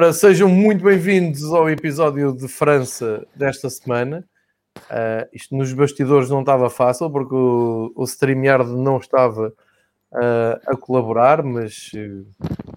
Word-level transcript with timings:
Ora, 0.00 0.14
sejam 0.14 0.48
muito 0.48 0.82
bem-vindos 0.82 1.52
ao 1.52 1.68
episódio 1.68 2.34
de 2.34 2.48
França 2.48 3.22
desta 3.36 3.68
semana. 3.68 4.24
Uh, 4.78 5.28
isto 5.30 5.54
nos 5.54 5.74
bastidores 5.74 6.30
não 6.30 6.40
estava 6.40 6.70
fácil 6.70 7.10
porque 7.10 7.34
o, 7.34 7.92
o 7.94 8.04
StreamYard 8.06 8.70
não 8.70 8.96
estava 8.96 9.48
uh, 9.48 10.60
a 10.66 10.74
colaborar, 10.74 11.42
mas 11.42 11.90
uh, 11.92 12.26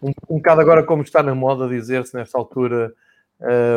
um, 0.02 0.12
um 0.30 0.36
bocado 0.36 0.60
agora 0.60 0.84
como 0.84 1.02
está 1.02 1.24
na 1.24 1.34
moda 1.34 1.66
dizer-se 1.70 2.14
nesta 2.14 2.38
altura, 2.38 2.94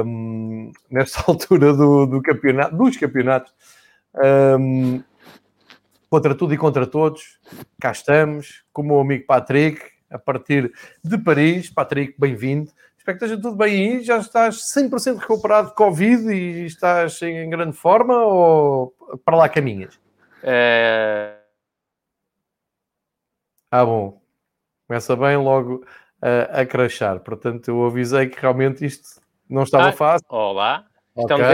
um, 0.05 0.72
nesta 0.91 1.22
altura 1.31 1.72
do, 1.72 2.05
do, 2.05 2.20
campeonato, 2.20 2.77
dos 2.77 2.97
campeonatos, 2.97 3.55
um, 4.58 5.00
contra 6.10 6.34
tudo 6.34 6.53
e 6.53 6.58
contra 6.58 6.84
todos, 6.84 7.38
cá 7.81 7.92
estamos, 7.92 8.64
com 8.72 8.83
o 8.83 8.86
meu 8.86 8.98
amigo 8.98 9.25
Patrick, 9.25 9.81
a 10.10 10.19
partir 10.19 10.72
de 11.05 11.19
Paris. 11.19 11.70
Patrick, 11.70 12.14
bem-vindo. 12.19 12.72
Espero 13.06 13.18
que 13.20 13.24
esteja 13.24 13.40
tudo 13.40 13.56
bem 13.56 13.94
aí. 13.94 14.02
Já 14.02 14.18
estás 14.18 14.56
100% 14.74 15.18
recuperado 15.18 15.68
de 15.68 15.74
Covid 15.76 16.28
e 16.28 16.66
estás 16.66 17.22
em 17.22 17.48
grande 17.48 17.76
forma 17.76 18.18
ou 18.18 18.92
para 19.24 19.36
lá 19.36 19.48
caminhas? 19.48 19.96
É... 20.42 21.36
Ah, 23.70 23.84
bom. 23.84 24.20
Começa 24.88 25.14
bem 25.14 25.36
logo 25.36 25.86
a, 26.20 26.62
a 26.62 26.66
crachar. 26.66 27.20
Portanto, 27.20 27.68
eu 27.68 27.86
avisei 27.86 28.28
que 28.28 28.40
realmente 28.40 28.84
isto 28.84 29.20
não 29.48 29.62
estava 29.62 29.91
ah, 29.91 29.92
fácil. 29.92 30.26
Olá. 30.28 30.84
Estamos, 31.17 31.47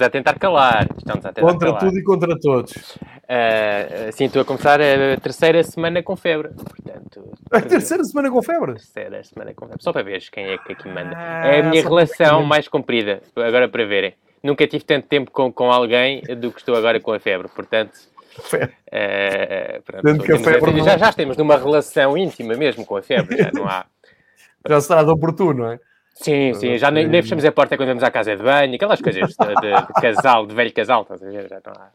okay. 0.00 0.04
a, 0.04 0.06
a 0.06 0.10
tentar 0.10 0.38
calar. 0.38 0.86
A 0.90 1.12
tentar 1.12 1.34
contra 1.34 1.68
calar. 1.68 1.80
tudo 1.80 1.98
e 1.98 2.02
contra 2.02 2.40
todos. 2.40 2.72
Uh, 2.72 4.10
sim, 4.12 4.24
estou 4.24 4.40
a 4.40 4.44
começar 4.44 4.80
a 4.80 5.16
terceira 5.20 5.62
semana 5.62 6.02
com 6.02 6.16
febre. 6.16 6.48
Portanto, 6.48 7.30
a 7.50 7.60
terceira 7.60 8.02
semana 8.04 8.30
com 8.30 8.42
febre? 8.42 8.72
Terceira 8.72 9.22
semana 9.22 9.52
com 9.52 9.66
febre. 9.66 9.82
Só 9.82 9.92
para 9.92 10.02
ver 10.02 10.22
quem 10.30 10.46
é 10.46 10.56
que 10.56 10.72
aqui 10.72 10.88
manda. 10.88 11.12
Ah, 11.14 11.46
é 11.46 11.60
a 11.60 11.62
minha 11.62 11.82
relação 11.82 12.42
mais 12.42 12.66
comprida. 12.68 13.22
Agora 13.36 13.68
para 13.68 13.84
verem. 13.84 14.14
Nunca 14.42 14.66
tive 14.66 14.84
tanto 14.84 15.06
tempo 15.06 15.30
com, 15.30 15.52
com 15.52 15.70
alguém 15.70 16.22
do 16.38 16.50
que 16.50 16.60
estou 16.60 16.74
agora 16.74 16.98
com 16.98 17.12
a 17.12 17.20
febre. 17.20 17.48
Portanto, 17.48 17.92
uh, 18.38 19.82
pronto, 19.84 20.24
temos, 20.24 20.42
febre 20.42 20.82
já, 20.82 20.96
já 20.96 21.10
estamos 21.10 21.36
numa 21.36 21.58
relação 21.58 22.16
íntima 22.16 22.54
mesmo 22.54 22.86
com 22.86 22.96
a 22.96 23.02
febre. 23.02 23.36
Já 23.36 23.50
não 23.52 23.66
há. 23.68 23.84
Já 24.68 24.80
será 24.80 25.02
de 25.02 25.10
oportuno, 25.10 25.64
não 25.64 25.72
é? 25.72 25.80
Sim, 26.14 26.54
sim, 26.54 26.78
já 26.78 26.90
nem, 26.90 27.08
nem, 27.08 27.22
fechamos 27.22 27.44
a 27.44 27.50
porta 27.50 27.76
quando 27.76 27.88
vamos 27.88 28.02
à 28.02 28.10
casa 28.10 28.36
de 28.36 28.42
banho, 28.42 28.74
aquelas 28.74 29.00
coisas 29.00 29.30
de, 29.30 29.46
de, 29.60 29.86
de 29.86 29.92
casal, 30.00 30.46
de 30.46 30.54
velho 30.54 30.72
casal, 30.72 31.02
estás 31.02 31.22
a 31.22 31.26
ver? 31.26 31.48
Já 31.48 31.60
não 31.64 31.72
há, 31.72 31.88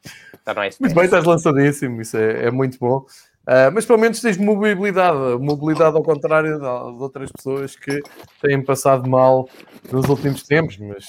já 0.45 0.53
não 0.53 0.61
há 0.61 0.69
Muito 0.79 0.95
bem, 0.95 1.05
estás 1.05 1.23
lançadíssimo, 1.23 2.01
isso 2.01 2.17
é, 2.17 2.47
é 2.47 2.51
muito 2.51 2.77
bom. 2.79 3.05
Uh, 3.47 3.71
mas 3.73 3.85
pelo 3.85 3.99
menos 3.99 4.19
tens 4.19 4.37
mobilidade, 4.37 5.17
mobilidade 5.39 5.95
ao 5.95 6.03
contrário 6.03 6.55
de, 6.55 6.59
de, 6.59 7.01
outras 7.01 7.31
pessoas 7.31 7.77
que 7.77 8.01
têm 8.41 8.61
passado 8.61 9.09
mal 9.09 9.47
nos 9.89 10.09
últimos 10.09 10.43
tempos, 10.43 10.77
mas 10.77 11.05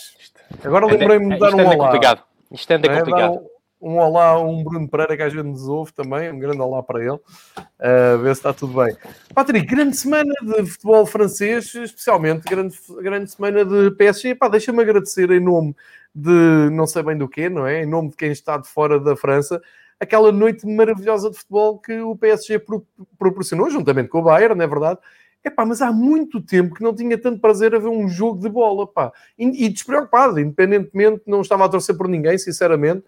agora 0.62 0.86
lembrei-me 0.86 1.34
de 1.34 1.40
dar 1.40 1.52
um 1.52 1.66
olá. 1.66 1.86
Complicado. 1.86 2.22
Isto 2.52 2.70
anda 2.70 2.92
é, 2.92 2.98
complicado 2.98 3.40
um 3.80 3.98
olá 3.98 4.30
a 4.30 4.40
um 4.40 4.62
Bruno 4.64 4.88
Pereira 4.88 5.16
que 5.16 5.22
às 5.22 5.32
vezes 5.32 5.48
nos 5.48 5.68
ouve 5.68 5.92
também, 5.92 6.30
um 6.30 6.38
grande 6.38 6.60
olá 6.60 6.82
para 6.82 7.00
ele, 7.00 7.12
uh, 7.12 8.18
ver 8.20 8.34
se 8.34 8.40
está 8.40 8.52
tudo 8.52 8.74
bem. 8.82 8.96
Patrick, 9.34 9.66
grande 9.66 9.96
semana 9.96 10.32
de 10.42 10.66
futebol 10.66 11.06
francês, 11.06 11.74
especialmente 11.74 12.48
grande, 12.48 12.76
grande 13.00 13.30
semana 13.30 13.64
de 13.64 13.90
PSG. 13.92 14.34
Pá, 14.34 14.48
deixa-me 14.48 14.82
agradecer 14.82 15.30
em 15.30 15.40
nome 15.40 15.74
de 16.14 16.70
não 16.72 16.86
sei 16.86 17.02
bem 17.02 17.16
do 17.16 17.28
que, 17.28 17.48
não 17.48 17.66
é? 17.66 17.82
Em 17.82 17.86
nome 17.86 18.10
de 18.10 18.16
quem 18.16 18.32
está 18.32 18.56
de 18.56 18.68
fora 18.68 18.98
da 18.98 19.16
França, 19.16 19.60
aquela 20.00 20.32
noite 20.32 20.66
maravilhosa 20.66 21.30
de 21.30 21.38
futebol 21.38 21.78
que 21.78 22.00
o 22.00 22.16
PSG 22.16 22.58
pro, 22.58 22.86
proporcionou, 23.18 23.70
juntamente 23.70 24.08
com 24.08 24.18
o 24.18 24.22
Bayern, 24.22 24.56
não 24.56 24.64
é 24.64 24.68
verdade? 24.68 24.98
Epá, 25.44 25.64
mas 25.64 25.80
há 25.80 25.92
muito 25.92 26.40
tempo 26.40 26.74
que 26.74 26.82
não 26.82 26.94
tinha 26.94 27.16
tanto 27.16 27.40
prazer 27.40 27.74
a 27.74 27.78
ver 27.78 27.88
um 27.88 28.08
jogo 28.08 28.40
de 28.40 28.48
bola, 28.48 28.86
pá. 28.86 29.12
E, 29.38 29.66
e 29.66 29.68
despreocupado, 29.68 30.38
independentemente, 30.38 31.22
não 31.26 31.40
estava 31.40 31.64
a 31.64 31.68
torcer 31.68 31.96
por 31.96 32.08
ninguém, 32.08 32.36
sinceramente. 32.36 33.04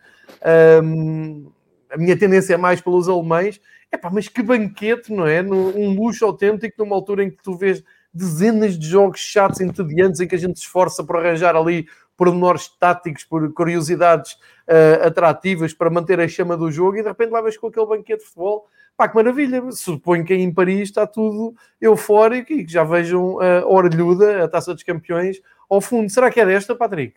Um, 0.82 1.50
a 1.90 1.96
minha 1.96 2.16
tendência 2.16 2.54
é 2.54 2.56
mais 2.56 2.80
pelos 2.80 3.08
alemães. 3.08 3.60
Epá, 3.92 4.08
mas 4.10 4.28
que 4.28 4.42
banquete, 4.42 5.12
não 5.12 5.26
é? 5.26 5.42
Um 5.42 5.94
luxo 5.94 6.24
autêntico 6.24 6.76
numa 6.78 6.94
altura 6.94 7.24
em 7.24 7.30
que 7.30 7.42
tu 7.42 7.56
vês 7.56 7.82
dezenas 8.14 8.78
de 8.78 8.86
jogos 8.86 9.20
chatos, 9.20 9.60
entediantes, 9.60 10.20
em 10.20 10.28
que 10.28 10.34
a 10.34 10.38
gente 10.38 10.58
se 10.58 10.64
esforça 10.64 11.02
por 11.04 11.16
arranjar 11.16 11.56
ali 11.56 11.86
pormenores 12.20 12.68
táticos, 12.68 13.24
por 13.24 13.50
curiosidades 13.54 14.34
uh, 14.68 15.06
atrativas 15.06 15.72
para 15.72 15.88
manter 15.88 16.20
a 16.20 16.28
chama 16.28 16.54
do 16.54 16.70
jogo 16.70 16.98
e 16.98 17.02
de 17.02 17.08
repente 17.08 17.32
levas 17.32 17.56
com 17.56 17.68
aquele 17.68 17.86
banquete 17.86 18.18
de 18.18 18.26
futebol 18.26 18.66
Pá, 18.94 19.08
que 19.08 19.16
maravilha. 19.16 19.62
Suponho 19.72 20.22
que 20.22 20.34
em 20.34 20.52
Paris 20.52 20.90
está 20.90 21.06
tudo 21.06 21.54
eufórico 21.80 22.52
e 22.52 22.66
que 22.66 22.70
já 22.70 22.84
vejam 22.84 23.40
a 23.40 23.66
orelhuda, 23.66 24.44
a 24.44 24.48
Taça 24.48 24.74
dos 24.74 24.82
Campeões, 24.82 25.40
ao 25.70 25.80
fundo. 25.80 26.10
Será 26.10 26.30
que 26.30 26.38
é 26.38 26.44
desta, 26.44 26.76
Patrick? 26.76 27.14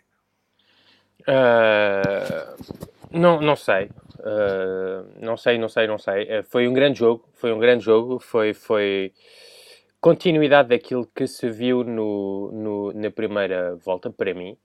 Uh, 1.24 2.56
não, 3.12 3.42
não 3.42 3.58
sei. 3.58 3.90
Uh, 4.20 5.10
não 5.20 5.36
sei, 5.36 5.58
não 5.58 5.68
sei, 5.68 5.86
não 5.86 5.98
sei. 5.98 6.24
Uh, 6.24 6.44
foi 6.46 6.70
um 6.70 6.74
grande 6.74 7.00
jogo. 7.00 7.28
Foi 7.34 7.52
um 7.52 7.60
grande 7.60 7.84
jogo. 7.84 8.18
Foi, 8.18 8.54
foi 8.54 9.12
continuidade 10.00 10.70
daquilo 10.70 11.06
que 11.14 11.28
se 11.28 11.50
viu 11.50 11.84
no, 11.84 12.50
no 12.54 12.94
na 12.94 13.12
primeira 13.12 13.76
volta, 13.76 14.10
para 14.10 14.34
mim. 14.34 14.58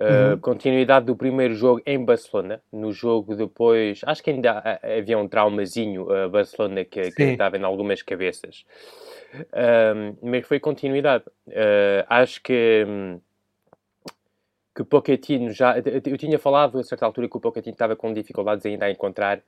Uh, 0.00 0.38
Continuidade 0.40 1.04
do 1.04 1.14
primeiro 1.14 1.54
jogo 1.54 1.82
em 1.84 2.02
Barcelona. 2.02 2.62
No 2.72 2.90
jogo 2.90 3.36
depois, 3.36 4.00
acho 4.06 4.22
que 4.22 4.30
ainda 4.30 4.80
havia 4.82 5.18
um 5.18 5.28
traumazinho 5.28 6.10
a 6.10 6.26
uh, 6.26 6.30
Barcelona 6.30 6.84
que, 6.86 7.10
que 7.10 7.22
estava 7.22 7.58
em 7.58 7.64
algumas 7.64 8.00
cabeças. 8.00 8.64
Uh, 9.34 10.16
mas 10.22 10.46
foi 10.46 10.58
continuidade. 10.58 11.24
Acho 12.08 12.42
que, 12.42 12.84
um, 12.88 13.20
que 14.74 14.84
Pochettino 14.84 15.52
já... 15.52 15.76
Eu 15.78 16.16
tinha 16.16 16.38
falado 16.38 16.78
a 16.78 16.82
certa 16.82 17.04
altura 17.04 17.28
que 17.28 17.36
o 17.36 17.40
Pochettino 17.40 17.74
estava 17.74 17.94
com 17.94 18.14
dificuldades 18.14 18.64
ainda 18.64 18.86
a 18.86 18.90
encontrar 18.90 19.42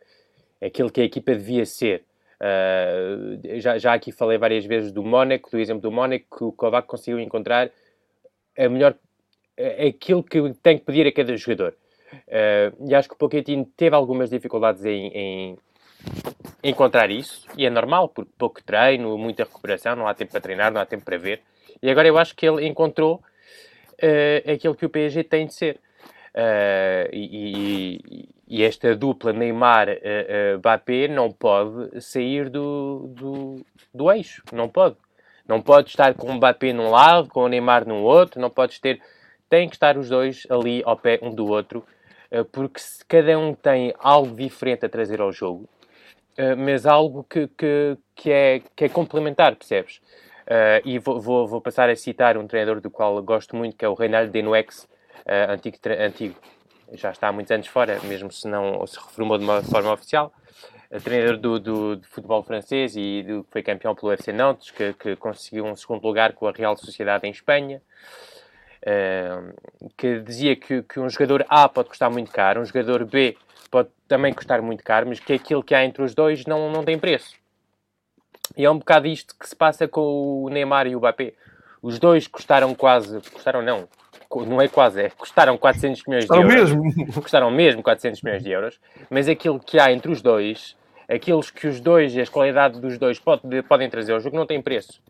aquilo 0.61 0.93
que 0.93 1.01
a 1.01 1.05
equipa 1.05 1.33
devia 1.33 1.65
ser. 1.65 2.05
Uh, 2.43 3.61
já, 3.61 3.79
já 3.79 3.95
aqui 3.95 4.13
falei 4.13 4.37
várias 4.37 4.67
vezes 4.67 4.93
do 4.93 5.03
Mónaco, 5.03 5.51
do 5.51 5.59
exemplo 5.59 5.81
do 5.81 5.93
Mónaco, 5.93 6.27
que 6.37 6.45
o 6.45 6.53
Kovac 6.53 6.87
conseguiu 6.87 7.21
encontrar 7.21 7.71
a 8.59 8.69
melhor 8.69 8.95
aquilo 9.89 10.23
que 10.23 10.53
tem 10.63 10.79
que 10.79 10.85
pedir 10.85 11.07
a 11.07 11.13
cada 11.13 11.37
jogador. 11.37 11.75
Uh, 12.13 12.89
e 12.89 12.95
acho 12.95 13.09
que 13.09 13.15
o 13.15 13.19
Pochettino 13.19 13.65
teve 13.77 13.97
algumas 13.97 14.31
dificuldades 14.31 14.85
em, 14.85 15.07
em, 15.09 15.59
encontrar 16.63 17.11
isso, 17.11 17.47
e 17.57 17.65
é 17.65 17.71
normal, 17.71 18.09
porque 18.09 18.31
pouco 18.37 18.63
treino, 18.63 19.17
muita 19.17 19.45
recuperação, 19.45 19.97
não 19.97 20.07
há 20.07 20.15
tempo 20.15 20.33
para 20.33 20.41
treinar, 20.41 20.73
não 20.73 20.81
há 20.81 20.87
tempo 20.87 21.05
para 21.05 21.17
ver. 21.17 21.41
E 21.83 21.91
agora 21.91 22.07
eu 22.07 22.19
acho 22.19 22.37
que 22.37 22.47
ele 22.47 22.67
encontrou 22.67 23.17
uh, 23.17 24.53
aquilo 24.53 24.75
que 24.75 24.87
o 24.87 24.91
PSG 24.91 25.25
tem 25.25 25.47
de 25.47 25.55
ser. 25.55 25.81
Uh, 26.35 27.09
e, 27.13 27.99
e, 28.09 28.29
e, 28.49 28.63
esta 28.63 28.97
dupla 28.97 29.35
Neymar-Mbappé 29.35 31.09
não 31.09 31.31
pode 31.31 32.01
sair 32.01 32.49
do, 32.49 33.07
do, 33.09 33.67
do 33.93 34.13
eixo, 34.13 34.43
não 34.53 34.69
pode. 34.69 34.97
Não 35.47 35.61
pode 35.61 35.91
estar 35.91 36.15
com 36.15 36.29
o 36.29 36.35
Mbappé 36.35 36.73
num 36.73 36.89
lado, 36.89 37.29
com 37.29 37.43
o 37.43 37.49
Neymar 37.49 37.87
num 37.87 38.03
outro, 38.03 38.41
não 38.41 38.49
pode 38.49 38.81
ter 38.81 39.01
têm 39.53 39.69
que 39.69 39.77
estar 39.77 39.99
os 39.99 40.09
dois 40.09 40.47
ali 40.49 40.83
ao 40.83 40.97
pé 40.97 41.19
um 41.21 41.31
do 41.31 41.47
outro, 41.47 41.85
eh, 42.31 42.43
porque 42.43 42.81
cada 43.07 43.39
um 43.39 43.53
tem 43.53 43.93
algo 43.99 44.35
diferente 44.35 44.87
a 44.87 44.89
trazer 44.89 45.21
ao 45.21 45.31
jogo, 45.31 45.69
eh, 46.39 46.55
mas 46.55 46.87
algo 46.87 47.23
que, 47.29 47.47
que, 47.49 47.99
que, 48.15 48.31
é, 48.33 48.63
que 48.75 48.85
é 48.87 48.89
complementar, 48.89 49.55
percebes? 49.55 50.01
Eh, 50.47 50.81
e 50.87 50.99
vou, 50.99 51.21
vou, 51.21 51.47
vou, 51.47 51.61
passar 51.61 51.91
a 51.91 51.97
citar 51.97 52.39
um 52.39 52.47
treinador 52.47 52.81
do 52.81 52.91
qual 52.91 53.23
gosto 53.23 53.55
muito, 53.55 53.77
que 53.77 53.85
é 53.85 53.89
o 53.89 53.93
Reinaldo 53.93 54.33
Denuex, 54.33 54.89
antigo, 55.51 55.77
antigo, 56.01 56.35
já 56.95 57.11
está 57.11 57.29
há 57.29 57.33
muitos 57.33 57.51
anos 57.53 57.67
fora, 57.67 58.01
mesmo 58.05 58.33
se 58.33 58.49
não 58.49 58.87
se 58.87 58.99
reformou 58.99 59.37
de 59.37 59.45
uma 59.45 59.63
forma 59.63 59.93
oficial, 59.93 60.33
treinador 61.05 61.37
do, 61.37 61.61
do, 61.61 61.97
do, 61.97 62.07
futebol 62.09 62.43
francês 62.43 62.97
e 62.97 63.23
do, 63.23 63.47
foi 63.51 63.63
campeão 63.63 63.95
pelo 63.95 64.13
FC 64.13 64.33
Nantes, 64.33 64.71
que, 64.71 64.95
que 64.95 65.15
conseguiu 65.17 65.67
um 65.67 65.77
segundo 65.77 66.03
lugar 66.03 66.33
com 66.33 66.49
a 66.49 66.53
Real 66.53 66.75
Sociedade 66.75 67.27
em 67.27 67.31
Espanha 67.31 67.83
que 69.97 70.21
dizia 70.21 70.57
que, 70.57 70.83
que 70.83 70.99
um 70.99 71.09
jogador 71.09 71.45
A 71.49 71.69
pode 71.69 71.89
custar 71.89 72.11
muito 72.11 72.31
caro, 72.31 72.61
um 72.61 72.65
jogador 72.65 73.05
B 73.05 73.37
pode 73.71 73.89
também 74.07 74.33
custar 74.33 74.61
muito 74.61 74.85
caro, 74.85 75.07
mas 75.09 75.19
que 75.19 75.33
aquilo 75.33 75.63
que 75.63 75.75
há 75.75 75.85
entre 75.85 76.03
os 76.03 76.15
dois 76.15 76.45
não, 76.45 76.71
não 76.71 76.85
tem 76.85 76.99
preço. 76.99 77.35
E 78.57 78.65
é 78.65 78.71
um 78.71 78.79
bocado 78.79 79.07
isto 79.07 79.35
que 79.39 79.49
se 79.49 79.57
passa 79.57 79.89
com 79.89 80.45
o 80.45 80.49
Neymar 80.51 80.87
e 80.87 80.95
o 80.95 80.99
Mbappé. 80.99 81.33
Os 81.81 81.99
dois 81.99 82.27
custaram 82.29 82.75
quase, 82.75 83.21
custaram 83.31 83.63
não, 83.63 83.89
não 84.47 84.61
é 84.61 84.69
quase, 84.69 85.03
é, 85.03 85.11
custaram 85.11 85.57
400 85.57 86.03
milhões 86.07 86.27
custaram 86.27 86.49
de 86.49 86.55
euros. 86.55 86.73
Mesmo. 86.75 87.23
Custaram 87.23 87.51
mesmo 87.51 87.83
400 87.83 88.23
milhões 88.23 88.43
de 88.43 88.51
euros, 88.51 88.81
mas 89.11 89.29
aquilo 89.29 89.59
que 89.59 89.79
há 89.79 89.91
entre 89.93 90.13
os 90.13 90.21
dois, 90.21 90.77
aqueles 91.09 91.51
que 91.51 91.67
os 91.67 91.81
dois 91.81 92.17
as 92.17 92.29
qualidades 92.29 92.79
dos 92.79 92.99
dois 92.99 93.19
pode, 93.19 93.63
podem 93.63 93.89
trazer 93.89 94.13
ao 94.13 94.21
jogo, 94.21 94.37
não 94.37 94.47
tem 94.47 94.61
preço. 94.61 95.01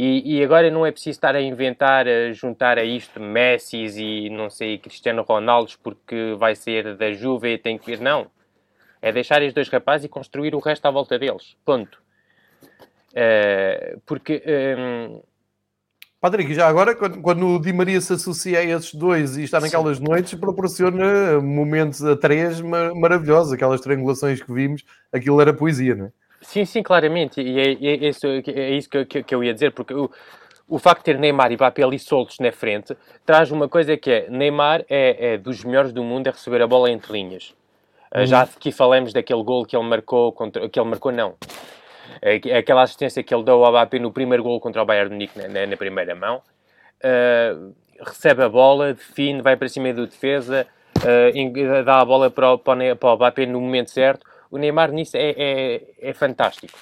E, 0.00 0.36
e, 0.36 0.44
agora 0.44 0.70
não 0.70 0.86
é 0.86 0.92
preciso 0.92 1.16
estar 1.16 1.34
a 1.34 1.42
inventar, 1.42 2.06
a 2.06 2.32
juntar 2.32 2.78
a 2.78 2.84
isto 2.84 3.18
Messi 3.18 3.78
e 3.78 4.30
não 4.30 4.48
sei, 4.48 4.78
Cristiano 4.78 5.22
Ronaldo 5.22 5.72
porque 5.82 6.36
vai 6.38 6.54
ser 6.54 6.96
da 6.96 7.12
Juve 7.12 7.54
e 7.54 7.58
tem 7.58 7.76
que 7.76 7.86
vir. 7.86 8.00
Não. 8.00 8.30
É 9.02 9.10
deixar 9.10 9.42
os 9.42 9.52
dois 9.52 9.68
rapazes 9.68 10.04
e 10.04 10.08
construir 10.08 10.54
o 10.54 10.60
resto 10.60 10.86
à 10.86 10.90
volta 10.92 11.18
deles. 11.18 11.56
Ponto. 11.64 12.00
Uh, 13.10 14.00
porque 14.06 14.40
um, 14.78 15.20
Patrick, 16.20 16.54
já 16.54 16.68
agora, 16.68 16.94
quando, 16.94 17.20
quando, 17.20 17.46
o 17.48 17.60
Di 17.60 17.72
Maria 17.72 18.00
se 18.00 18.12
associa 18.12 18.60
a 18.60 18.64
esses 18.64 18.94
dois 18.94 19.36
e 19.36 19.42
está 19.42 19.58
naquelas 19.58 19.98
Sim. 19.98 20.04
noites, 20.04 20.34
proporciona 20.34 21.40
momentos 21.40 22.04
a 22.04 22.16
três 22.16 22.60
maravilhosos, 22.60 23.52
aquelas 23.52 23.80
triangulações 23.80 24.40
que 24.40 24.52
vimos, 24.52 24.84
aquilo 25.12 25.40
era 25.40 25.52
poesia, 25.52 25.96
não 25.96 26.04
é? 26.06 26.12
Sim, 26.40 26.64
sim, 26.64 26.82
claramente, 26.82 27.40
e 27.40 27.58
é, 27.58 27.72
é, 27.72 28.06
é 28.06 28.08
isso, 28.08 28.26
é 28.26 28.70
isso 28.70 28.88
que, 28.88 29.04
que, 29.04 29.22
que, 29.22 29.34
eu 29.34 29.42
ia 29.42 29.52
dizer, 29.52 29.72
porque 29.72 29.92
o, 29.92 30.10
o 30.68 30.78
facto 30.78 30.98
de 31.00 31.04
ter 31.06 31.18
Neymar 31.18 31.50
e 31.50 31.56
Mbappé 31.56 31.82
ali 31.82 31.98
soltos 31.98 32.38
na 32.38 32.52
frente 32.52 32.96
traz 33.26 33.50
uma 33.50 33.68
coisa 33.68 33.96
que 33.96 34.10
é, 34.10 34.30
Neymar 34.30 34.84
é, 34.88 35.34
é 35.34 35.38
dos 35.38 35.64
melhores 35.64 35.92
do 35.92 36.04
mundo 36.04 36.28
a 36.28 36.30
receber 36.30 36.62
a 36.62 36.66
bola 36.66 36.90
entre 36.90 37.12
linhas. 37.12 37.54
Uhum. 38.14 38.26
Já 38.26 38.42
aqui 38.42 38.70
falamos 38.70 39.12
daquele 39.12 39.42
gol 39.42 39.64
que 39.64 39.76
ele 39.76 39.86
marcou, 39.86 40.32
contra, 40.32 40.68
que 40.68 40.78
ele 40.78 40.88
marcou 40.88 41.10
não, 41.10 41.36
é 42.22 42.58
aquela 42.58 42.82
assistência 42.82 43.22
que 43.22 43.34
ele 43.34 43.44
deu 43.44 43.64
ao 43.64 43.70
Mbappé 43.70 43.98
no 43.98 44.12
primeiro 44.12 44.42
gol 44.42 44.60
contra 44.60 44.82
o 44.82 44.84
Bayern 44.84 45.08
de 45.08 45.14
Munique 45.14 45.48
na, 45.48 45.66
na, 45.66 45.76
primeira 45.76 46.14
mão. 46.14 46.42
Uh, 47.02 47.74
recebe 48.00 48.42
a 48.42 48.48
bola, 48.48 48.94
define, 48.94 49.42
vai 49.42 49.56
para 49.56 49.68
cima 49.68 49.92
do 49.92 50.06
defesa, 50.06 50.66
uh, 50.98 51.84
dá 51.84 52.00
a 52.00 52.04
bola 52.04 52.30
para 52.30 52.52
o, 52.52 52.58
para 52.58 53.12
o 53.12 53.16
Mbappé 53.16 53.46
no 53.46 53.60
momento 53.60 53.90
certo. 53.90 54.26
O 54.50 54.58
Neymar 54.58 54.92
nisso 54.92 55.16
é, 55.16 55.34
é, 55.36 55.82
é 56.00 56.12
fantástico. 56.12 56.78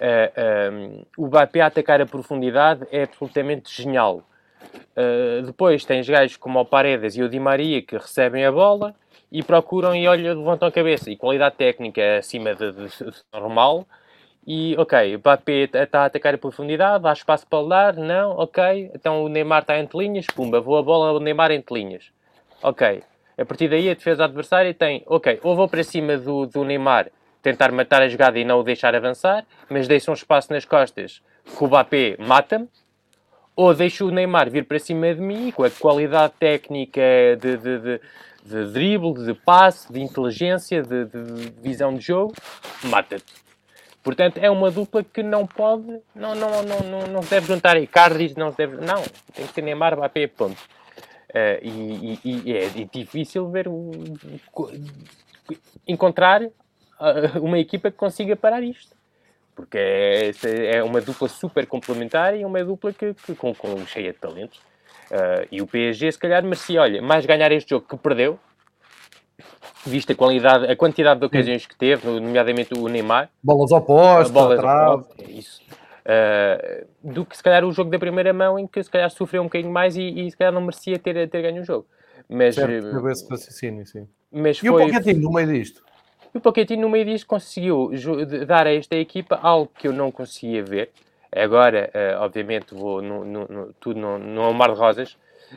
Uh, 0.00 0.72
um, 0.72 1.02
o 1.24 1.26
Mbappé 1.26 1.60
a 1.60 1.66
atacar 1.66 2.00
a 2.00 2.06
profundidade 2.06 2.86
é 2.90 3.02
absolutamente 3.02 3.74
genial. 3.74 4.22
Uh, 4.96 5.42
depois 5.44 5.84
tens 5.84 6.08
gajos 6.08 6.36
como 6.36 6.58
o 6.58 6.64
Paredes 6.64 7.16
e 7.16 7.22
o 7.22 7.28
Di 7.28 7.38
Maria 7.38 7.82
que 7.82 7.96
recebem 7.96 8.44
a 8.44 8.52
bola 8.52 8.94
e 9.30 9.42
procuram 9.42 9.94
e 9.94 10.08
olham, 10.08 10.38
levantam 10.38 10.68
a 10.68 10.72
cabeça. 10.72 11.10
E 11.10 11.16
qualidade 11.16 11.56
técnica 11.56 12.18
acima 12.18 12.54
de, 12.54 12.72
de, 12.72 12.88
de 12.88 13.22
normal. 13.32 13.86
E, 14.46 14.74
ok, 14.78 15.16
o 15.16 15.18
Mbappé 15.18 15.68
está 15.72 16.02
a 16.02 16.04
atacar 16.06 16.34
a 16.34 16.38
profundidade, 16.38 17.06
há 17.06 17.12
espaço 17.12 17.46
para 17.46 17.68
dar, 17.68 17.94
não, 17.94 18.32
ok. 18.38 18.90
Então 18.94 19.22
o 19.22 19.28
Neymar 19.28 19.62
está 19.62 19.78
entre 19.78 19.98
linhas, 19.98 20.26
pumba, 20.26 20.60
vou 20.60 20.78
a 20.78 20.82
bola, 20.82 21.12
o 21.12 21.20
Neymar 21.20 21.50
entre 21.50 21.74
linhas. 21.74 22.10
Ok. 22.62 23.02
A 23.40 23.44
partir 23.46 23.68
daí 23.68 23.88
a 23.88 23.94
defesa 23.94 24.24
adversária 24.24 24.74
tem, 24.74 25.02
ok, 25.06 25.40
ou 25.42 25.56
vou 25.56 25.66
para 25.66 25.82
cima 25.82 26.18
do, 26.18 26.44
do 26.44 26.62
Neymar 26.62 27.10
tentar 27.42 27.72
matar 27.72 28.02
a 28.02 28.08
jogada 28.08 28.38
e 28.38 28.44
não 28.44 28.60
o 28.60 28.62
deixar 28.62 28.94
avançar, 28.94 29.46
mas 29.70 29.88
deixo 29.88 30.10
um 30.10 30.14
espaço 30.14 30.52
nas 30.52 30.66
costas 30.66 31.22
que 31.56 31.64
o 31.64 31.66
Mbappé 31.66 32.16
mata-me, 32.18 32.68
ou 33.56 33.72
deixo 33.72 34.06
o 34.06 34.10
Neymar 34.10 34.50
vir 34.50 34.66
para 34.66 34.78
cima 34.78 35.14
de 35.14 35.22
mim 35.22 35.50
com 35.52 35.64
a 35.64 35.70
qualidade 35.70 36.34
técnica 36.38 37.00
de, 37.40 37.56
de, 37.56 37.78
de, 37.78 38.00
de 38.44 38.72
drible, 38.72 39.14
de 39.24 39.32
passe, 39.32 39.90
de 39.90 40.00
inteligência, 40.00 40.82
de, 40.82 41.06
de 41.06 41.50
visão 41.62 41.94
de 41.94 42.02
jogo, 42.02 42.34
mata-te. 42.84 43.32
Portanto, 44.02 44.36
é 44.36 44.50
uma 44.50 44.70
dupla 44.70 45.02
que 45.02 45.22
não 45.22 45.46
pode, 45.46 46.00
não, 46.14 46.34
não, 46.34 46.62
não, 46.62 46.80
não, 46.80 47.06
não 47.06 47.22
se 47.22 47.30
deve 47.30 47.46
juntar 47.46 47.78
Icardi, 47.78 48.34
não 48.36 48.50
se 48.50 48.58
deve, 48.58 48.76
não, 48.84 49.02
tem 49.34 49.46
que 49.46 49.52
ser 49.54 49.62
Neymar, 49.62 49.96
Mbappé, 49.96 50.26
ponto. 50.26 50.60
Uh, 51.30 51.62
e, 51.62 52.18
e, 52.24 52.42
e, 52.44 52.56
é 52.56 52.68
difícil 52.92 53.48
ver 53.50 53.66
encontrar 55.86 56.42
uma 57.40 57.58
equipa 57.58 57.90
que 57.90 57.96
consiga 57.96 58.34
parar 58.34 58.62
isto. 58.62 58.96
Porque 59.54 59.78
é, 59.78 60.76
é 60.76 60.82
uma 60.82 61.00
dupla 61.00 61.28
super 61.28 61.66
complementar 61.66 62.36
e 62.36 62.44
uma 62.44 62.64
dupla 62.64 62.92
que, 62.92 63.14
que 63.14 63.34
com, 63.34 63.54
com, 63.54 63.86
cheia 63.86 64.12
de 64.12 64.18
talentos. 64.18 64.58
Uh, 65.10 65.46
e 65.50 65.60
o 65.60 65.66
PSG, 65.66 66.12
se 66.12 66.18
calhar, 66.18 66.42
merecia, 66.42 66.80
olha, 66.80 67.02
mais 67.02 67.26
ganhar 67.26 67.50
este 67.52 67.70
jogo 67.70 67.86
que 67.86 67.96
perdeu, 67.96 68.38
visto 69.84 70.12
a 70.12 70.14
qualidade, 70.14 70.66
a 70.66 70.76
quantidade 70.76 71.20
de 71.20 71.26
ocasiões 71.26 71.66
que 71.66 71.76
teve, 71.76 72.06
nomeadamente 72.06 72.74
o 72.78 72.88
Neymar. 72.88 73.28
Bolas 73.42 73.72
opostas, 73.72 74.30
bolas 74.30 74.58
opostas, 74.58 75.28
é 75.28 75.30
isso. 75.32 75.60
Uh, 76.00 76.86
do 77.02 77.26
que 77.26 77.36
se 77.36 77.42
calhar 77.42 77.64
o 77.64 77.72
jogo 77.72 77.90
da 77.90 77.98
primeira 77.98 78.32
mão 78.32 78.58
em 78.58 78.66
que 78.66 78.82
se 78.82 78.90
calhar 78.90 79.10
sofreu 79.10 79.42
um 79.42 79.46
bocadinho 79.46 79.72
mais 79.72 79.96
e, 79.96 80.02
e 80.02 80.30
se 80.30 80.36
calhar 80.36 80.52
não 80.52 80.62
merecia 80.62 80.98
ter, 80.98 81.28
ter 81.28 81.42
ganho 81.42 81.62
o 81.62 81.64
jogo. 81.64 81.86
Mas, 82.28 82.54
certo, 82.54 83.08
esse 83.08 83.28
raciocínio, 83.28 83.86
sim. 83.86 84.06
Mas 84.32 84.58
e 84.58 84.68
foi... 84.68 84.84
o 84.84 84.86
Pochettino 84.86 85.20
no 85.20 85.32
meio 85.32 85.48
disto? 85.48 85.82
E 86.34 86.38
o 86.38 86.40
Pochettino 86.40 86.82
no 86.82 86.88
meio 86.88 87.04
disto 87.04 87.26
conseguiu 87.26 87.90
dar 88.46 88.66
a 88.66 88.74
esta 88.74 88.96
equipa 88.96 89.38
algo 89.42 89.70
que 89.76 89.88
eu 89.88 89.92
não 89.92 90.10
conseguia 90.10 90.62
ver. 90.62 90.90
Agora, 91.32 91.90
uh, 91.94 92.22
obviamente, 92.22 92.74
vou 92.74 93.02
no, 93.02 93.24
no, 93.24 93.46
no, 93.48 93.72
tudo 93.74 94.00
no, 94.00 94.18
no 94.18 94.52
mar 94.52 94.72
de 94.72 94.78
rosas. 94.78 95.16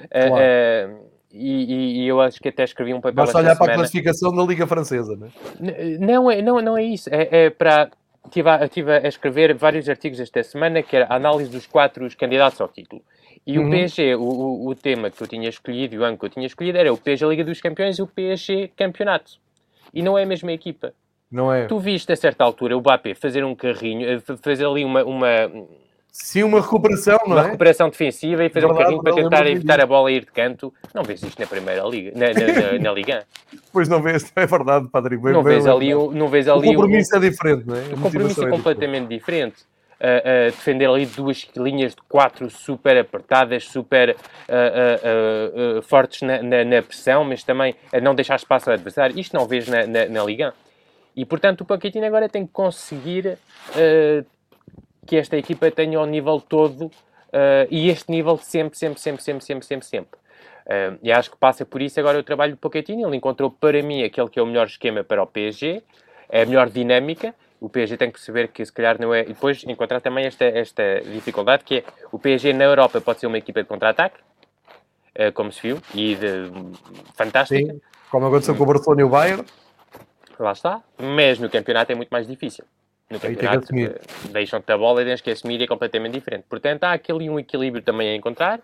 Claro. 0.09 0.33
uh, 0.33 1.13
e, 1.31 2.03
e, 2.03 2.07
eu 2.07 2.21
acho 2.21 2.39
que 2.39 2.49
até 2.49 2.63
escrevi 2.63 2.93
um 2.93 3.01
papel. 3.01 3.15
Basta 3.15 3.39
olhar 3.39 3.55
para 3.55 3.73
a 3.73 3.75
classificação 3.75 4.35
da 4.35 4.43
Liga 4.43 4.67
Francesa, 4.67 5.15
não 5.15 5.27
é? 5.27 5.97
Não, 5.97 6.31
é, 6.31 6.41
não, 6.43 6.61
não 6.61 6.77
é 6.77 6.83
isso. 6.83 7.09
É, 7.11 7.45
é 7.45 7.49
para. 7.49 7.89
Estive 8.25 8.49
a, 8.49 8.65
estive 8.65 8.91
a 8.91 9.07
escrever 9.07 9.53
vários 9.53 9.89
artigos 9.89 10.19
esta 10.19 10.41
semana, 10.43 10.81
que 10.81 10.95
era 10.95 11.05
a 11.07 11.15
análise 11.15 11.49
dos 11.51 11.67
quatro 11.67 12.07
candidatos 12.17 12.59
ao 12.61 12.67
título. 12.67 13.01
E 13.45 13.59
uhum. 13.59 13.67
o 13.67 13.69
PSG, 13.69 14.15
o, 14.15 14.67
o, 14.67 14.75
tema 14.75 15.11
que 15.11 15.21
eu 15.21 15.27
tinha 15.27 15.49
escolhido, 15.49 15.97
o 15.97 16.03
ano 16.03 16.17
que 16.17 16.25
eu 16.25 16.29
tinha 16.29 16.45
escolhido, 16.45 16.77
era 16.77 16.93
o 16.93 16.97
PSG 16.97 17.27
Liga 17.27 17.43
dos 17.43 17.59
Campeões 17.59 17.97
e 17.97 18.01
o 18.01 18.07
PSG 18.07 18.69
Campeonato. 18.75 19.33
E 19.93 20.01
não 20.01 20.17
é 20.17 20.23
a 20.23 20.25
mesma 20.25 20.51
equipa. 20.51 20.93
Não 21.29 21.51
é. 21.51 21.65
Tu 21.65 21.77
viste 21.79 22.11
a 22.13 22.15
certa 22.15 22.43
altura 22.43 22.77
o 22.77 22.81
Bapé 22.81 23.13
fazer 23.15 23.43
um 23.43 23.55
carrinho, 23.55 24.07
eh, 24.07 24.19
fazer 24.37 24.65
ali 24.65 24.85
uma, 24.85 25.03
uma 25.03 25.27
Sim, 26.15 26.43
uma 26.43 26.61
recuperação, 26.61 27.17
não 27.25 27.25
uma 27.25 27.35
é? 27.35 27.39
Uma 27.39 27.45
recuperação 27.47 27.89
defensiva 27.89 28.45
e 28.45 28.49
fazer 28.49 28.67
verdade, 28.67 28.93
um 28.93 29.01
carrinho 29.01 29.03
para 29.03 29.15
tentar 29.15 29.47
evitar 29.47 29.81
a 29.81 29.85
bola 29.87 30.11
ir 30.11 30.19
de 30.19 30.31
canto. 30.31 30.71
Não 30.93 31.01
vês 31.01 31.23
isto 31.23 31.39
na 31.39 31.47
primeira 31.47 31.81
liga, 31.85 32.11
na, 32.15 32.27
na, 32.27 32.71
na, 32.73 32.77
na 32.77 32.91
Liga. 32.91 33.25
Pois 33.71 33.89
não 33.89 33.99
vês, 33.99 34.31
é 34.35 34.45
verdade, 34.45 34.87
Padre. 34.89 35.17
Bem, 35.17 35.33
não, 35.33 35.41
bem, 35.41 35.53
vês 35.53 35.65
ali, 35.65 35.95
o, 35.95 36.11
não 36.11 36.27
vês 36.27 36.47
ali 36.47 36.69
o 36.69 36.73
compromisso 36.75 37.15
o, 37.15 37.17
é 37.17 37.19
diferente, 37.19 37.65
não 37.65 37.75
é? 37.75 37.81
O 37.85 37.99
compromisso 37.99 38.43
é, 38.43 38.47
é 38.47 38.49
completamente 38.51 39.07
diferente. 39.07 39.63
Uh, 39.93 40.49
uh, 40.49 40.51
defender 40.51 40.87
ali 40.87 41.05
duas 41.07 41.47
linhas 41.55 41.95
de 41.95 42.01
quatro 42.07 42.47
super 42.47 42.95
apertadas, 42.95 43.63
super 43.63 44.11
uh, 44.11 45.81
fortes 45.81 46.21
na, 46.21 46.43
na, 46.43 46.63
na, 46.63 46.81
pressão, 46.83 47.23
mas 47.23 47.43
também 47.43 47.73
a 47.91 47.99
não 47.99 48.13
deixar 48.13 48.35
espaço 48.35 48.69
ao 48.69 48.75
adversário. 48.75 49.17
Isto 49.17 49.35
não 49.35 49.47
vês 49.47 49.67
na, 49.67 49.87
na, 49.87 50.05
na 50.05 50.23
Liga. 50.23 50.53
E 51.15 51.25
portanto 51.25 51.61
o 51.61 51.65
Paquetino 51.65 52.05
agora 52.05 52.29
tem 52.29 52.45
que 52.45 52.51
conseguir 52.51 53.37
que 55.05 55.17
esta 55.17 55.37
equipa 55.37 55.69
tenha 55.71 55.99
o 55.99 56.05
nível 56.05 56.39
todo 56.39 56.85
uh, 56.85 56.91
e 57.69 57.89
este 57.89 58.11
nível 58.11 58.37
sempre, 58.37 58.77
sempre, 58.77 58.99
sempre, 58.99 59.23
sempre, 59.23 59.45
sempre, 59.45 59.65
sempre, 59.65 59.85
sempre. 59.85 60.19
Uh, 60.65 60.97
e 61.03 61.11
acho 61.11 61.31
que 61.31 61.37
passa 61.37 61.65
por 61.65 61.81
isso 61.81 61.99
agora 61.99 62.17
o 62.17 62.23
trabalho 62.23 62.53
do 62.53 62.57
Pochettino. 62.57 63.07
Ele 63.07 63.17
encontrou 63.17 63.51
para 63.51 63.81
mim 63.81 64.03
aquele 64.03 64.29
que 64.29 64.39
é 64.39 64.41
o 64.41 64.45
melhor 64.45 64.67
esquema 64.67 65.03
para 65.03 65.21
o 65.21 65.27
PSG, 65.27 65.83
é 66.29 66.43
a 66.43 66.45
melhor 66.45 66.69
dinâmica. 66.69 67.35
O 67.59 67.69
PSG 67.69 67.97
tem 67.97 68.09
que 68.09 68.13
perceber 68.13 68.49
que 68.49 68.65
se 68.65 68.71
calhar 68.71 68.99
não 68.99 69.13
é. 69.13 69.21
E 69.21 69.27
depois 69.27 69.63
encontrar 69.65 70.01
também 70.01 70.25
esta, 70.25 70.45
esta 70.45 71.01
dificuldade 71.01 71.63
que 71.63 71.77
é 71.77 71.83
o 72.11 72.19
PSG 72.19 72.53
na 72.53 72.65
Europa 72.65 72.99
pode 73.01 73.19
ser 73.19 73.27
uma 73.27 73.37
equipa 73.37 73.61
de 73.61 73.67
contra-ataque, 73.67 74.19
uh, 75.17 75.31
como 75.33 75.51
se 75.51 75.61
viu, 75.61 75.81
e 75.93 76.15
de, 76.15 76.51
fantástica. 77.15 77.73
Sim, 77.73 77.81
como 78.09 78.27
aconteceu 78.27 78.55
com 78.55 78.63
o 78.63 78.67
Barcelona 78.67 79.01
e 79.01 79.03
o 79.03 79.09
Bayern. 79.09 79.45
Lá 80.39 80.51
está, 80.51 80.81
mas 80.97 81.39
no 81.39 81.49
campeonato 81.49 81.91
é 81.91 81.95
muito 81.95 82.09
mais 82.09 82.27
difícil 82.27 82.65
no 83.13 83.19
campeonato 83.19 83.67
deixam-te 84.31 84.71
a 84.71 84.77
bola 84.77 85.01
e 85.01 85.05
tens 85.05 85.21
que 85.21 85.31
assumir 85.31 85.61
é 85.61 85.67
completamente 85.67 86.13
diferente. 86.13 86.45
Portanto, 86.49 86.83
há 86.83 86.93
aquele 86.93 87.29
um 87.29 87.39
equilíbrio 87.39 87.83
também 87.83 88.09
a 88.09 88.15
encontrar. 88.15 88.59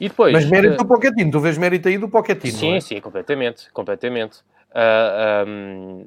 E 0.00 0.08
depois, 0.08 0.32
Mas 0.32 0.46
mérito 0.46 0.74
uh, 0.74 0.78
do 0.78 0.86
Pochettino, 0.86 1.30
tu 1.30 1.38
vês 1.38 1.56
mérito 1.56 1.86
aí 1.86 1.96
do 1.96 2.08
Pochettino, 2.08 2.56
Sim, 2.56 2.74
é? 2.74 2.80
sim, 2.80 3.00
completamente, 3.00 3.70
completamente. 3.72 4.38
Uh, 4.38 4.74
ah, 4.74 5.44
um, 5.46 6.04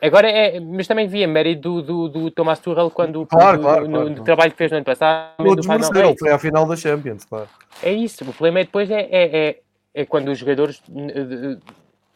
agora, 0.00 0.30
é, 0.30 0.60
mas 0.60 0.86
também 0.86 1.08
via 1.08 1.26
mérito 1.26 1.82
do, 1.82 1.82
do, 1.82 2.08
do 2.08 2.30
Thomas 2.30 2.60
Tuchel 2.60 2.90
quando 2.90 3.26
claro, 3.26 3.56
do, 3.56 3.62
claro, 3.64 3.88
no, 3.88 4.00
claro. 4.06 4.22
trabalho 4.22 4.52
que 4.52 4.58
fez 4.58 4.70
no 4.70 4.76
ano 4.76 4.84
passado. 4.84 5.34
Todos 5.38 5.66
mereceram, 5.66 6.14
foi 6.16 6.30
à 6.30 6.38
final 6.38 6.66
da 6.66 6.76
Champions, 6.76 7.24
claro. 7.24 7.48
É 7.82 7.90
isso, 7.90 8.22
o 8.22 8.32
problema 8.32 8.60
é 8.60 8.64
depois 8.64 8.88
é, 8.90 9.08
é, 9.10 9.48
é, 9.48 9.60
é 9.94 10.04
quando 10.04 10.28
os 10.28 10.38
jogadores 10.38 10.80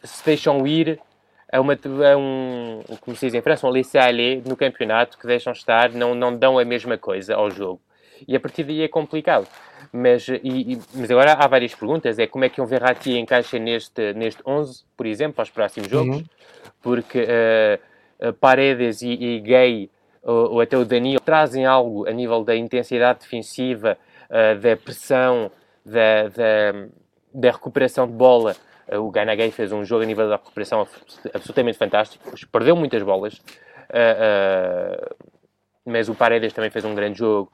se 0.03 0.25
deixam 0.25 0.65
ir 0.65 0.99
é, 1.51 1.59
uma, 1.59 1.73
é 1.73 2.15
um, 2.15 2.81
como 3.01 3.15
se 3.15 3.27
diz 3.27 3.33
em 3.33 3.41
França, 3.41 3.65
um 3.65 3.69
laisser-aller 3.69 4.41
no 4.45 4.55
campeonato 4.55 5.17
que 5.17 5.25
deixam 5.25 5.53
estar, 5.53 5.91
não, 5.91 6.13
não 6.13 6.35
dão 6.35 6.59
a 6.59 6.65
mesma 6.65 6.97
coisa 6.97 7.35
ao 7.35 7.49
jogo. 7.49 7.81
E 8.27 8.35
a 8.35 8.39
partir 8.39 8.63
daí 8.63 8.81
é 8.81 8.87
complicado. 8.87 9.47
Mas, 9.91 10.27
e, 10.27 10.41
e, 10.43 10.81
mas 10.93 11.09
agora 11.09 11.33
há 11.33 11.47
várias 11.47 11.73
perguntas. 11.73 12.19
É 12.19 12.27
como 12.27 12.43
é 12.45 12.49
que 12.49 12.59
um 12.59 12.65
Verratti 12.65 13.17
encaixa 13.17 13.57
neste, 13.59 14.13
neste 14.13 14.41
11, 14.45 14.83
por 14.95 15.05
exemplo, 15.05 15.35
para 15.35 15.43
os 15.43 15.49
próximos 15.49 15.89
jogos? 15.89 16.17
Uhum. 16.17 16.25
Porque 16.81 17.25
uh, 17.25 18.33
Paredes 18.33 19.01
e, 19.01 19.11
e 19.11 19.39
Gay, 19.39 19.89
ou, 20.23 20.53
ou, 20.53 20.61
até 20.61 20.77
o 20.77 20.83
Danilo, 20.83 21.21
trazem 21.21 21.65
algo 21.65 22.07
a 22.07 22.11
nível 22.11 22.43
da 22.43 22.55
intensidade 22.55 23.19
defensiva, 23.19 23.97
uh, 24.29 24.59
da 24.59 24.75
pressão, 24.75 25.51
da, 25.85 26.23
da, 26.23 26.87
da 27.33 27.51
recuperação 27.51 28.07
de 28.07 28.13
bola 28.13 28.55
o 28.93 29.11
Ganagay 29.11 29.51
fez 29.51 29.71
um 29.71 29.83
jogo 29.83 30.03
a 30.03 30.05
nível 30.05 30.29
da 30.29 30.35
recuperação 30.35 30.87
absolutamente 31.33 31.77
fantástico, 31.77 32.23
perdeu 32.51 32.75
muitas 32.75 33.01
bolas, 33.03 33.35
uh, 33.35 35.11
uh, 35.11 35.15
mas 35.85 36.09
o 36.09 36.15
Paredes 36.15 36.53
também 36.53 36.69
fez 36.69 36.85
um 36.85 36.95
grande 36.95 37.19
jogo. 37.19 37.51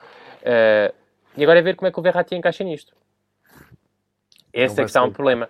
e 1.38 1.44
agora 1.44 1.60
é 1.60 1.62
ver 1.62 1.75
como 1.75 1.88
é 1.88 1.92
que 1.92 2.00
o 2.00 2.04
Verratti 2.04 2.36
encaixa 2.36 2.63
nisto. 2.63 2.94
Esse 4.52 4.82
é 4.82 4.84
que 4.84 4.90
está 4.90 5.04
um 5.04 5.12
problema. 5.12 5.50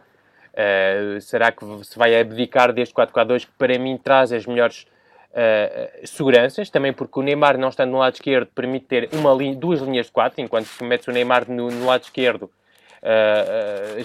será 1.21 1.51
que 1.51 1.65
se 1.83 1.97
vai 1.97 2.19
abdicar 2.19 2.71
deste 2.73 2.93
4-4-2 2.93 3.45
que 3.45 3.51
para 3.57 3.77
mim 3.77 3.97
traz 3.97 4.31
as 4.31 4.45
melhores 4.45 4.85
uh, 5.33 6.07
seguranças, 6.07 6.69
também 6.69 6.93
porque 6.93 7.19
o 7.19 7.23
Neymar 7.23 7.57
não 7.57 7.69
estando 7.69 7.91
no 7.91 7.97
lado 7.97 8.13
esquerdo 8.13 8.47
permite 8.53 8.85
ter 8.85 9.09
uma 9.13 9.33
linha, 9.33 9.55
duas 9.55 9.81
linhas 9.81 10.05
de 10.07 10.11
quatro, 10.11 10.41
enquanto 10.41 10.67
que 10.67 10.83
metes 10.83 11.07
o 11.07 11.11
Neymar 11.11 11.49
no, 11.49 11.69
no 11.69 11.85
lado 11.85 12.03
esquerdo 12.03 12.43
uh, 12.43 12.47
uh, 12.47 12.51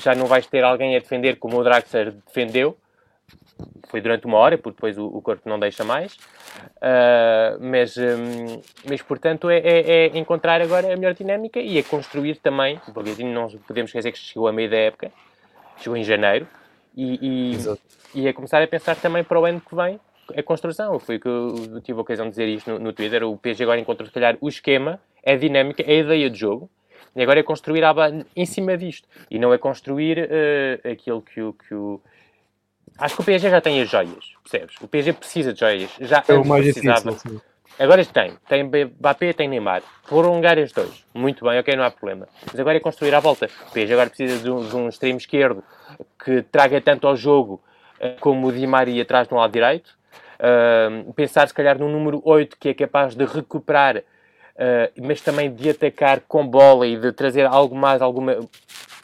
já 0.00 0.14
não 0.14 0.26
vais 0.26 0.47
ter 0.47 0.64
alguém 0.64 0.97
a 0.97 0.99
defender 0.99 1.37
como 1.38 1.59
o 1.59 1.64
Draxler 1.64 2.12
defendeu. 2.26 2.76
Foi 3.88 4.00
durante 4.00 4.26
uma 4.26 4.38
hora, 4.38 4.59
porque 4.59 4.76
depois 4.76 4.99
o, 4.99 5.21
corpo 5.23 5.49
não 5.49 5.59
deixa 5.59 5.85
mais. 5.85 6.17
mas, 7.61 7.97
um, 7.97 8.61
mas, 8.88 9.02
portanto, 9.02 9.50
é, 9.50 9.59
é, 9.59 9.90
é, 9.90 10.19
encontrar 10.19 10.61
agora 10.61 10.93
a 10.93 10.97
melhor 10.97 11.14
dinâmica 11.14 11.59
e 11.59 11.78
é 11.78 11.83
construir 11.83 12.37
também, 12.37 12.81
porque 12.93 13.11
assim 13.11 13.25
não 13.25 13.49
podemos 13.67 13.88
esquecer 13.90 14.12
que 14.12 14.19
chegou 14.19 14.47
a 14.49 14.52
meio 14.52 14.71
da 14.71 14.76
época, 14.76 15.11
chegou 15.78 15.97
em 15.97 16.05
janeiro, 16.05 16.47
e, 16.97 17.55
e, 18.14 18.21
e 18.23 18.28
é 18.28 18.33
começar 18.33 18.62
a 18.62 18.67
pensar 18.67 18.97
também 18.97 19.23
para 19.23 19.38
o 19.38 19.45
ano 19.45 19.61
que 19.61 19.75
vem 19.75 20.00
a 20.37 20.43
construção. 20.43 20.99
Foi 20.99 21.17
o 21.17 21.21
que 21.21 21.28
eu 21.28 21.81
tive 21.81 21.99
a 21.99 22.02
ocasião 22.02 22.26
de 22.26 22.31
dizer 22.31 22.49
isto 22.49 22.71
no, 22.71 22.78
no 22.78 22.93
Twitter. 22.93 23.23
O 23.23 23.37
PSG 23.37 23.62
agora 23.62 23.81
encontrou, 23.81 24.07
se 24.07 24.12
calhar, 24.12 24.37
o 24.40 24.49
esquema, 24.49 25.00
a 25.25 25.35
dinâmica, 25.37 25.83
é 25.83 25.93
a 25.93 25.99
ideia 26.00 26.31
de 26.31 26.38
jogo. 26.38 26.69
E 27.18 27.22
agora 27.22 27.40
é 27.40 27.42
construir 27.42 27.82
em 28.37 28.46
cima 28.46 28.76
disto. 28.76 29.08
E 29.30 29.38
não 29.38 29.52
é 29.52 29.58
construir 29.58 30.18
uh, 30.18 30.90
aquilo 30.90 31.20
que 31.20 31.42
o, 31.42 31.52
que 31.52 31.75
o. 31.75 32.00
Acho 32.96 33.16
que 33.16 33.20
o 33.20 33.25
PSG 33.25 33.50
já 33.50 33.60
tem 33.60 33.82
as 33.82 33.88
joias, 33.88 34.32
percebes? 34.42 34.76
O 34.80 34.88
PSG 34.88 35.12
precisa 35.12 35.52
de 35.52 35.60
joias. 35.60 35.90
Já 36.00 36.22
é 36.26 36.32
o 36.32 36.44
mais 36.44 36.64
precisava. 36.64 37.10
difícil. 37.10 37.42
Agora 37.78 38.04
tem. 38.04 38.32
Tem 38.48 38.64
Mbappé 38.64 39.32
tem 39.32 39.48
Neymar. 39.48 39.82
Prolongar 40.08 40.58
os 40.58 40.72
dois. 40.72 41.04
Muito 41.12 41.44
bem, 41.44 41.58
ok, 41.58 41.76
não 41.76 41.84
há 41.84 41.90
problema. 41.90 42.26
Mas 42.46 42.58
agora 42.58 42.76
é 42.76 42.80
construir 42.80 43.14
à 43.14 43.20
volta. 43.20 43.48
O 43.68 43.72
PSG 43.72 43.92
agora 43.92 44.08
precisa 44.08 44.42
de 44.42 44.50
um, 44.50 44.68
de 44.68 44.76
um 44.76 44.88
extremo 44.88 45.18
esquerdo 45.18 45.62
que 46.25 46.42
traga 46.42 46.80
tanto 46.80 47.06
ao 47.06 47.16
jogo 47.16 47.62
uh, 48.00 48.20
como 48.20 48.46
o 48.46 48.52
Di 48.52 48.66
Maria 48.66 49.02
atrás 49.02 49.28
no 49.28 49.37
lado 49.37 49.52
direito 49.52 49.98
Uh, 50.38 51.12
pensar, 51.14 51.48
se 51.48 51.54
calhar, 51.54 51.76
num 51.78 51.90
número 51.90 52.22
8 52.25 52.56
que 52.60 52.68
é 52.68 52.75
capaz 52.75 53.16
de 53.16 53.25
recuperar, 53.25 54.02
uh, 54.58 55.06
mas 55.06 55.20
também 55.20 55.52
de 55.52 55.70
atacar 55.70 56.20
com 56.20 56.46
bola 56.46 56.86
e 56.86 56.96
de 56.96 57.12
trazer 57.12 57.46
algo 57.46 57.74
mais, 57.74 58.02
alguma 58.02 58.38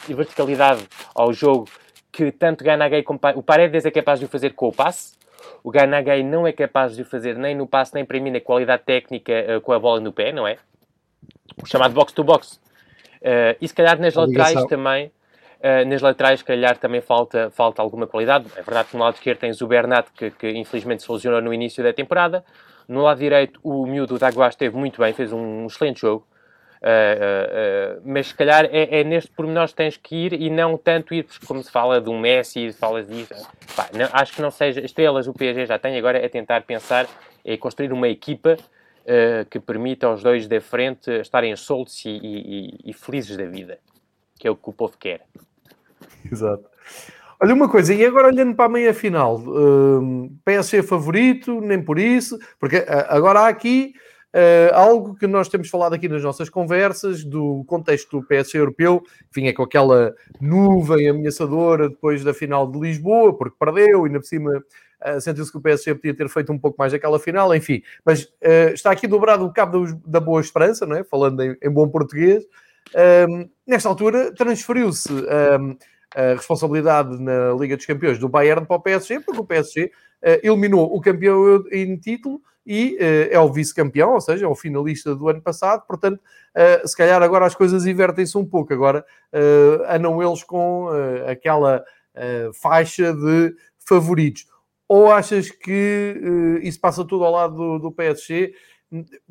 verticalidade 0.06 0.87
ao 1.14 1.32
jogo, 1.32 1.68
que 2.12 2.30
tanto 2.30 2.64
Ganagay 2.64 3.02
como 3.02 3.18
o 3.37 3.42
Paredes 3.42 3.84
é 3.84 3.90
capaz 3.90 4.20
de 4.20 4.26
o 4.26 4.28
fazer 4.28 4.54
com 4.54 4.68
o 4.68 4.73
passe. 4.73 5.14
O 5.62 5.70
Ganagay 5.70 6.23
não 6.23 6.46
é 6.46 6.52
capaz 6.52 6.94
de 6.96 7.02
o 7.02 7.04
fazer 7.04 7.37
nem 7.37 7.54
no 7.54 7.66
passe, 7.66 7.94
nem 7.94 8.04
para 8.04 8.20
mim 8.20 8.30
na 8.30 8.40
qualidade 8.40 8.82
técnica 8.84 9.32
uh, 9.56 9.61
com 9.61 9.73
a 9.73 9.78
bola 9.78 10.00
no 10.00 10.12
pé, 10.12 10.32
não 10.32 10.46
é? 10.46 10.58
O 11.62 11.66
chamado 11.66 11.94
box-to-box. 11.94 12.61
-box. 13.23 13.56
e 13.61 13.68
se 13.68 13.75
calhar 13.75 13.99
nas 13.99 14.14
laterais 14.14 14.64
também 14.66 15.11
Uh, 15.64 15.82
nas 15.88 16.02
laterais, 16.02 16.40
se 16.40 16.44
calhar, 16.44 16.76
também 16.76 17.00
falta, 17.00 17.50
falta 17.50 17.80
alguma 17.80 18.06
qualidade. 18.06 18.44
É 18.54 18.61
verdade 18.61 18.90
que 18.90 18.99
no 18.99 19.02
lado 19.02 19.14
esquerdo 19.14 19.38
tens 19.38 19.62
o 19.62 19.66
Bernat, 19.66 20.08
que, 20.14 20.30
que 20.30 20.50
infelizmente 20.50 21.02
se 21.02 21.11
lesionou 21.11 21.40
no 21.40 21.54
início 21.54 21.82
da 21.82 21.90
temporada. 21.90 22.44
No 22.88 23.03
lado 23.03 23.19
direito, 23.19 23.59
o 23.62 23.87
miúdo 23.87 24.19
Dagua 24.19 24.49
esteve 24.49 24.76
muito 24.76 25.00
bem, 25.00 25.12
fez 25.12 25.33
um 25.33 25.67
excelente 25.67 26.00
jogo. 26.00 26.26
Uh, 26.83 27.97
uh, 27.97 28.03
mas 28.05 28.26
se 28.26 28.35
calhar 28.35 28.67
é, 28.67 29.00
é 29.00 29.05
neste 29.05 29.31
pormenor 29.31 29.67
que 29.69 29.75
tens 29.75 29.97
que 29.97 30.14
ir 30.14 30.33
e 30.35 30.50
não 30.50 30.76
tanto 30.76 31.14
ir, 31.14 31.26
como 31.47 31.62
se 31.62 31.71
fala 31.71 31.99
um 32.11 32.19
Messi, 32.19 32.73
falas 32.75 33.09
disso. 33.09 33.49
Pá, 33.75 33.88
não, 33.95 34.07
acho 34.12 34.35
que 34.35 34.43
não 34.43 34.50
seja. 34.50 34.81
Estrelas 34.83 35.26
o 35.26 35.33
PSG 35.33 35.64
já 35.64 35.79
tem, 35.79 35.97
agora 35.97 36.19
é 36.19 36.29
tentar 36.29 36.62
pensar, 36.62 37.07
é 37.45 37.57
construir 37.57 37.93
uma 37.93 38.09
equipa 38.09 38.57
que 39.50 39.61
permita 39.61 40.07
aos 40.07 40.23
dois 40.23 40.49
da 40.49 40.59
frente 40.62 41.11
estarem 41.21 41.55
soltos 41.57 42.07
e, 42.07 42.09
e, 42.09 42.79
e 42.87 42.93
felizes 42.95 43.37
da 43.37 43.45
vida, 43.45 43.79
que 44.38 44.49
é 44.49 44.50
o 44.50 44.57
que 44.57 44.71
o 44.71 44.73
povo 44.73 44.97
quer. 44.99 45.21
Exato. 46.25 46.64
Olha 47.45 47.53
uma 47.53 47.69
coisa, 47.69 47.93
e 47.93 48.03
agora 48.03 48.29
olhando 48.29 48.55
para 48.57 48.65
a 48.65 48.69
meia 48.71 48.95
final, 48.95 49.39
um, 49.39 50.35
PSG 50.47 50.83
favorito, 50.83 51.61
nem 51.61 51.79
por 51.79 51.99
isso, 51.99 52.39
porque 52.59 52.79
uh, 52.79 53.05
agora 53.11 53.41
há 53.41 53.49
aqui 53.49 53.93
uh, 54.35 54.75
algo 54.75 55.15
que 55.15 55.27
nós 55.27 55.47
temos 55.51 55.69
falado 55.69 55.93
aqui 55.93 56.09
nas 56.09 56.23
nossas 56.23 56.49
conversas 56.49 57.23
do 57.23 57.63
contexto 57.67 58.19
do 58.19 58.27
PSG 58.27 58.61
europeu, 58.61 59.03
vinha 59.31 59.53
com 59.53 59.63
aquela 59.63 60.15
nuvem 60.41 61.07
ameaçadora 61.07 61.91
depois 61.91 62.25
da 62.25 62.33
final 62.33 62.67
de 62.67 62.81
Lisboa, 62.81 63.37
porque 63.37 63.57
perdeu, 63.61 64.05
e 64.05 64.07
ainda 64.07 64.21
por 64.21 64.27
cima 64.27 64.65
uh, 65.07 65.21
sentiu-se 65.21 65.53
que 65.53 65.59
o 65.59 65.61
PSG 65.61 65.97
podia 65.97 66.17
ter 66.17 66.31
feito 66.31 66.51
um 66.51 66.59
pouco 66.59 66.77
mais 66.79 66.95
aquela 66.95 67.21
final, 67.21 67.55
enfim, 67.55 67.83
mas 68.07 68.23
uh, 68.23 68.73
está 68.73 68.91
aqui 68.91 69.07
dobrado 69.07 69.45
o 69.45 69.53
cabo 69.53 69.85
da 70.07 70.19
boa 70.19 70.41
esperança, 70.41 70.87
não 70.87 70.97
é? 70.97 71.05
falando 71.05 71.43
em, 71.43 71.55
em 71.63 71.71
bom 71.71 71.87
português. 71.91 72.43
Um, 73.29 73.49
nesta 73.67 73.89
altura 73.89 74.33
transferiu-se. 74.33 75.13
Um, 75.13 75.77
a 76.14 76.35
responsabilidade 76.35 77.21
na 77.21 77.52
Liga 77.52 77.76
dos 77.76 77.87
Campeões 77.87 78.18
do 78.18 78.28
Bayern 78.28 78.66
para 78.66 78.76
o 78.76 78.80
PSG, 78.80 79.21
porque 79.21 79.40
o 79.40 79.44
PSG 79.44 79.90
eh, 80.23 80.40
eliminou 80.42 80.94
o 80.94 81.00
campeão 81.00 81.64
em 81.71 81.97
título 81.99 82.40
e 82.66 82.97
uh, 82.99 83.28
é 83.30 83.38
o 83.38 83.52
vice-campeão, 83.52 84.14
ou 84.14 84.21
seja, 84.23 84.47
é 84.47 84.49
o 84.49 84.54
finalista 84.54 85.14
do 85.14 85.28
ano 85.28 85.42
passado. 85.42 85.85
Portanto, 85.87 86.18
uh, 86.18 86.88
se 86.88 86.97
calhar 86.97 87.23
agora 87.23 87.44
as 87.44 87.54
coisas 87.54 87.85
invertem-se 87.85 88.38
um 88.38 88.44
pouco. 88.44 88.73
Agora 88.73 89.04
andam 89.90 90.23
eles 90.23 90.42
com 90.42 90.88
aquela 91.26 91.85
faixa 92.54 93.12
de 93.12 93.54
favoritos. 93.78 94.47
Ou 94.88 95.12
achas 95.12 95.50
que 95.50 96.61
isso 96.62 96.80
passa 96.80 97.04
tudo 97.04 97.25
ao 97.25 97.33
lado 97.33 97.56
do, 97.56 97.78
do 97.78 97.92
PSG? 97.92 98.54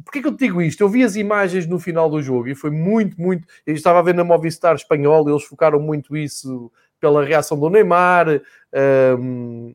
Porquê 0.04 0.22
que 0.22 0.28
eu 0.28 0.36
te 0.36 0.46
digo 0.46 0.62
isto? 0.62 0.82
Eu 0.82 0.90
vi 0.90 1.04
as 1.04 1.16
imagens 1.16 1.66
no 1.68 1.80
final 1.80 2.10
do 2.10 2.22
jogo 2.22 2.48
e 2.48 2.56
foi 2.56 2.70
muito, 2.70 3.20
muito. 3.20 3.48
Eu 3.66 3.74
estava 3.74 4.00
a 4.00 4.02
ver 4.02 4.14
na 4.14 4.24
Movistar 4.24 4.76
espanhol, 4.76 5.30
eles 5.30 5.44
focaram 5.44 5.80
muito 5.80 6.18
isso 6.18 6.72
pela 7.00 7.24
reação 7.24 7.60
do 7.60 7.70
Neymar, 7.70 8.42
um, 9.20 9.74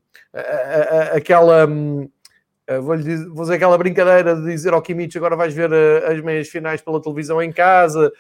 aquela. 1.14 1.66
Um, 1.66 2.08
vou, 2.82 2.96
dizer, 2.96 3.28
vou 3.28 3.42
dizer 3.42 3.54
aquela 3.54 3.76
brincadeira 3.78 4.34
de 4.34 4.46
dizer 4.46 4.72
ao 4.72 4.82
Kimmich 4.82 5.16
agora 5.16 5.36
vais 5.36 5.54
ver 5.54 5.72
as 6.04 6.20
meias 6.22 6.48
finais 6.48 6.80
pela 6.80 7.00
televisão 7.00 7.42
em 7.42 7.52
casa. 7.52 8.12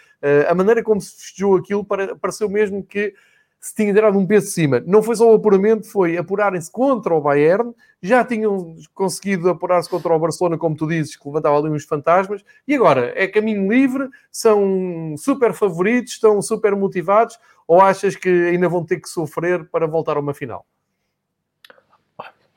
a 0.48 0.54
maneira 0.54 0.82
como 0.82 1.00
se 1.00 1.16
festejou 1.16 1.56
aquilo 1.56 1.84
pareceu 1.84 2.48
mesmo 2.48 2.82
que 2.82 3.14
se 3.60 3.74
tinha 3.74 3.92
tirado 3.92 4.18
um 4.18 4.26
peso 4.26 4.46
de 4.46 4.52
cima. 4.52 4.82
Não 4.86 5.02
foi 5.02 5.16
só 5.16 5.30
o 5.30 5.34
apuramento, 5.34 5.90
foi 5.90 6.16
apurarem-se 6.16 6.70
contra 6.70 7.14
o 7.14 7.20
Bayern, 7.20 7.74
já 8.00 8.24
tinham 8.24 8.76
conseguido 8.94 9.50
apurar-se 9.50 9.90
contra 9.90 10.14
o 10.14 10.18
Barcelona, 10.18 10.56
como 10.56 10.76
tu 10.76 10.86
dizes, 10.86 11.16
que 11.16 11.26
levantava 11.26 11.58
ali 11.58 11.68
uns 11.68 11.84
fantasmas, 11.84 12.44
e 12.66 12.74
agora 12.74 13.12
é 13.16 13.26
caminho 13.26 13.68
livre, 13.70 14.08
são 14.30 15.14
super 15.16 15.52
favoritos, 15.52 16.12
estão 16.12 16.40
super 16.40 16.76
motivados, 16.76 17.38
ou 17.66 17.80
achas 17.80 18.14
que 18.14 18.28
ainda 18.28 18.68
vão 18.68 18.84
ter 18.84 19.00
que 19.00 19.08
sofrer 19.08 19.64
para 19.64 19.86
voltar 19.86 20.16
a 20.16 20.20
uma 20.20 20.32
final? 20.32 20.64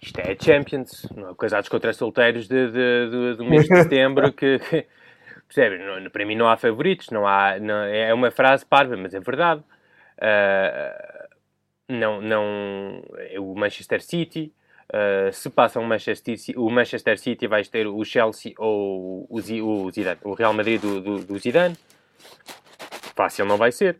Isto 0.01 0.19
é 0.19 0.35
Champions, 0.39 1.07
não 1.15 1.29
é? 1.29 1.35
Casados 1.35 1.69
contra 1.69 1.93
solteiros 1.93 2.47
de, 2.47 2.71
de, 2.71 3.09
de, 3.09 3.35
do 3.35 3.45
mês 3.45 3.67
de 3.67 3.75
setembro 3.75 4.33
que, 4.33 4.57
que 4.57 4.87
percebe, 5.47 6.09
para 6.09 6.25
mim 6.25 6.35
não 6.35 6.47
há 6.47 6.57
favoritos, 6.57 7.09
não 7.11 7.27
há, 7.27 7.59
não, 7.59 7.83
é 7.83 8.11
uma 8.11 8.31
frase 8.31 8.65
parva, 8.65 8.97
mas 8.97 9.13
é 9.13 9.19
verdade. 9.19 9.63
Uh, 10.21 11.27
não, 11.89 12.21
não, 12.21 13.03
é 13.17 13.39
o 13.39 13.53
Manchester 13.55 14.01
City, 14.01 14.53
uh, 14.93 15.33
se 15.33 15.49
passa 15.49 15.79
o 15.79 15.83
Manchester, 15.83 16.37
City, 16.37 16.57
o 16.57 16.69
Manchester 16.69 17.17
City 17.17 17.47
vais 17.47 17.67
ter 17.67 17.87
o 17.87 18.03
Chelsea 18.05 18.53
ou 18.57 19.27
o, 19.29 19.35
o, 19.35 19.91
Zidane, 19.91 20.19
o 20.23 20.33
Real 20.33 20.53
Madrid 20.53 20.79
do, 20.79 21.01
do, 21.01 21.19
do 21.19 21.39
Zidane. 21.39 21.75
Fácil 23.15 23.45
não 23.45 23.57
vai 23.57 23.71
ser. 23.71 23.99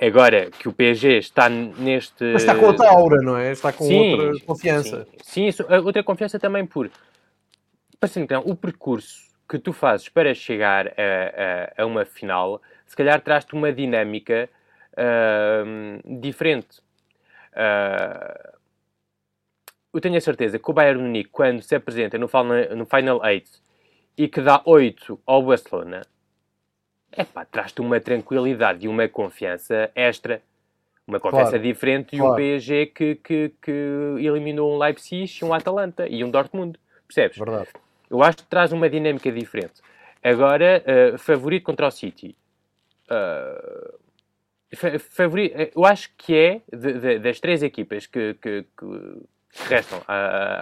Agora 0.00 0.50
que 0.50 0.68
o 0.68 0.72
PSG 0.72 1.18
está 1.18 1.48
neste. 1.48 2.24
Mas 2.32 2.42
está 2.42 2.56
com 2.56 2.66
outra 2.66 2.88
aura, 2.88 3.22
não 3.22 3.36
é? 3.36 3.52
Está 3.52 3.72
com 3.72 3.84
sim, 3.84 4.14
outra 4.14 4.44
confiança. 4.44 5.04
Sim, 5.04 5.22
sim 5.22 5.46
isso, 5.46 5.64
outra 5.84 6.02
confiança 6.02 6.38
também 6.38 6.66
por. 6.66 6.90
Parecendo 8.00 8.24
então, 8.24 8.42
o 8.44 8.56
percurso 8.56 9.30
que 9.48 9.58
tu 9.58 9.72
fazes 9.72 10.08
para 10.08 10.34
chegar 10.34 10.88
a, 10.88 11.76
a, 11.78 11.82
a 11.82 11.86
uma 11.86 12.04
final, 12.04 12.60
se 12.86 12.96
calhar 12.96 13.20
traz-te 13.20 13.54
uma 13.54 13.72
dinâmica 13.72 14.48
uh, 14.92 16.20
diferente. 16.20 16.80
Uh, 17.52 18.58
eu 19.92 20.00
tenho 20.00 20.16
a 20.16 20.20
certeza 20.20 20.58
que 20.58 20.70
o 20.70 20.72
Bayern 20.72 21.02
Munique, 21.02 21.30
quando 21.30 21.60
se 21.62 21.74
apresenta 21.74 22.16
no 22.18 22.26
Final, 22.26 22.76
no 22.76 22.86
final 22.86 23.20
8 23.20 23.50
e 24.16 24.26
que 24.26 24.40
dá 24.40 24.62
8 24.64 25.20
ao 25.26 25.42
Barcelona, 25.42 26.02
epá, 27.16 27.44
traz-te 27.44 27.80
uma 27.80 28.00
tranquilidade 28.00 28.86
e 28.86 28.88
uma 28.88 29.08
confiança 29.08 29.90
extra. 29.94 30.42
Uma 31.06 31.18
confiança 31.18 31.50
claro, 31.50 31.64
diferente 31.64 32.16
claro. 32.16 32.30
e 32.30 32.32
o 32.32 32.36
PSG 32.36 32.86
que, 32.86 33.14
que, 33.16 33.52
que 33.60 33.70
eliminou 34.18 34.72
um 34.72 34.78
Leipzig, 34.78 35.44
um 35.44 35.52
Atalanta 35.52 36.06
e 36.08 36.22
um 36.22 36.30
Dortmund. 36.30 36.78
Percebes? 37.06 37.36
Verdade. 37.36 37.68
Eu 38.08 38.22
acho 38.22 38.38
que 38.38 38.44
traz 38.44 38.72
uma 38.72 38.88
dinâmica 38.88 39.30
diferente. 39.30 39.82
Agora, 40.22 40.82
uh, 40.86 41.18
favorito 41.18 41.64
contra 41.64 41.88
o 41.88 41.90
City. 41.90 42.36
Uh, 43.10 43.98
favorito, 44.76 45.54
eh, 45.56 45.70
eu 45.74 45.84
acho 45.84 46.10
que 46.16 46.34
é 46.34 46.60
de, 46.72 46.92
de, 46.94 47.18
das 47.18 47.40
três 47.40 47.62
equipas 47.62 48.06
que, 48.06 48.34
que, 48.34 48.64
que 48.78 49.66
restam 49.68 50.02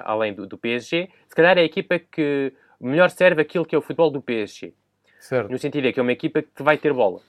além 0.04 0.34
do, 0.34 0.46
do, 0.46 0.58
PSG, 0.58 1.08
se 1.28 1.34
calhar 1.34 1.56
é 1.56 1.60
a 1.60 1.64
equipa 1.64 1.98
que 1.98 2.52
melhor 2.80 3.10
serve 3.10 3.42
aquilo 3.42 3.64
que 3.64 3.74
é 3.74 3.78
o 3.78 3.82
futebol 3.82 4.10
do 4.10 4.20
PSG. 4.20 4.74
Certo. 5.18 5.50
No 5.50 5.58
sentido 5.58 5.86
é 5.86 5.92
que 5.92 6.00
é 6.00 6.02
uma 6.02 6.12
equipa 6.12 6.42
que 6.42 6.62
vai 6.62 6.78
ter 6.78 6.92
bola. 6.92 7.20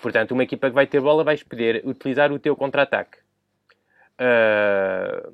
Portanto, 0.00 0.32
uma 0.32 0.44
equipa 0.44 0.68
que 0.68 0.74
vai 0.74 0.86
ter 0.86 1.00
bola 1.00 1.24
vais 1.24 1.42
poder 1.42 1.82
utilizar 1.84 2.32
o 2.32 2.38
teu 2.38 2.54
contra-ataque. 2.54 3.18
Uh, 4.20 5.32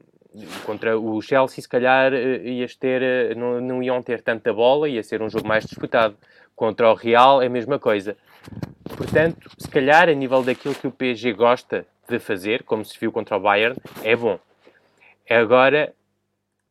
contra 0.64 0.98
o 0.98 1.20
Chelsea, 1.20 1.62
se 1.62 1.68
calhar, 1.68 2.12
ias 2.12 2.74
ter, 2.74 3.36
não, 3.36 3.60
não 3.60 3.82
iam 3.82 4.02
ter 4.02 4.22
tanta 4.22 4.52
bola, 4.52 4.88
ia 4.88 5.02
ser 5.02 5.22
um 5.22 5.28
jogo 5.28 5.46
mais 5.46 5.64
disputado. 5.64 6.16
Contra 6.56 6.90
o 6.90 6.94
Real 6.94 7.42
é 7.42 7.46
a 7.46 7.50
mesma 7.50 7.78
coisa. 7.78 8.16
Portanto, 8.96 9.50
se 9.58 9.68
calhar, 9.68 10.08
a 10.08 10.14
nível 10.14 10.42
daquilo 10.42 10.74
que 10.74 10.86
o 10.86 10.92
PSG 10.92 11.32
gosta 11.32 11.86
de 12.08 12.18
fazer, 12.18 12.62
como 12.62 12.84
se 12.84 12.98
viu 12.98 13.10
contra 13.10 13.36
o 13.36 13.40
Bayern, 13.40 13.76
é 14.02 14.14
bom. 14.14 14.38
Agora, 15.28 15.92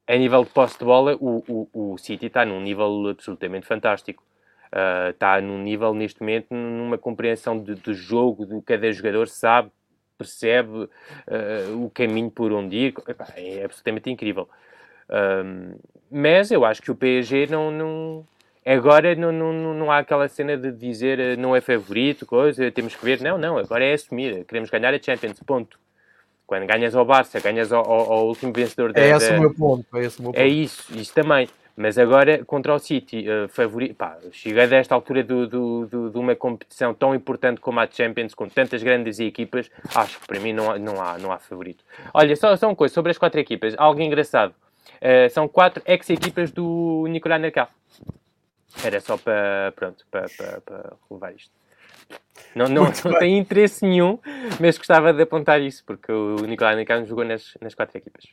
a 0.07 0.15
nível 0.15 0.43
de 0.43 0.49
posse 0.49 0.77
de 0.77 0.85
bola, 0.85 1.15
o, 1.19 1.43
o, 1.73 1.93
o 1.93 1.97
City 1.97 2.27
está 2.27 2.45
num 2.45 2.61
nível 2.61 3.07
absolutamente 3.09 3.65
fantástico. 3.65 4.23
Uh, 4.71 5.09
está 5.11 5.39
num 5.39 5.59
nível, 5.61 5.93
neste 5.93 6.19
momento, 6.21 6.53
numa 6.53 6.97
compreensão 6.97 7.59
de, 7.59 7.93
jogo, 7.93 8.45
de 8.45 8.59
cada 8.63 8.91
jogador 8.91 9.27
sabe, 9.27 9.71
percebe 10.17 10.69
uh, 10.69 11.85
o 11.85 11.89
caminho 11.89 12.31
por 12.31 12.51
onde 12.51 12.75
ir. 12.75 12.93
é 13.35 13.63
absolutamente 13.63 14.09
incrível. 14.09 14.49
Uh, 15.09 15.79
mas 16.09 16.51
eu 16.51 16.65
acho 16.65 16.81
que 16.81 16.91
o 16.91 16.95
PSG 16.95 17.47
não, 17.47 17.71
não, 17.71 18.27
Agora 18.65 19.13
não, 19.15 19.31
não, 19.31 19.73
não 19.73 19.91
há 19.91 19.97
aquela 19.97 20.27
cena 20.27 20.55
de 20.55 20.71
dizer 20.71 21.19
eh, 21.19 21.35
não 21.35 21.55
é 21.55 21.59
favorito, 21.59 22.25
coisa, 22.25 22.71
temos 22.71 22.95
que 22.95 23.03
ver. 23.03 23.19
Não, 23.21 23.37
não, 23.37 23.57
agora 23.57 23.83
é 23.83 23.93
assumir. 23.93 24.45
Queremos 24.45 24.69
ganhar 24.69 24.93
a 24.93 25.01
Champions, 25.01 25.39
ponto. 25.45 25.77
Quando 26.45 26.65
ganhas 26.65 26.95
ao 26.95 27.03
Barça, 27.03 27.39
ganhas 27.39 27.73
ao, 27.73 27.83
ao, 27.83 28.11
ao 28.11 28.27
último 28.27 28.53
vencedor 28.53 28.93
da... 28.93 29.01
É 29.01 29.09
esse 29.09 29.29
da... 29.29 29.37
o 29.37 29.39
meu 29.41 29.53
ponto. 29.53 29.85
É, 29.97 30.05
esse 30.05 30.19
o 30.19 30.21
meu 30.21 30.31
é 30.31 30.33
ponto. 30.33 30.43
é 30.43 30.47
isso, 30.47 30.95
isso 30.95 31.13
também. 31.13 31.49
Mas 31.75 31.97
agora, 31.97 32.45
contra 32.45 32.73
o 32.73 32.79
City, 32.79 33.25
uh, 33.27 33.49
favorito... 33.49 33.95
Pá, 33.95 34.17
cheguei 34.31 34.67
desta 34.67 34.93
altura 34.93 35.23
do, 35.23 35.47
do, 35.47 35.87
do, 35.87 36.09
de 36.11 36.17
uma 36.17 36.35
competição 36.35 36.93
tão 36.93 37.15
importante 37.15 37.59
como 37.59 37.79
a 37.79 37.87
Champions, 37.87 38.35
com 38.35 38.47
tantas 38.47 38.83
grandes 38.83 39.19
equipas, 39.19 39.71
acho 39.95 40.19
que 40.19 40.27
para 40.27 40.39
mim 40.39 40.53
não 40.53 40.69
há, 40.69 40.77
não 40.77 41.01
há, 41.01 41.17
não 41.17 41.31
há 41.31 41.39
favorito. 41.39 41.83
Olha, 42.13 42.35
só, 42.35 42.55
só 42.55 42.67
uma 42.67 42.75
coisa 42.75 42.93
sobre 42.93 43.11
as 43.11 43.17
quatro 43.17 43.39
equipas. 43.39 43.73
Algo 43.77 44.01
engraçado. 44.01 44.53
Uh, 45.01 45.29
são 45.31 45.47
quatro 45.47 45.81
ex-equipas 45.85 46.51
do 46.51 47.07
Nicolás 47.09 47.41
Nercal. 47.41 47.69
Era 48.83 49.01
só 49.01 49.17
para, 49.17 49.73
pronto, 49.75 50.05
para, 50.09 50.27
para, 50.37 50.61
para 50.61 50.93
relevar 51.09 51.35
isto. 51.35 51.51
Não, 52.55 52.67
não, 52.67 52.83
não 52.85 53.19
tem 53.19 53.37
interesse 53.37 53.85
nenhum, 53.85 54.19
mas 54.59 54.77
gostava 54.77 55.13
de 55.13 55.21
apontar 55.21 55.61
isso, 55.61 55.83
porque 55.85 56.11
o 56.11 56.37
Nicolai 56.45 56.75
Nicano 56.75 57.05
jogou 57.05 57.25
nas, 57.25 57.57
nas 57.61 57.75
quatro 57.75 57.97
equipas. 57.97 58.25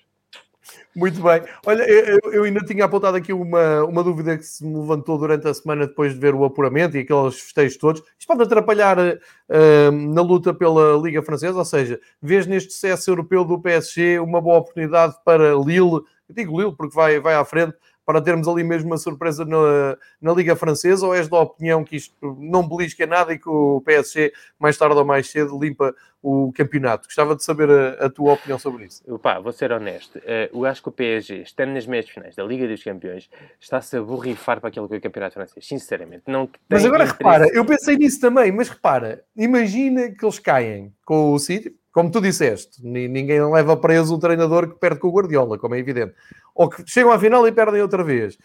Muito 0.94 1.22
bem. 1.22 1.42
Olha, 1.66 1.82
eu, 1.82 2.18
eu, 2.32 2.44
ainda 2.44 2.60
tinha 2.60 2.84
apontado 2.84 3.16
aqui 3.16 3.32
uma, 3.32 3.84
uma 3.84 4.02
dúvida 4.02 4.36
que 4.36 4.42
se 4.42 4.64
me 4.64 4.76
levantou 4.78 5.18
durante 5.18 5.46
a 5.48 5.54
semana 5.54 5.86
depois 5.86 6.14
de 6.14 6.20
ver 6.20 6.34
o 6.34 6.44
apuramento 6.44 6.96
e 6.96 7.00
aqueles 7.00 7.40
festejos 7.40 7.76
todos. 7.78 8.02
Isto 8.18 8.26
pode 8.26 8.42
atrapalhar 8.42 8.98
uh, 8.98 9.90
na 9.92 10.22
luta 10.22 10.52
pela 10.52 10.96
Liga 11.00 11.22
Francesa, 11.22 11.58
ou 11.58 11.64
seja, 11.64 12.00
vês 12.20 12.46
neste 12.46 12.72
sucesso 12.72 13.10
europeu 13.10 13.44
do 13.44 13.60
PSG 13.60 14.18
uma 14.20 14.40
boa 14.40 14.58
oportunidade 14.58 15.14
para 15.24 15.54
Lille, 15.54 16.02
digo 16.28 16.60
Lille 16.60 16.74
porque 16.76 16.94
vai, 16.94 17.18
vai 17.20 17.34
à 17.34 17.44
frente, 17.44 17.76
para 18.10 18.20
termos 18.20 18.48
ali 18.48 18.64
mesmo 18.64 18.90
uma 18.90 18.98
surpresa 18.98 19.44
na, 19.44 19.96
na 20.20 20.32
Liga 20.32 20.56
Francesa 20.56 21.06
ou 21.06 21.14
és 21.14 21.28
da 21.28 21.38
opinião 21.38 21.84
que 21.84 21.94
isto 21.94 22.36
não 22.40 22.68
belisca 22.68 23.06
nada 23.06 23.32
e 23.32 23.38
que 23.38 23.48
o 23.48 23.80
PSG 23.82 24.32
mais 24.58 24.76
tarde 24.76 24.96
ou 24.96 25.04
mais 25.04 25.30
cedo 25.30 25.56
limpa 25.56 25.94
o 26.20 26.52
campeonato? 26.52 27.06
Gostava 27.06 27.36
de 27.36 27.44
saber 27.44 27.70
a, 27.70 28.06
a 28.06 28.10
tua 28.10 28.32
opinião 28.32 28.58
sobre 28.58 28.86
isso. 28.86 29.00
Opa, 29.06 29.38
vou 29.38 29.52
ser 29.52 29.70
honesto. 29.70 30.18
Uh, 30.18 30.50
eu 30.52 30.64
acho 30.64 30.82
que 30.82 30.88
o 30.88 30.92
PSG, 30.92 31.42
estando 31.42 31.70
nas 31.70 31.86
meias 31.86 32.08
finais 32.08 32.34
da 32.34 32.42
Liga 32.42 32.66
dos 32.66 32.82
Campeões, 32.82 33.30
está-se 33.60 33.96
a 33.96 34.02
borrifar 34.02 34.58
para 34.58 34.70
aquilo 34.70 34.88
que 34.88 34.94
é 34.96 34.98
o 34.98 35.00
campeonato 35.00 35.34
francês. 35.34 35.64
Sinceramente, 35.64 36.24
não 36.26 36.50
Mas 36.68 36.84
agora 36.84 37.04
interesse... 37.04 37.22
repara, 37.22 37.48
eu 37.54 37.64
pensei 37.64 37.96
nisso 37.96 38.20
também, 38.20 38.50
mas 38.50 38.68
repara, 38.68 39.22
imagina 39.36 40.10
que 40.10 40.24
eles 40.24 40.40
caem 40.40 40.92
com 41.04 41.32
o 41.32 41.38
City, 41.38 41.72
como 41.92 42.10
tu 42.10 42.20
disseste, 42.20 42.80
ninguém 42.84 43.44
leva 43.50 43.76
preso 43.76 44.14
um 44.14 44.18
treinador 44.18 44.68
que 44.68 44.78
perde 44.78 45.00
com 45.00 45.08
o 45.08 45.12
Guardiola, 45.12 45.58
como 45.58 45.74
é 45.74 45.78
evidente. 45.78 46.14
Ou 46.54 46.68
que 46.68 46.84
chegam 46.86 47.10
à 47.10 47.18
final 47.18 47.46
e 47.46 47.52
perdem 47.52 47.82
outra 47.82 48.04
vez. 48.04 48.38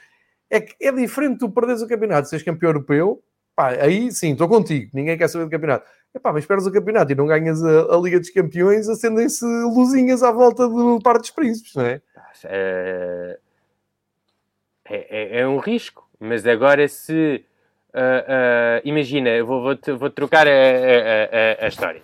É 0.49 0.59
que 0.59 0.75
é 0.81 0.91
diferente 0.91 1.39
tu 1.39 1.49
perderes 1.49 1.81
o 1.81 1.87
campeonato, 1.87 2.27
seres 2.27 2.43
campeão 2.43 2.69
europeu, 2.69 3.23
pá, 3.55 3.69
aí 3.69 4.11
sim, 4.11 4.31
estou 4.31 4.47
contigo, 4.47 4.89
ninguém 4.93 5.17
quer 5.17 5.27
saber 5.27 5.45
do 5.45 5.51
campeonato. 5.51 5.85
Mas 6.23 6.45
perdes 6.45 6.65
o 6.65 6.71
campeonato 6.71 7.11
e 7.11 7.15
não 7.15 7.27
ganhas 7.27 7.61
a, 7.63 7.93
a 7.93 7.97
Liga 7.97 8.19
dos 8.19 8.29
Campeões, 8.29 8.87
acendem-se 8.87 9.45
luzinhas 9.45 10.23
à 10.23 10.31
volta 10.31 10.67
do 10.67 10.99
Par 11.01 11.19
dos 11.19 11.29
Príncipes, 11.29 11.75
não 11.75 11.85
é? 11.85 12.01
É, 12.45 13.37
é, 14.87 15.39
é 15.39 15.47
um 15.47 15.57
risco, 15.57 16.07
mas 16.19 16.45
agora 16.47 16.87
se... 16.87 17.43
Uh, 17.93 17.97
uh, 17.97 18.81
imagina, 18.83 19.43
vou, 19.43 19.61
vou, 19.61 19.97
vou 19.97 20.09
trocar 20.09 20.47
a, 20.47 20.51
a, 20.51 21.65
a 21.65 21.67
história 21.67 22.01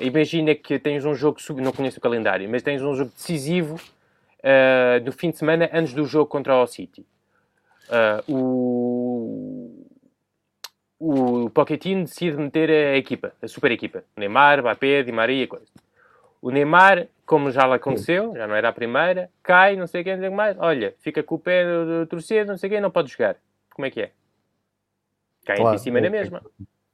imagina 0.00 0.54
que 0.54 0.78
tens 0.78 1.04
um 1.04 1.14
jogo, 1.14 1.38
não 1.56 1.72
conheço 1.72 1.98
o 1.98 2.00
calendário, 2.00 2.48
mas 2.48 2.62
tens 2.62 2.82
um 2.82 2.94
jogo 2.94 3.10
decisivo 3.14 3.74
uh, 3.74 5.04
no 5.04 5.12
fim 5.12 5.30
de 5.30 5.38
semana 5.38 5.68
antes 5.72 5.92
do 5.92 6.04
jogo 6.04 6.26
contra 6.26 6.56
o 6.56 6.66
City. 6.66 7.06
Uh, 8.28 9.84
o, 10.98 11.44
o 11.46 11.50
Pochettino 11.50 12.04
decide 12.04 12.36
meter 12.36 12.70
a 12.70 12.96
equipa, 12.96 13.32
a 13.42 13.48
super 13.48 13.70
equipa. 13.72 14.04
Neymar, 14.16 14.60
Mbappé, 14.60 15.02
Di 15.02 15.12
Maria, 15.12 15.46
coisa. 15.46 15.66
O 16.40 16.50
Neymar, 16.50 17.06
como 17.26 17.50
já 17.50 17.66
lhe 17.66 17.74
aconteceu, 17.74 18.32
já 18.34 18.46
não 18.46 18.54
era 18.54 18.70
a 18.70 18.72
primeira, 18.72 19.30
cai, 19.42 19.76
não 19.76 19.86
sei 19.86 20.00
o 20.00 20.04
que, 20.04 20.12
não 20.12 20.20
sei 20.20 20.30
mais. 20.30 20.56
Olha, 20.58 20.94
fica 21.00 21.22
com 21.22 21.34
o 21.34 21.38
pé 21.38 21.64
torcido, 22.08 22.50
não 22.50 22.56
sei 22.56 22.68
o 22.68 22.72
que, 22.72 22.80
não 22.80 22.90
pode 22.90 23.10
jogar. 23.10 23.36
Como 23.74 23.86
é 23.86 23.90
que 23.90 24.00
é? 24.00 24.10
Cai 25.44 25.56
claro, 25.56 25.74
em 25.74 25.78
cima 25.78 25.98
é, 25.98 26.02
na 26.02 26.10
mesma. 26.10 26.42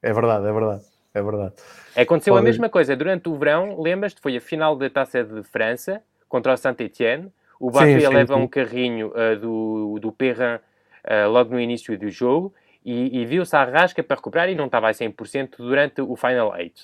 É 0.03 0.13
verdade, 0.13 0.47
é 0.47 0.53
verdade 0.53 0.96
é 1.19 1.23
verdade. 1.23 1.55
Aconteceu 1.97 2.35
Pode... 2.35 2.45
a 2.45 2.45
mesma 2.45 2.69
coisa 2.69 2.95
durante 2.95 3.29
o 3.29 3.37
verão, 3.37 3.81
lembras-te? 3.81 4.21
Foi 4.21 4.37
a 4.37 4.41
final 4.41 4.77
da 4.77 4.91
Taça 4.91 5.25
de 5.25 5.43
França 5.43 6.03
contra 6.29 6.53
o 6.53 6.57
Saint-Etienne. 6.57 7.33
O 7.59 7.71
Mbappé 7.71 8.09
leva 8.09 8.35
sim. 8.35 8.41
um 8.41 8.47
carrinho 8.47 9.09
uh, 9.09 9.39
do, 9.39 9.99
do 9.99 10.13
Perrin 10.13 10.57
uh, 10.57 11.29
logo 11.31 11.55
no 11.55 11.61
início 11.61 11.99
do 11.99 12.11
jogo 12.11 12.53
e, 12.85 13.21
e 13.21 13.25
viu-se 13.25 13.57
a 13.57 13.65
rasca 13.65 14.03
para 14.03 14.17
recuperar 14.17 14.49
e 14.51 14.55
não 14.55 14.67
estava 14.67 14.89
a 14.89 14.93
100% 14.93 15.57
durante 15.57 16.01
o 16.03 16.15
Final 16.17 16.51
8. 16.51 16.83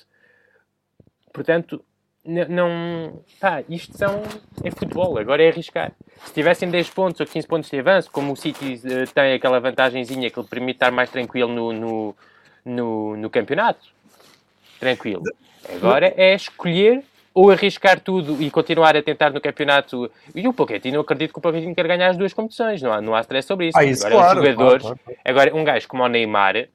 Portanto, 1.31 1.83
não. 2.25 3.21
Pá, 3.39 3.63
isto 3.69 3.97
são. 3.97 4.23
É 4.63 4.71
futebol, 4.71 5.17
agora 5.17 5.43
é 5.43 5.49
arriscar. 5.49 5.91
Se 6.25 6.33
tivessem 6.33 6.69
10 6.69 6.89
pontos 6.91 7.19
ou 7.19 7.27
15 7.27 7.47
pontos 7.47 7.69
de 7.69 7.79
avanço, 7.79 8.09
como 8.11 8.31
o 8.33 8.35
City 8.35 8.75
uh, 8.85 9.13
tem 9.13 9.33
aquela 9.33 9.59
vantagenzinha 9.59 10.29
que 10.29 10.39
lhe 10.39 10.47
permite 10.47 10.77
estar 10.77 10.91
mais 10.91 11.09
tranquilo 11.09 11.51
no, 11.51 11.73
no, 11.73 12.15
no, 12.63 13.17
no 13.17 13.29
campeonato, 13.29 13.85
tranquilo. 14.83 15.23
Agora 15.75 16.13
é 16.15 16.35
escolher 16.35 17.03
ou 17.33 17.49
arriscar 17.49 17.99
tudo 17.99 18.41
e 18.41 18.51
continuar 18.51 18.95
a 18.95 19.01
tentar 19.01 19.31
no 19.31 19.41
campeonato. 19.41 20.11
E 20.35 20.47
o 20.47 20.53
Pochettino, 20.53 20.97
eu 20.97 21.01
acredito 21.01 21.33
que 21.33 21.39
o 21.39 21.41
Pochettino 21.41 21.73
quer 21.73 21.87
ganhar 21.87 22.09
as 22.09 22.17
duas 22.17 22.33
competições, 22.33 22.81
não 22.81 22.93
há, 22.93 23.01
não 23.01 23.15
há 23.15 23.21
stress 23.21 23.47
sobre 23.47 23.69
isso. 23.69 23.77
Ah, 23.77 23.83
isso 23.83 24.05
agora, 24.05 24.23
claro, 24.23 24.39
jogadores, 24.39 24.83
claro, 24.83 24.99
claro. 25.03 25.19
agora 25.25 25.55
um 25.55 25.63
gajo 25.63 25.87
como 25.87 26.03
o 26.03 26.07
Neymar, 26.07 26.67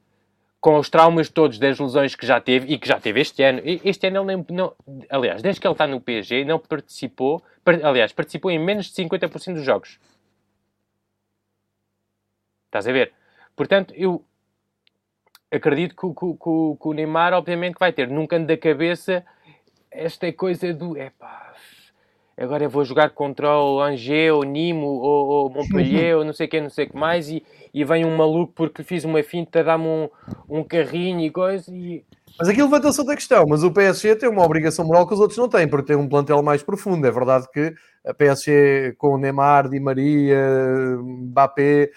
com 0.59 0.77
os 0.77 0.89
traumas 0.89 1.29
todos 1.29 1.57
das 1.57 1.79
lesões 1.79 2.15
que 2.15 2.25
já 2.25 2.41
teve 2.41 2.73
e 2.73 2.77
que 2.77 2.87
já 2.87 2.99
teve 2.99 3.21
este 3.21 3.41
ano, 3.41 3.61
este 3.63 4.07
ano 4.07 4.17
ele 4.19 4.35
nem, 4.35 4.45
não, 4.49 4.73
aliás, 5.09 5.41
desde 5.41 5.61
que 5.61 5.67
ele 5.67 5.73
está 5.73 5.87
no 5.87 6.01
PSG, 6.01 6.43
não 6.43 6.59
participou, 6.59 7.41
aliás, 7.81 8.11
participou 8.11 8.51
em 8.51 8.59
menos 8.59 8.87
de 8.87 9.03
50% 9.03 9.53
dos 9.53 9.63
jogos. 9.63 9.97
Estás 12.65 12.87
a 12.87 12.91
ver? 12.91 13.13
Portanto, 13.55 13.93
eu, 13.95 14.23
acredito 15.51 15.95
que, 15.95 16.07
que, 16.07 16.33
que, 16.33 16.77
que, 16.81 16.87
o 16.87 16.93
Neymar, 16.93 17.33
obviamente, 17.33 17.77
vai 17.79 17.91
ter 17.91 18.07
num 18.07 18.27
canto 18.27 18.47
da 18.47 18.57
cabeça 18.57 19.23
esta 19.91 20.31
coisa 20.31 20.73
do 20.73 20.97
epá, 20.97 21.53
agora 22.37 22.63
eu 22.63 22.69
vou 22.69 22.85
jogar 22.85 23.09
contra 23.09 23.57
o 23.57 23.81
Angers, 23.81 24.33
ou 24.33 24.43
Nimo, 24.43 24.85
ou, 24.85 25.27
ou 25.27 25.49
Montpellier, 25.49 26.17
ou 26.17 26.23
não 26.23 26.31
sei 26.31 26.47
o 26.47 26.49
que, 26.49 26.61
não 26.61 26.69
sei 26.69 26.85
o 26.85 26.89
que 26.89 26.95
mais, 26.95 27.29
e, 27.29 27.43
e 27.73 27.83
vem 27.83 28.05
um 28.05 28.15
maluco 28.15 28.53
porque 28.55 28.83
fiz 28.83 29.03
uma 29.03 29.21
finta, 29.23 29.63
dá-me 29.63 29.85
um, 29.85 30.09
um 30.47 30.63
carrinho 30.63 31.21
e 31.21 31.29
coisa, 31.29 31.73
e... 31.73 32.03
Mas 32.37 32.47
aqui 32.47 32.61
levanta-se 32.61 32.99
outra 32.99 33.15
questão, 33.15 33.45
mas 33.49 33.63
o 33.63 33.71
PSG 33.71 34.15
tem 34.15 34.29
uma 34.29 34.45
obrigação 34.45 34.85
moral 34.85 35.05
que 35.05 35.13
os 35.13 35.19
outros 35.19 35.37
não 35.37 35.49
têm, 35.49 35.67
porque 35.67 35.87
tem 35.87 35.97
um 35.97 36.07
plantel 36.07 36.41
mais 36.41 36.63
profundo. 36.63 37.05
É 37.05 37.11
verdade 37.11 37.45
que 37.51 37.73
a 38.05 38.13
PSG 38.13 38.93
com 38.97 39.17
Neymar, 39.17 39.67
Di 39.67 39.77
Maria, 39.77 40.37
Mbappé, 41.01 41.89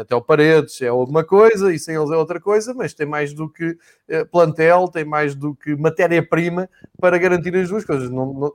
até 0.00 0.14
o 0.14 0.20
Paredes 0.20 0.80
é 0.82 0.88
alguma 0.88 1.24
coisa 1.24 1.72
e 1.72 1.78
sem 1.78 1.96
eles 1.96 2.10
é 2.10 2.16
outra 2.16 2.38
coisa, 2.38 2.74
mas 2.74 2.92
tem 2.92 3.06
mais 3.06 3.32
do 3.32 3.48
que 3.48 3.76
eh, 4.08 4.24
plantel, 4.24 4.88
tem 4.88 5.04
mais 5.04 5.34
do 5.34 5.54
que 5.54 5.74
matéria-prima 5.74 6.68
para 7.00 7.16
garantir 7.18 7.56
as 7.56 7.68
duas 7.68 7.84
coisas. 7.84 8.10
Não, 8.10 8.32
não... 8.32 8.52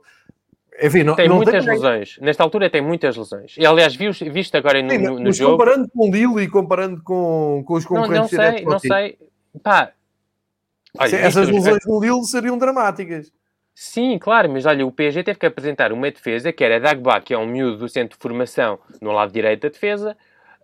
Enfim, 0.80 1.02
não, 1.02 1.16
tem 1.16 1.28
não 1.28 1.36
muitas 1.36 1.64
tem... 1.64 1.74
lesões. 1.74 2.18
Nesta 2.20 2.42
altura 2.42 2.70
tem 2.70 2.80
muitas 2.80 3.16
lesões. 3.16 3.56
E 3.58 3.66
aliás, 3.66 3.96
visto, 3.96 4.30
visto 4.30 4.54
agora 4.56 4.82
no, 4.82 4.90
Sim, 4.90 4.98
no, 4.98 5.18
no 5.18 5.32
jogo. 5.32 5.52
comparando 5.52 5.88
com 5.88 6.08
o 6.08 6.12
Lille 6.12 6.42
e 6.42 6.48
comparando 6.48 7.02
com, 7.02 7.64
com 7.66 7.74
os 7.74 7.84
concorrentes 7.84 8.32
Não, 8.32 8.44
não 8.44 8.52
sei, 8.52 8.64
não 8.64 8.78
sei. 8.78 9.18
Pá, 9.62 9.92
olha, 10.98 11.16
essas 11.16 11.48
lesões 11.48 11.84
no 11.86 12.00
Lille 12.00 12.24
seriam 12.24 12.58
dramáticas. 12.58 13.32
Sim, 13.78 14.18
claro, 14.18 14.50
mas 14.50 14.64
olha, 14.64 14.86
o 14.86 14.90
PSG 14.90 15.22
teve 15.22 15.38
que 15.38 15.44
apresentar 15.44 15.92
uma 15.92 16.10
defesa 16.10 16.50
que 16.50 16.64
era 16.64 16.80
Dagba, 16.80 17.20
que 17.20 17.34
é 17.34 17.38
um 17.38 17.46
miúdo 17.46 17.76
do 17.76 17.88
centro 17.90 18.16
de 18.16 18.22
formação 18.22 18.78
no 19.02 19.12
lado 19.12 19.30
direito 19.30 19.62
da 19.62 19.68
defesa, 19.68 20.16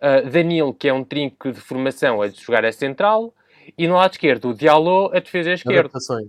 uh, 0.03 0.29
Danilo, 0.29 0.73
que 0.73 0.89
é 0.89 0.93
um 0.93 1.03
trinco 1.03 1.51
de 1.51 1.59
formação 1.59 2.21
a 2.21 2.27
jogar 2.27 2.65
a 2.65 2.71
central, 2.71 3.33
e 3.77 3.87
no 3.87 3.95
lado 3.95 4.11
esquerdo 4.11 4.49
o 4.49 4.53
Diallo 4.53 5.09
a 5.15 5.19
defesa 5.19 5.53
esquerda. 5.53 5.79
Adaptações. 5.79 6.27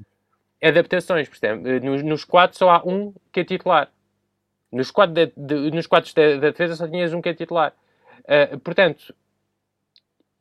Adaptações, 0.62 1.28
por 1.28 1.36
exemplo. 1.36 1.80
Nos, 1.80 2.02
nos 2.02 2.24
quatro 2.24 2.56
só 2.56 2.70
há 2.70 2.82
um 2.84 3.12
que 3.32 3.40
é 3.40 3.44
titular. 3.44 3.90
Nos 4.72 4.90
quadros, 4.90 5.28
de, 5.28 5.32
de, 5.36 5.70
nos 5.70 5.86
quadros 5.86 6.14
da, 6.14 6.36
da 6.36 6.50
defesa 6.50 6.74
só 6.76 6.88
tinhas 6.88 7.12
um 7.12 7.20
que 7.20 7.28
é 7.28 7.34
titular. 7.34 7.72
Uh, 8.20 8.58
portanto, 8.60 9.14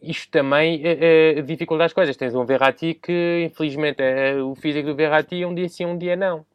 isto 0.01 0.31
também 0.31 0.81
uh, 0.81 1.39
uh, 1.39 1.43
dificulta 1.43 1.83
as 1.83 1.93
coisas. 1.93 2.15
Tens 2.15 2.33
um 2.33 2.45
Verratti 2.45 2.93
que, 2.93 3.43
infelizmente, 3.45 4.01
o 4.43 4.55
físico 4.55 4.87
do 4.87 4.95
Verratti 4.95 5.41
é 5.41 5.47
um 5.47 5.53
dia 5.53 5.69
sim, 5.69 5.85
um 5.85 5.97
dia 5.97 6.15
não. 6.15 6.45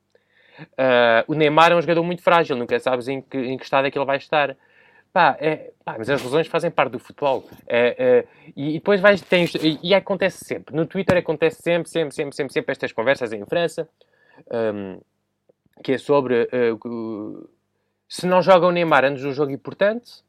o 1.28 1.34
Neymar 1.34 1.72
é 1.72 1.76
um 1.76 1.80
jogador 1.80 2.02
muito 2.02 2.22
frágil, 2.22 2.56
nunca 2.56 2.78
sabes 2.80 3.06
em 3.06 3.20
que, 3.20 3.38
em 3.38 3.56
que 3.56 3.64
estado 3.64 3.86
é 3.86 3.90
que 3.90 3.98
ele 3.98 4.06
vai 4.06 4.16
estar. 4.16 4.56
Pá, 5.12 5.36
é, 5.40 5.72
pá, 5.84 5.96
mas 5.98 6.10
as 6.10 6.22
lesões 6.22 6.46
fazem 6.46 6.70
parte 6.70 6.92
do 6.92 6.98
futebol. 6.98 7.48
É, 7.66 7.96
é, 7.98 8.24
e, 8.56 8.74
depois 8.74 9.00
vais, 9.00 9.20
tens, 9.22 9.54
e, 9.54 9.78
e, 9.82 9.94
acontece 9.94 10.44
sempre. 10.44 10.74
No 10.74 10.86
Twitter 10.86 11.16
acontece 11.16 11.62
sempre, 11.62 11.88
sempre, 11.88 12.14
sempre, 12.14 12.36
sempre, 12.36 12.52
sempre 12.52 12.72
estas 12.72 12.92
conversas 12.92 13.32
em 13.32 13.44
França, 13.46 13.88
um, 14.52 15.00
que 15.82 15.92
é 15.92 15.98
sobre 15.98 16.48
uh, 16.52 17.48
se 18.08 18.26
não 18.26 18.42
joga 18.42 18.66
o 18.66 18.72
Neymar 18.72 19.04
antes 19.04 19.22
de 19.22 19.28
um 19.28 19.32
jogo 19.32 19.52
importante, 19.52 20.22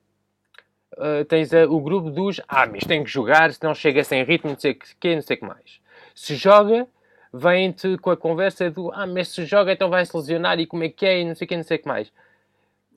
uh, 0.97 1.23
tens 1.25 1.51
uh, 1.51 1.69
o 1.69 1.79
grupo 1.81 2.09
dos 2.09 2.41
ah, 2.47 2.65
mas 2.65 2.83
tem 2.83 3.03
que 3.03 3.09
jogar, 3.09 3.53
se 3.53 3.63
não 3.63 3.73
chega 3.73 4.03
sem 4.03 4.23
ritmo, 4.23 4.51
não 4.51 4.59
sei 4.59 4.71
o 4.71 4.75
que, 4.75 5.15
não 5.15 5.21
sei 5.21 5.37
o 5.37 5.39
que 5.39 5.45
mais. 5.45 5.79
Se 6.13 6.35
joga, 6.35 6.87
vem-te 7.33 7.97
com 7.97 8.11
a 8.11 8.17
conversa 8.17 8.69
do 8.69 8.91
ah, 8.93 9.07
mas 9.07 9.29
se 9.29 9.45
joga 9.45 9.71
então 9.71 9.89
vai 9.89 10.05
se 10.05 10.15
lesionar 10.15 10.59
e 10.59 10.65
como 10.65 10.83
é 10.83 10.89
que 10.89 11.05
é 11.05 11.21
e 11.21 11.25
não 11.25 11.35
sei 11.35 11.45
o 11.45 11.47
que, 11.47 11.57
não 11.57 11.63
sei 11.63 11.77
o 11.77 11.81
que 11.81 11.87
mais. 11.87 12.11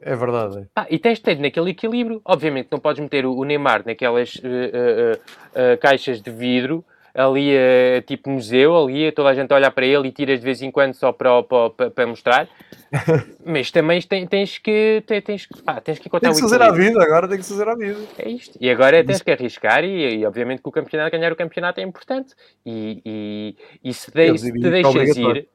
É 0.03 0.17
verdade. 0.17 0.67
Ah, 0.75 0.87
e 0.91 0.99
tens 0.99 1.19
de 1.19 1.25
ter 1.25 1.39
naquele 1.39 1.71
equilíbrio. 1.71 2.21
Obviamente 2.25 2.69
não 2.71 2.79
podes 2.79 3.01
meter 3.01 3.25
o, 3.25 3.45
Neymar 3.45 3.83
naquelas 3.87 4.35
uh, 4.35 5.79
caixas 5.81 6.21
de 6.21 6.31
vidro 6.31 6.85
ali 7.15 7.55
é 7.55 8.01
tipo 8.01 8.31
museu, 8.31 8.77
ali 8.77 9.13
toda 9.13 9.29
a 9.29 9.35
gente 9.35 9.53
olha 9.53 9.71
para 9.71 9.85
ele 9.85 10.09
e 10.09 10.13
tiras 10.13 10.39
de 10.39 10.45
vez 10.45 10.63
em 10.63 10.71
quando 10.71 10.95
só 10.95 11.13
para, 11.13 11.43
para, 11.43 11.91
para 11.91 12.07
mostrar. 12.07 12.49
Mas 13.45 13.71
também 13.71 14.01
tens, 14.03 14.29
tens 14.29 14.59
que 14.59 15.03
tens, 15.07 15.47
pá, 15.65 15.81
tens 15.81 15.99
que 15.99 16.09
encontrar 16.09 16.31
tem 16.31 16.37
que 16.37 16.43
fazer 16.43 16.63
a 16.63 16.71
vida, 16.71 17.03
agora 17.03 17.29
tem 17.29 17.39
que 17.39 17.45
fazer 17.45 17.69
a 17.69 17.75
vida. 17.75 18.01
É 18.19 18.29
isto. 18.29 18.57
E 18.61 18.71
agora 18.71 19.05
tens 19.05 19.23
que 19.23 19.31
arriscar 19.31 19.85
e, 19.85 20.21
e, 20.21 20.27
obviamente 20.27 20.63
que 20.63 20.69
o 20.69 20.73
campeonato, 20.73 21.11
ganhar 21.11 21.33
o 21.33 21.37
campeonato 21.37 21.81
é 21.81 21.83
importante. 21.83 22.35
E, 22.65 23.03
e, 23.05 23.57
e 23.85 23.95
se, 23.95 24.11
de, 24.11 24.39
se 24.39 24.53
te 24.53 24.71
deixas 24.71 25.17
ir... 25.17 25.49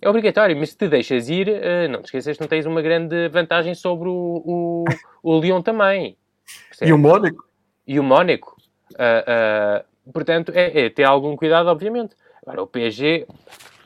É 0.00 0.08
obrigatório, 0.08 0.56
mas 0.56 0.70
se 0.70 0.76
te 0.76 0.88
deixas 0.88 1.28
ir, 1.28 1.48
uh, 1.48 1.88
não 1.90 2.00
te 2.00 2.06
esqueças 2.06 2.36
que 2.36 2.40
não 2.40 2.48
tens 2.48 2.66
uma 2.66 2.82
grande 2.82 3.28
vantagem 3.28 3.74
sobre 3.74 4.08
o, 4.08 4.42
o, 4.44 4.84
o 5.22 5.40
Lyon 5.40 5.62
também. 5.62 6.16
Percebe? 6.68 6.90
E 6.90 6.92
o 6.92 6.98
Mónaco. 6.98 7.44
E 7.86 8.00
o 8.00 8.02
Mónaco. 8.02 8.56
Uh, 8.92 9.84
Portanto, 10.10 10.52
é, 10.54 10.86
é, 10.86 10.90
ter 10.90 11.04
algum 11.04 11.36
cuidado, 11.36 11.68
obviamente. 11.68 12.16
Agora, 12.44 12.62
o 12.62 12.66
PSG, 12.66 13.26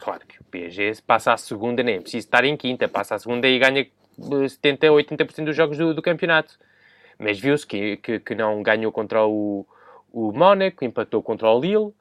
claro 0.00 0.22
que 0.26 0.40
o 0.40 0.44
PSG 0.44 1.02
passa 1.06 1.32
à 1.32 1.36
segunda, 1.36 1.82
nem 1.82 1.96
é 1.96 2.00
preciso 2.00 2.26
estar 2.26 2.44
em 2.44 2.56
quinta, 2.56 2.88
passa 2.88 3.16
à 3.16 3.18
segunda 3.18 3.46
e 3.46 3.58
ganha 3.58 3.86
70, 4.48 4.86
80% 4.86 5.44
dos 5.44 5.56
jogos 5.56 5.76
do, 5.76 5.92
do 5.92 6.00
campeonato. 6.00 6.58
Mas 7.18 7.38
viu-se 7.38 7.66
que, 7.66 7.98
que, 7.98 8.20
que, 8.20 8.34
não 8.34 8.62
ganhou 8.62 8.90
contra 8.92 9.26
o, 9.26 9.66
o 10.12 10.32
Mónaco, 10.32 10.84
empatou 10.84 11.22
contra 11.22 11.50
o 11.50 11.60
Lille. 11.60 11.92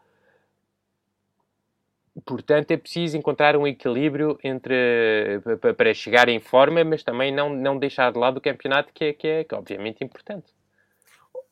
Portanto, 2.23 2.71
é 2.71 2.77
preciso 2.77 3.17
encontrar 3.17 3.57
um 3.57 3.67
equilíbrio 3.67 4.39
entre 4.41 5.41
para 5.77 5.93
chegar 5.93 6.29
em 6.29 6.39
forma, 6.39 6.83
mas 6.83 7.03
também 7.03 7.33
não, 7.33 7.49
não 7.49 7.77
deixar 7.77 8.11
de 8.11 8.17
lado 8.17 8.37
o 8.37 8.41
campeonato, 8.41 8.93
que 8.93 9.03
é, 9.03 9.13
que 9.13 9.27
é, 9.27 9.43
que 9.43 9.53
é 9.53 9.57
obviamente 9.57 10.03
importante. 10.03 10.45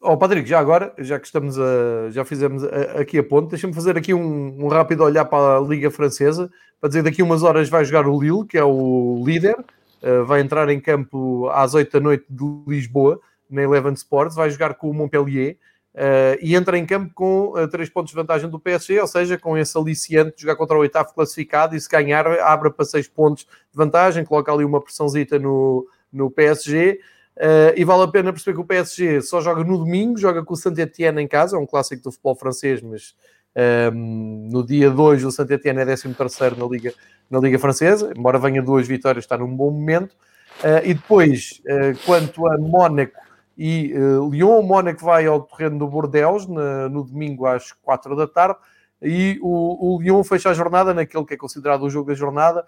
Oh, 0.06 0.18
Patrick, 0.18 0.48
já 0.48 0.60
agora, 0.60 0.94
já 0.98 1.18
que 1.18 1.26
estamos 1.26 1.58
a, 1.58 2.10
já 2.12 2.26
fizemos 2.26 2.64
a, 2.64 3.00
aqui 3.00 3.18
a 3.18 3.24
ponte, 3.24 3.50
deixa-me 3.50 3.74
fazer 3.74 3.98
aqui 3.98 4.14
um, 4.14 4.66
um, 4.66 4.68
rápido 4.68 5.02
olhar 5.02 5.24
para 5.24 5.58
a 5.58 5.62
Liga 5.62 5.90
Francesa, 5.90 6.52
para 6.80 6.90
dizer 6.90 7.04
daqui 7.04 7.24
umas 7.24 7.42
horas 7.42 7.70
vai 7.70 7.86
jogar 7.86 8.06
o 8.06 8.22
Lille, 8.22 8.46
que 8.46 8.58
é 8.58 8.64
o 8.64 9.24
líder, 9.26 9.56
uh, 9.58 10.26
vai 10.26 10.42
entrar 10.42 10.68
em 10.70 10.80
campo 10.80 11.50
às 11.50 11.74
8 11.74 11.90
da 11.90 12.00
noite 12.02 12.26
de 12.30 12.44
Lisboa, 12.68 13.20
na 13.50 13.62
Eleven 13.62 13.94
Sports, 13.94 14.36
vai 14.36 14.50
jogar 14.50 14.74
com 14.74 14.90
o 14.90 14.94
Montpellier, 14.94 15.56
uh, 15.96 16.38
e 16.42 16.56
entra 16.56 16.78
em 16.78 16.86
campo 16.86 17.12
com 17.14 17.54
uh, 17.54 17.68
3 17.68 17.90
pontos 17.90 18.12
de 18.12 18.16
vantagem 18.16 18.50
do 18.50 18.60
PSG, 18.60 19.00
ou 19.00 19.08
seja, 19.08 19.38
com 19.38 19.58
esse 19.58 19.78
aliciante 19.78 20.36
de 20.38 20.42
jogar 20.42 20.56
contra 20.56 20.78
o 20.78 20.80
oitavo 20.80 21.14
classificado, 21.14 21.76
e 21.76 21.82
se 21.82 21.90
ganhar, 21.90 22.28
abre 22.42 22.70
para 22.70 22.86
6 22.86 23.08
pontos 23.08 23.44
de 23.44 23.76
vantagem, 23.78 24.26
coloca 24.26 24.52
ali 24.52 24.64
uma 24.64 24.82
pressãozita 24.82 25.40
no, 25.40 25.88
no 26.12 26.30
PSG, 26.30 27.00
Uh, 27.36 27.74
e 27.76 27.84
vale 27.84 28.04
a 28.04 28.08
pena 28.08 28.32
perceber 28.32 28.56
que 28.56 28.62
o 28.62 28.66
PSG 28.66 29.22
só 29.24 29.42
joga 29.42 29.64
no 29.64 29.80
domingo, 29.80 30.20
joga 30.20 30.44
com 30.44 30.54
o 30.54 30.58
Saint-Etienne 30.58 31.20
em 31.20 31.28
casa, 31.28 31.58
é 31.58 31.60
um 31.60 31.66
clássico 31.66 32.04
do 32.04 32.12
futebol 32.12 32.36
francês, 32.36 32.80
mas 32.80 33.16
um, 33.56 33.60
ehm, 33.60 34.50
no 34.52 34.64
dia 34.64 34.92
2 34.92 35.26
o 35.26 35.32
Saint-Etienne 35.32 35.82
é 35.82 35.86
13 35.86 36.10
na 36.56 36.66
Liga, 36.68 36.94
na 37.32 37.40
Liga 37.40 37.58
Francesa, 37.58 38.14
embora 38.16 38.38
venha 38.38 38.62
duas 38.62 38.88
vitórias, 38.88 39.24
está 39.24 39.36
num 39.36 39.48
bom 39.48 39.72
momento. 39.72 40.16
Uh, 40.60 40.86
e 40.86 40.94
depois, 40.94 41.60
quanto 42.06 42.46
a 42.48 42.56
Mónaco 42.60 43.20
e 43.58 43.94
Lyon, 44.32 44.60
o 44.60 44.64
Mónaco 44.64 45.04
vai 45.04 45.26
ao 45.26 45.42
terreno 45.42 45.80
do 45.80 45.88
Bordeaux 45.88 46.48
na, 46.48 46.90
no 46.90 47.04
domingo 47.04 47.46
às 47.46 47.72
4 47.72 48.16
da 48.16 48.28
tarde, 48.28 48.58
e 49.02 49.38
o, 49.42 49.96
o 49.96 50.02
Lyon 50.02 50.24
fecha 50.24 50.50
a 50.50 50.54
jornada 50.54 50.94
naquele 50.94 51.26
que 51.26 51.34
é 51.34 51.38
considerado 51.38 51.84
o 51.84 51.90
jogo 51.90 52.10
da 52.10 52.16
jornada, 52.16 52.66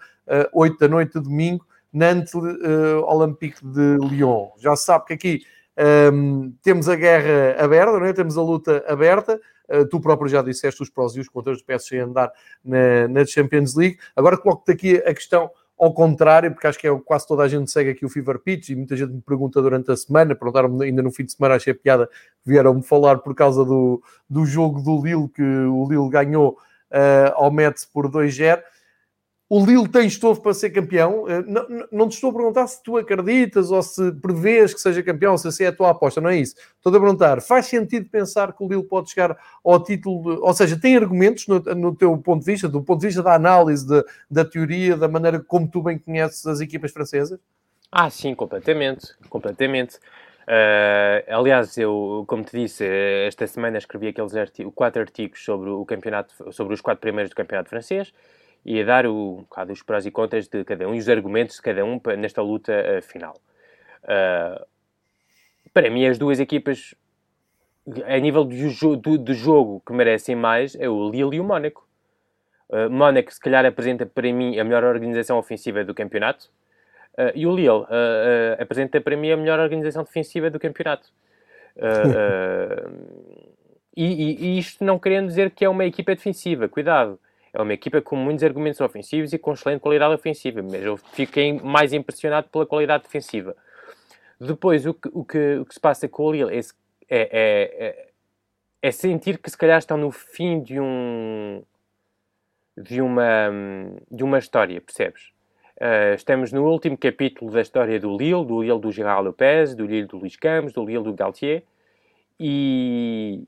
8 0.52 0.78
da 0.78 0.88
noite 0.88 1.18
domingo, 1.18 1.66
Nantes 1.96 2.34
uh, 2.34 3.02
Olympique 3.06 3.64
de 3.64 3.96
Lyon. 4.08 4.50
Já 4.58 4.76
se 4.76 4.84
sabe 4.84 5.06
que 5.06 5.12
aqui 5.14 5.42
um, 6.12 6.44
ehm, 6.44 6.52
temos 6.62 6.90
a 6.90 6.94
guerra 6.96 7.56
aberta, 7.64 7.98
não 7.98 8.04
é? 8.04 8.12
temos 8.12 8.36
a 8.36 8.42
luta 8.42 8.84
aberta. 8.86 9.40
Uh, 9.66 9.88
tu 9.88 9.98
próprio 9.98 10.28
já 10.28 10.42
disseste 10.42 10.82
os 10.82 10.90
prós 10.90 11.16
e 11.16 11.20
os 11.20 11.28
contras 11.28 11.58
do 11.58 11.64
PSG 11.64 12.00
andar 12.00 12.30
na, 12.62 13.08
na 13.08 13.24
Champions 13.24 13.74
League. 13.74 13.98
Agora 14.14 14.36
coloco-te 14.36 14.72
aqui 14.72 14.96
a 14.98 15.14
questão 15.14 15.50
ao 15.78 15.92
contrário, 15.92 16.52
porque 16.52 16.66
acho 16.66 16.78
que 16.78 16.88
é 16.88 17.00
quase 17.04 17.26
toda 17.26 17.42
a 17.42 17.48
gente 17.48 17.70
segue 17.70 17.90
aqui 17.90 18.04
o 18.04 18.08
Fever 18.08 18.38
Pitch 18.38 18.70
e 18.70 18.76
muita 18.76 18.96
gente 18.96 19.12
me 19.12 19.20
pergunta 19.20 19.60
durante 19.60 19.90
a 19.90 19.96
semana, 19.96 20.34
perguntaram-me 20.34 20.84
ainda 20.84 21.02
no 21.02 21.10
fim 21.10 21.24
de 21.24 21.32
semana, 21.32 21.56
achei 21.56 21.72
a 21.72 21.76
piada, 21.76 22.08
vieram-me 22.44 22.82
falar 22.82 23.18
por 23.18 23.34
causa 23.34 23.64
do, 23.64 24.02
do 24.28 24.46
jogo 24.46 24.80
do 24.80 25.02
Lille, 25.02 25.28
que 25.28 25.42
o 25.42 25.86
Lille 25.88 26.08
ganhou 26.08 26.58
uh, 26.90 27.32
ao 27.34 27.50
Metz 27.50 27.84
por 27.84 28.10
2-0 28.10 28.62
o 29.48 29.64
Lille 29.64 29.88
tem 29.88 30.06
estofo 30.06 30.42
para 30.42 30.52
ser 30.52 30.70
campeão. 30.70 31.28
Eh, 31.28 31.42
não, 31.42 31.86
não, 31.92 32.08
te 32.08 32.14
estou 32.14 32.30
a 32.30 32.32
perguntar 32.32 32.66
se 32.66 32.82
tu 32.82 32.96
acreditas 32.96 33.70
ou 33.70 33.80
se 33.80 34.12
prevês 34.12 34.74
que 34.74 34.80
seja 34.80 35.02
campeão, 35.02 35.38
se 35.38 35.46
essa 35.46 35.64
é 35.64 35.66
a 35.68 35.72
tua 35.72 35.90
aposta, 35.90 36.20
não 36.20 36.30
é 36.30 36.36
isso. 36.36 36.56
Estou 36.76 36.94
a 36.94 37.00
perguntar, 37.00 37.40
faz 37.40 37.66
sentido 37.66 38.08
pensar 38.10 38.52
que 38.52 38.64
o 38.64 38.68
Lille 38.68 38.82
pode 38.82 39.10
chegar 39.10 39.36
ao 39.64 39.82
título, 39.82 40.40
ou 40.42 40.52
seja, 40.52 40.78
tem 40.78 40.96
argumentos 40.96 41.46
no, 41.46 41.60
no 41.60 41.94
teu 41.94 42.16
ponto 42.18 42.44
de 42.44 42.50
vista, 42.50 42.68
do 42.68 42.82
ponto 42.82 43.00
de 43.00 43.06
vista 43.06 43.22
da 43.22 43.34
análise, 43.34 43.86
de, 43.86 44.04
da 44.28 44.44
teoria, 44.44 44.96
da 44.96 45.06
maneira 45.06 45.38
como 45.38 45.68
tu 45.68 45.80
bem 45.80 45.96
conheces 45.96 46.44
as 46.46 46.60
equipas 46.60 46.90
francesas? 46.90 47.38
Ah, 47.92 48.10
sim, 48.10 48.34
completamente, 48.34 49.14
completamente. 49.30 49.96
Uh, 50.48 51.22
aliás, 51.28 51.76
eu, 51.78 52.24
como 52.26 52.42
te 52.42 52.56
disse, 52.56 52.84
esta 53.26 53.46
semana 53.46 53.78
escrevi 53.78 54.08
aqueles 54.08 54.34
artigos, 54.34 54.72
quatro 54.74 55.00
artigos 55.00 55.44
sobre 55.44 55.70
o 55.70 55.84
campeonato, 55.84 56.52
sobre 56.52 56.74
os 56.74 56.80
quatro 56.80 57.00
primeiros 57.00 57.30
do 57.30 57.36
campeonato 57.36 57.68
francês 57.68 58.12
e 58.66 58.80
a 58.80 58.84
dar 58.84 59.06
o, 59.06 59.36
um 59.38 59.42
bocado 59.42 59.72
os 59.72 59.80
prós 59.80 60.04
e 60.04 60.10
contras 60.10 60.48
de 60.48 60.64
cada 60.64 60.88
um 60.88 60.94
e 60.94 60.98
os 60.98 61.08
argumentos 61.08 61.54
de 61.54 61.62
cada 61.62 61.84
um 61.84 62.00
nesta 62.18 62.42
luta 62.42 62.72
uh, 62.72 63.00
final. 63.00 63.40
Uh, 64.02 64.66
para 65.72 65.88
mim, 65.88 66.04
as 66.04 66.18
duas 66.18 66.40
equipas, 66.40 66.92
a 68.04 68.18
nível 68.18 68.44
do, 68.44 68.96
do, 68.96 69.18
do, 69.18 69.34
jogo 69.34 69.80
que 69.86 69.92
merecem 69.92 70.34
mais, 70.34 70.74
é 70.74 70.88
o 70.88 71.08
Lille 71.08 71.36
e 71.36 71.40
o 71.40 71.44
Mónaco. 71.44 71.86
Uh, 72.68 72.90
Mónaco, 72.90 73.32
se 73.32 73.38
calhar, 73.38 73.64
apresenta 73.64 74.04
para 74.04 74.32
mim 74.32 74.58
a 74.58 74.64
melhor 74.64 74.82
organização 74.82 75.38
ofensiva 75.38 75.84
do 75.84 75.94
campeonato. 75.94 76.50
Uh, 77.16 77.30
e 77.36 77.46
o 77.46 77.54
Lille 77.54 77.86
apresenta 78.58 79.00
para 79.00 79.16
mim 79.16 79.30
a 79.30 79.36
melhor 79.36 79.60
organização 79.60 80.02
defensiva 80.02 80.50
do 80.50 80.58
campeonato. 80.58 81.08
E, 83.98 84.04
e, 84.04 84.44
e, 84.44 84.58
isto 84.58 84.84
não 84.84 84.98
querendo 84.98 85.28
dizer 85.28 85.52
que 85.52 85.64
é 85.64 85.68
uma 85.70 85.86
equipa 85.86 86.14
defensiva, 86.14 86.68
cuidado. 86.68 87.18
É 87.56 87.62
uma 87.62 87.72
equipa 87.72 88.02
com 88.02 88.16
muitos 88.16 88.44
argumentos 88.44 88.82
ofensivos 88.82 89.32
e 89.32 89.38
com 89.38 89.54
excelente 89.54 89.80
qualidade 89.80 90.12
ofensiva, 90.12 90.62
mas 90.62 90.74
eu 90.84 90.98
fiquei 90.98 91.54
mais 91.54 91.94
impressionado 91.94 92.50
pela 92.50 92.66
qualidade 92.66 93.04
defensiva. 93.04 93.56
Depois, 94.38 94.84
o 94.84 94.92
que, 94.92 95.08
o 95.10 95.24
que, 95.24 95.56
o 95.56 95.64
que 95.64 95.72
se 95.72 95.80
passa 95.80 96.06
com 96.06 96.24
o 96.24 96.32
Lille 96.32 96.54
é, 96.54 96.60
é, 97.08 97.22
é, 97.88 98.08
é, 98.82 98.90
sentir 98.90 99.38
que 99.38 99.50
se 99.50 99.56
calhar 99.56 99.78
estão 99.78 99.96
no 99.96 100.10
fim 100.10 100.60
de 100.60 100.78
um 100.78 101.62
de 102.76 103.00
uma, 103.00 103.50
de 104.10 104.22
uma 104.22 104.38
história, 104.38 104.78
percebes? 104.78 105.30
Uh, 105.78 106.14
estamos 106.14 106.52
no 106.52 106.62
último 106.66 106.98
capítulo 106.98 107.50
da 107.50 107.62
história 107.62 107.98
do 107.98 108.14
Lille, 108.14 108.44
do 108.44 108.60
Lille 108.60 108.78
do 108.78 108.92
Gerard 108.92 109.24
Lopez, 109.24 109.74
do 109.74 109.86
Lille 109.86 110.06
do 110.06 110.18
Luís 110.18 110.36
Campos, 110.36 110.74
do 110.74 110.84
Lille 110.84 111.02
do 111.02 111.14
Galtier, 111.14 111.62
e, 112.38 113.44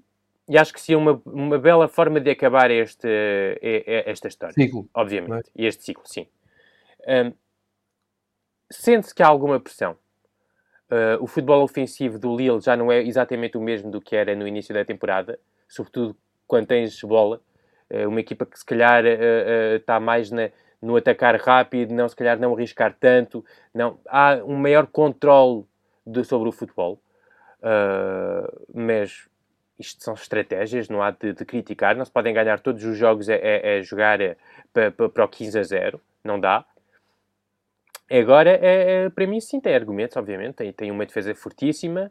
e 0.49 0.57
acho 0.57 0.73
que 0.73 0.81
seria 0.81 0.99
uma, 0.99 1.21
uma 1.27 1.59
bela 1.59 1.89
forma 1.89 2.21
de 2.21 2.31
acabar 2.31 2.71
este, 2.71 3.09
esta 4.07 4.29
história. 4.29 4.55
Ciclo. 4.55 4.89
Obviamente. 4.95 5.51
É? 5.57 5.67
Este 5.67 5.85
ciclo, 5.85 6.05
sim. 6.07 6.27
Um, 7.07 7.33
Sente-se 8.71 9.15
que 9.15 9.23
há 9.23 9.27
alguma 9.27 9.59
pressão. 9.59 9.97
Uh, 10.91 11.23
o 11.23 11.27
futebol 11.27 11.63
ofensivo 11.63 12.19
do 12.19 12.35
Lille 12.35 12.61
já 12.61 12.77
não 12.77 12.91
é 12.91 13.03
exatamente 13.03 13.57
o 13.59 13.61
mesmo 13.61 13.91
do 13.91 14.01
que 14.01 14.17
era 14.17 14.35
no 14.35 14.47
início 14.47 14.75
da 14.75 14.85
temporada, 14.85 15.39
sobretudo 15.69 16.17
quando 16.47 16.67
tens 16.67 17.01
bola. 17.03 17.41
Uh, 17.91 18.09
uma 18.09 18.21
equipa 18.21 18.45
que 18.45 18.59
se 18.59 18.65
calhar 18.65 19.05
uh, 19.05 19.77
está 19.77 19.99
mais 20.01 20.31
na, 20.31 20.51
no 20.81 20.97
atacar 20.97 21.37
rápido, 21.37 21.95
não 21.95 22.09
se 22.09 22.17
calhar 22.17 22.39
não 22.39 22.55
arriscar 22.55 22.97
tanto, 22.99 23.45
não 23.75 23.99
há 24.07 24.37
um 24.45 24.57
maior 24.57 24.87
controle 24.87 25.65
de, 26.07 26.25
sobre 26.25 26.49
o 26.49 26.53
futebol, 26.53 27.01
uh, 27.61 28.67
mas 28.75 29.28
isto 29.79 30.03
são 30.03 30.15
estratégias, 30.15 30.89
não 30.89 31.03
há 31.03 31.11
de, 31.11 31.33
de, 31.33 31.45
criticar, 31.45 31.97
não 31.97 32.05
se 32.05 32.11
podem 32.11 32.35
ganhar 32.35 32.61
todos 32.61 32.85
os 32.85 32.97
jogos 32.97 33.29
a, 33.29 33.35
a, 33.35 33.79
a 33.79 33.83
jogar 33.83 34.19
para, 34.73 34.91
para 34.91 35.25
o 35.25 35.29
15 35.29 35.59
a 35.59 35.63
0, 35.63 36.01
não 36.25 36.41
dá. 36.41 36.65
Agora, 38.11 38.51
é, 38.51 39.05
é, 39.05 39.11
para 39.11 39.27
mim, 39.27 39.39
sim, 39.41 39.61
tem 39.61 39.75
argumentos, 39.75 40.17
obviamente, 40.17 40.55
tem, 40.55 40.73
tem 40.73 40.91
uma 40.91 41.05
defesa 41.05 41.35
fortíssima, 41.35 42.11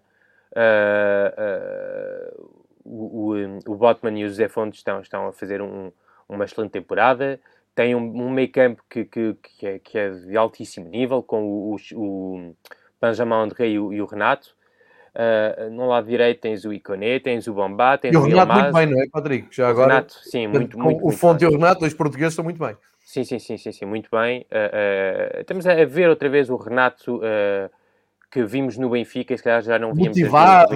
uh, 0.51 2.37
uh, 2.39 2.61
o, 2.85 3.33
o, 3.33 3.73
o 3.73 3.75
Botman 3.75 4.17
e 4.19 4.23
o 4.23 4.27
José 4.29 4.47
Fontes 4.47 4.79
estão, 4.79 5.01
estão 5.01 5.27
a 5.27 5.33
fazer 5.33 5.61
um, 5.61 5.91
uma 6.29 6.45
excelente 6.45 6.71
temporada, 6.71 7.39
tem 7.73 7.95
um, 7.95 7.99
um 7.99 8.29
meio 8.29 8.51
campo 8.51 8.83
que, 8.89 9.05
que, 9.05 9.35
que, 9.41 9.67
é, 9.67 9.79
que, 9.79 9.97
é, 9.97 10.09
de 10.09 10.37
altíssimo 10.37 10.87
nível, 10.87 11.21
com 11.23 11.43
o, 11.43 11.75
o, 11.75 11.95
o 11.95 12.55
Benjamin 13.01 13.33
André 13.33 13.69
e 13.69 13.79
o, 13.79 13.91
e 13.91 14.01
o 14.01 14.05
Renato, 14.05 14.55
Uh, 15.17 15.71
no 15.71 15.87
lado 15.87 16.07
direito 16.07 16.41
tens 16.41 16.63
o 16.63 16.71
Iconé, 16.71 17.19
tens 17.19 17.47
o 17.47 17.53
Bombá, 17.53 17.97
tens 17.97 18.13
e 18.13 18.17
o, 18.17 18.21
Renato 18.21 18.53
muito 18.53 18.71
bem, 18.71 18.85
não 18.85 19.01
é, 19.01 19.07
Patrick? 19.09 19.47
Já 19.49 19.65
o 19.65 19.69
agora, 19.71 19.93
Renato, 19.95 20.13
sim, 20.13 20.45
muito, 20.45 20.77
muito, 20.77 21.03
O 21.03 21.11
Fonte 21.11 21.43
e 21.43 21.47
o 21.47 21.51
Renato, 21.51 21.79
dois 21.79 21.93
portugueses, 21.95 22.33
estão 22.33 22.43
muito 22.43 22.59
bem. 22.59 22.77
Sim, 23.03 23.23
sim, 23.23 23.39
sim, 23.39 23.57
sim, 23.57 23.71
sim 23.71 23.85
muito 23.85 24.09
bem. 24.11 24.41
Uh, 24.41 25.37
uh, 25.37 25.41
estamos 25.41 25.65
a 25.65 25.85
ver 25.85 26.07
outra 26.07 26.29
vez 26.29 26.51
o 26.51 26.55
Renato 26.55 27.19
que 28.29 28.43
vimos 28.43 28.77
no 28.77 28.91
Benfica 28.91 29.33
e 29.33 29.37
se 29.37 29.43
calhar 29.43 29.63
já 29.63 29.79
não 29.79 29.91
víamos. 29.91 30.15
Motivado, 30.15 30.75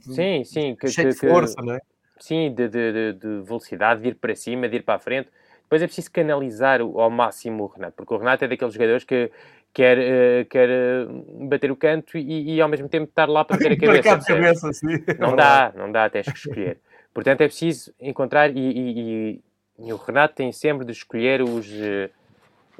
sim, 0.00 0.42
sim, 0.44 0.74
que, 0.74 0.88
cheio 0.88 1.08
que, 1.08 1.20
de 1.20 1.28
força, 1.28 1.56
que, 1.56 1.66
não 1.66 1.74
é? 1.74 1.80
Sim, 2.18 2.54
de, 2.54 2.68
de, 2.68 3.12
de, 3.12 3.42
velocidade, 3.42 4.00
de 4.00 4.08
ir 4.08 4.14
para 4.14 4.34
cima, 4.34 4.68
de 4.68 4.76
ir 4.76 4.84
para 4.84 4.94
a 4.94 4.98
frente. 4.98 5.28
Depois 5.64 5.82
é 5.82 5.86
preciso 5.86 6.10
canalizar 6.10 6.80
ao 6.80 7.10
máximo 7.10 7.64
o 7.64 7.66
Renato, 7.66 7.94
porque 7.96 8.14
o 8.14 8.16
Renato 8.16 8.44
é 8.44 8.48
daqueles 8.48 8.72
jogadores 8.72 9.04
que 9.04 9.30
quer, 9.74 9.98
uh, 9.98 10.48
quer 10.48 10.70
uh, 10.70 11.46
bater 11.48 11.70
o 11.70 11.76
canto 11.76 12.16
e, 12.16 12.54
e, 12.54 12.60
ao 12.60 12.68
mesmo 12.68 12.88
tempo 12.88 13.08
estar 13.08 13.28
lá 13.28 13.44
para 13.44 13.56
bater 13.56 13.72
a 13.72 13.76
cabeça. 14.02 14.34
cabeça 14.34 14.72
sim. 14.72 15.04
Não 15.18 15.34
dá, 15.34 15.72
não 15.76 15.90
dá, 15.90 16.08
tens 16.08 16.26
que 16.26 16.38
escolher. 16.38 16.78
Portanto, 17.12 17.40
é 17.40 17.46
preciso 17.46 17.92
encontrar 18.00 18.56
e, 18.56 18.58
e, 18.58 19.40
e, 19.80 19.92
o 19.92 19.96
Renato 19.96 20.36
tem 20.36 20.52
sempre 20.52 20.86
de 20.86 20.92
escolher 20.92 21.42
os. 21.42 21.68
Uh, 21.68 22.08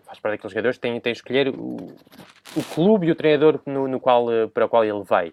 faz 0.07 0.21
parte 0.21 0.37
daqueles 0.37 0.53
jogadores, 0.53 0.79
tem, 0.79 1.01
tem 1.01 1.13
de 1.13 1.19
escolher 1.19 1.49
o, 1.49 1.77
o 2.57 2.63
clube 2.75 3.09
e 3.09 3.11
o 3.11 3.15
treinador 3.15 3.61
no, 3.67 3.89
no 3.89 3.99
qual, 3.99 4.27
para 4.53 4.67
o 4.67 4.69
qual 4.69 4.85
ele 4.85 5.03
vai. 5.03 5.33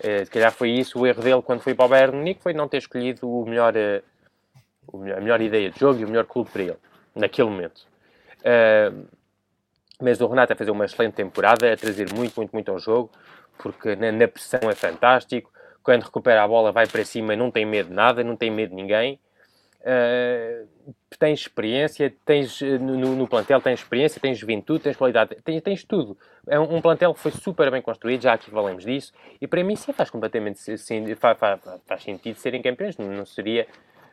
Uh, 0.00 0.24
se 0.24 0.30
calhar 0.30 0.52
foi 0.52 0.70
isso 0.70 0.98
o 0.98 1.06
erro 1.06 1.22
dele 1.22 1.42
quando 1.42 1.60
foi 1.60 1.74
para 1.74 1.86
o 1.86 1.88
Bayern 1.88 2.16
Munique, 2.16 2.42
foi 2.42 2.52
não 2.52 2.68
ter 2.68 2.78
escolhido 2.78 3.28
o 3.30 3.46
melhor, 3.46 3.74
uh, 3.74 5.12
a 5.16 5.20
melhor 5.20 5.40
ideia 5.40 5.70
de 5.70 5.78
jogo 5.78 6.00
e 6.00 6.04
o 6.04 6.08
melhor 6.08 6.26
clube 6.26 6.50
para 6.50 6.62
ele, 6.62 6.76
naquele 7.14 7.48
momento. 7.48 7.86
Uh, 8.40 9.06
mas 10.00 10.20
o 10.20 10.26
Renato 10.26 10.52
a 10.52 10.56
fazer 10.56 10.70
uma 10.70 10.84
excelente 10.84 11.14
temporada, 11.14 11.72
a 11.72 11.76
trazer 11.76 12.12
muito, 12.12 12.34
muito, 12.36 12.52
muito 12.52 12.70
ao 12.70 12.78
jogo, 12.78 13.10
porque 13.58 13.96
na, 13.96 14.12
na, 14.12 14.28
pressão 14.28 14.70
é 14.70 14.74
fantástico. 14.74 15.50
Quando 15.82 16.02
recupera 16.02 16.42
a 16.42 16.48
bola, 16.48 16.72
vai 16.72 16.86
para 16.86 17.04
cima, 17.04 17.36
não 17.36 17.50
tem 17.50 17.64
medo 17.64 17.88
de 17.88 17.94
nada, 17.94 18.24
não 18.24 18.36
tem 18.36 18.50
medo 18.50 18.70
de 18.70 18.76
ninguém. 18.76 19.20
Uh, 19.80 20.66
tens 21.16 21.42
experiência, 21.42 22.12
tens 22.24 22.60
no, 22.60 23.14
no, 23.14 23.28
plantel 23.28 23.60
tens 23.60 23.78
experiência, 23.78 24.20
tens 24.20 24.36
juventude, 24.36 24.82
tens 24.82 24.96
qualidade, 24.96 25.36
tens, 25.44 25.62
tens 25.62 25.84
tudo. 25.84 26.18
É 26.48 26.58
um, 26.58 26.76
um, 26.76 26.80
plantel 26.82 27.14
que 27.14 27.20
foi 27.20 27.30
super 27.30 27.70
bem 27.70 27.80
construído, 27.80 28.22
já 28.22 28.32
aqui 28.32 28.50
falamos 28.50 28.84
disso, 28.84 29.12
e 29.40 29.46
para 29.46 29.62
mim 29.62 29.76
sim 29.76 29.92
faz 29.92 30.10
completamente 30.10 30.58
sim, 30.76 31.14
faz, 31.14 31.38
faz, 31.38 31.60
faz 31.86 32.02
sentido 32.02 32.36
serem 32.36 32.60
campeões, 32.60 32.96
não, 32.98 33.06
não 33.06 33.24
seria. 33.24 33.64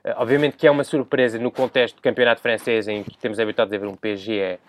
Uh, 0.06 0.14
obviamente 0.18 0.58
que 0.58 0.68
é 0.68 0.72
uma 0.72 0.84
surpresa 0.84 1.40
no 1.40 1.50
contexto 1.50 1.96
do 1.96 2.02
campeonato 2.04 2.40
francês 2.40 2.88
em 2.88 3.04
que 3.04 3.18
temos 3.18 3.40
habituado 3.40 3.74
a 3.74 3.78
ver 3.78 3.88
um 3.88 3.96
PSG 3.96 4.60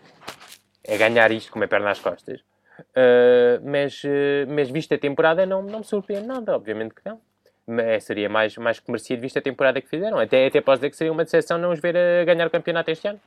é, 0.87 0.95
é 0.95 0.99
ganhar 0.99 1.31
isto 1.33 1.53
com 1.53 1.59
uma 1.59 1.69
perna 1.69 1.87
nas 1.87 2.01
costas. 2.01 2.41
Uh, 2.81 3.63
mas, 3.65 4.03
uh, 4.05 4.47
mas 4.49 4.71
vista 4.71 4.97
a 4.97 4.99
temporada 4.99 5.47
não, 5.47 5.63
não 5.63 5.81
me 5.81 5.85
surpreende 5.85 6.27
nada, 6.27 6.55
obviamente 6.55 6.95
que 6.95 7.03
não. 7.05 7.21
Mas 7.67 8.05
seria 8.05 8.29
mais, 8.29 8.57
mais 8.59 8.79
que 8.79 8.91
merecido 8.91 9.23
vista 9.23 9.39
a 9.39 9.43
temporada 9.43 9.81
que 9.81 9.89
fizeram. 9.89 10.19
Até, 10.19 10.47
até 10.47 10.61
posso 10.61 10.79
dizer 10.79 10.91
que 10.91 10.97
seria 10.97 11.13
uma 11.13 11.25
decepção 11.25 11.57
não 11.57 11.73
os 11.73 11.81
ver 11.81 11.97
a 11.97 12.25
ganhar 12.25 12.47
o 12.47 12.51
campeonato 12.51 12.91
este 12.91 13.09
ano. 13.09 13.21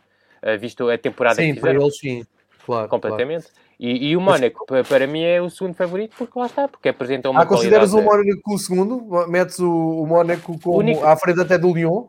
Uh, 0.43 0.57
visto 0.59 0.87
a 0.89 0.97
temporada 0.97 1.35
sim, 1.35 1.53
que 1.53 1.55
fizeram. 1.55 1.89
Sim, 1.89 2.01
para 2.01 2.13
eles 2.13 2.25
sim. 2.25 2.37
Claro, 2.65 2.89
Completamente. 2.89 3.43
Claro. 3.43 3.67
E, 3.79 4.09
e, 4.09 4.17
o 4.17 4.21
Mónaco, 4.21 4.65
mas... 4.69 4.87
para 4.87 5.07
mim, 5.07 5.23
é 5.23 5.41
o 5.41 5.49
segundo 5.49 5.75
favorito, 5.75 6.15
porque 6.17 6.37
lá 6.37 6.47
está, 6.47 6.67
porque 6.67 6.89
apresenta 6.89 7.29
uma 7.29 7.43
ah, 7.43 7.45
consideras 7.45 7.93
o 7.93 8.01
Mónaco 8.01 8.53
o 8.53 8.57
segundo? 8.57 9.27
Metes 9.27 9.59
o, 9.59 10.01
o 10.01 10.05
Mónaco 10.07 10.59
como 10.59 10.79
Único... 10.79 11.05
à 11.05 11.15
frente 11.15 11.39
até 11.39 11.57
do 11.57 11.73
Lyon? 11.73 12.07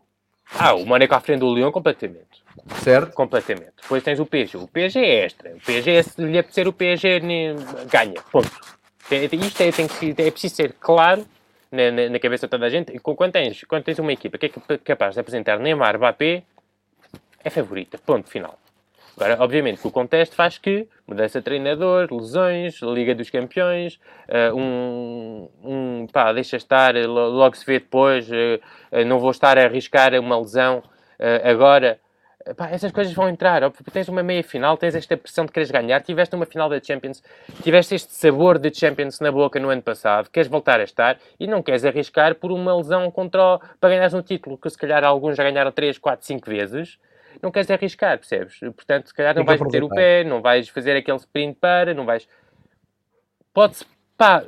Ah, 0.56 0.74
o 0.74 0.86
Mónaco 0.86 1.14
à 1.14 1.20
frente 1.20 1.40
do 1.40 1.54
Lyon, 1.54 1.70
completamente. 1.70 2.42
Certo? 2.82 3.12
Completamente. 3.12 3.72
Depois 3.82 4.02
tens 4.02 4.20
o 4.20 4.26
PSG. 4.26 4.58
O 4.58 4.68
PSG 4.68 5.00
é 5.00 5.24
extra. 5.24 5.50
O 5.50 5.60
PSG, 5.60 6.02
se 6.02 6.22
lhe 6.22 6.38
apetecer 6.38 6.68
o 6.68 6.72
PSG, 6.72 7.20
ganha. 7.90 8.22
Ponto. 8.30 8.50
Isto 9.10 9.62
é, 9.62 9.72
tem 9.72 9.86
que, 9.86 10.14
é 10.20 10.30
preciso 10.30 10.54
ser 10.54 10.74
claro 10.74 11.26
na, 11.72 11.90
na, 11.90 12.10
na, 12.10 12.18
cabeça 12.18 12.46
de 12.46 12.50
toda 12.50 12.66
a 12.66 12.70
gente. 12.70 12.98
Quando 12.98 13.32
tens, 13.32 13.64
quando 13.64 13.84
tens 13.84 13.98
uma 13.98 14.12
equipa 14.12 14.36
que 14.36 14.46
é 14.46 14.78
capaz 14.78 15.14
de 15.14 15.20
apresentar 15.20 15.58
Neymar, 15.58 15.96
Mbappé, 15.96 16.42
é 17.42 17.50
favorita. 17.50 17.98
Ponto 17.98 18.28
final. 18.28 18.58
Agora, 19.18 19.36
obviamente, 19.42 19.80
que 19.80 19.88
o 19.88 19.90
contexto 19.90 20.36
faz 20.36 20.58
que 20.58 20.86
mudança 21.04 21.40
de 21.40 21.44
treinador, 21.44 22.06
lesões, 22.12 22.80
Liga 22.80 23.16
dos 23.16 23.28
Campeões, 23.28 23.98
uh, 24.28 24.56
um, 24.56 25.48
um, 25.64 26.06
pá, 26.06 26.32
deixa 26.32 26.56
estar, 26.56 26.94
logo 26.94 27.56
se 27.56 27.66
vê 27.66 27.80
depois, 27.80 28.30
uh, 28.30 29.04
não 29.04 29.18
vou 29.18 29.32
estar 29.32 29.58
a 29.58 29.64
arriscar 29.64 30.14
uma 30.14 30.38
lesão 30.38 30.78
uh, 30.78 31.50
agora. 31.50 31.98
Pá, 32.56 32.70
essas 32.70 32.92
coisas 32.92 33.12
vão 33.12 33.28
entrar. 33.28 33.68
Tens 33.92 34.08
uma 34.08 34.22
meia 34.22 34.44
final, 34.44 34.76
tens 34.76 34.94
esta 34.94 35.16
pressão 35.16 35.46
de 35.46 35.50
queres 35.50 35.72
ganhar, 35.72 36.00
tiveste 36.00 36.36
uma 36.36 36.46
final 36.46 36.68
da 36.68 36.80
Champions, 36.80 37.20
tiveste 37.64 37.96
este 37.96 38.12
sabor 38.12 38.56
de 38.56 38.72
Champions 38.72 39.18
na 39.18 39.32
boca 39.32 39.58
no 39.58 39.68
ano 39.68 39.82
passado, 39.82 40.30
queres 40.30 40.48
voltar 40.48 40.78
a 40.78 40.84
estar 40.84 41.18
e 41.40 41.48
não 41.48 41.60
queres 41.60 41.84
arriscar 41.84 42.36
por 42.36 42.52
uma 42.52 42.76
lesão 42.76 43.10
contra 43.10 43.42
o, 43.42 43.58
para 43.80 43.90
ganhares 43.90 44.14
um 44.14 44.22
título 44.22 44.56
que 44.56 44.70
se 44.70 44.78
calhar 44.78 45.02
alguns 45.02 45.36
já 45.36 45.42
ganharam 45.42 45.72
3, 45.72 45.98
4, 45.98 46.24
5 46.24 46.48
vezes 46.48 46.98
não 47.42 47.50
queres 47.50 47.70
arriscar, 47.70 48.18
percebes? 48.18 48.58
Portanto, 48.60 49.08
se 49.08 49.14
calhar 49.14 49.34
não 49.34 49.44
vais 49.44 49.60
meter 49.60 49.82
o 49.82 49.88
pé, 49.88 50.24
não 50.24 50.40
vais 50.40 50.68
fazer 50.68 50.96
aquele 50.96 51.18
sprint 51.18 51.58
para, 51.60 51.94
não 51.94 52.04
vais. 52.04 52.28
Pode-se. 53.52 53.84
Pá, 54.16 54.44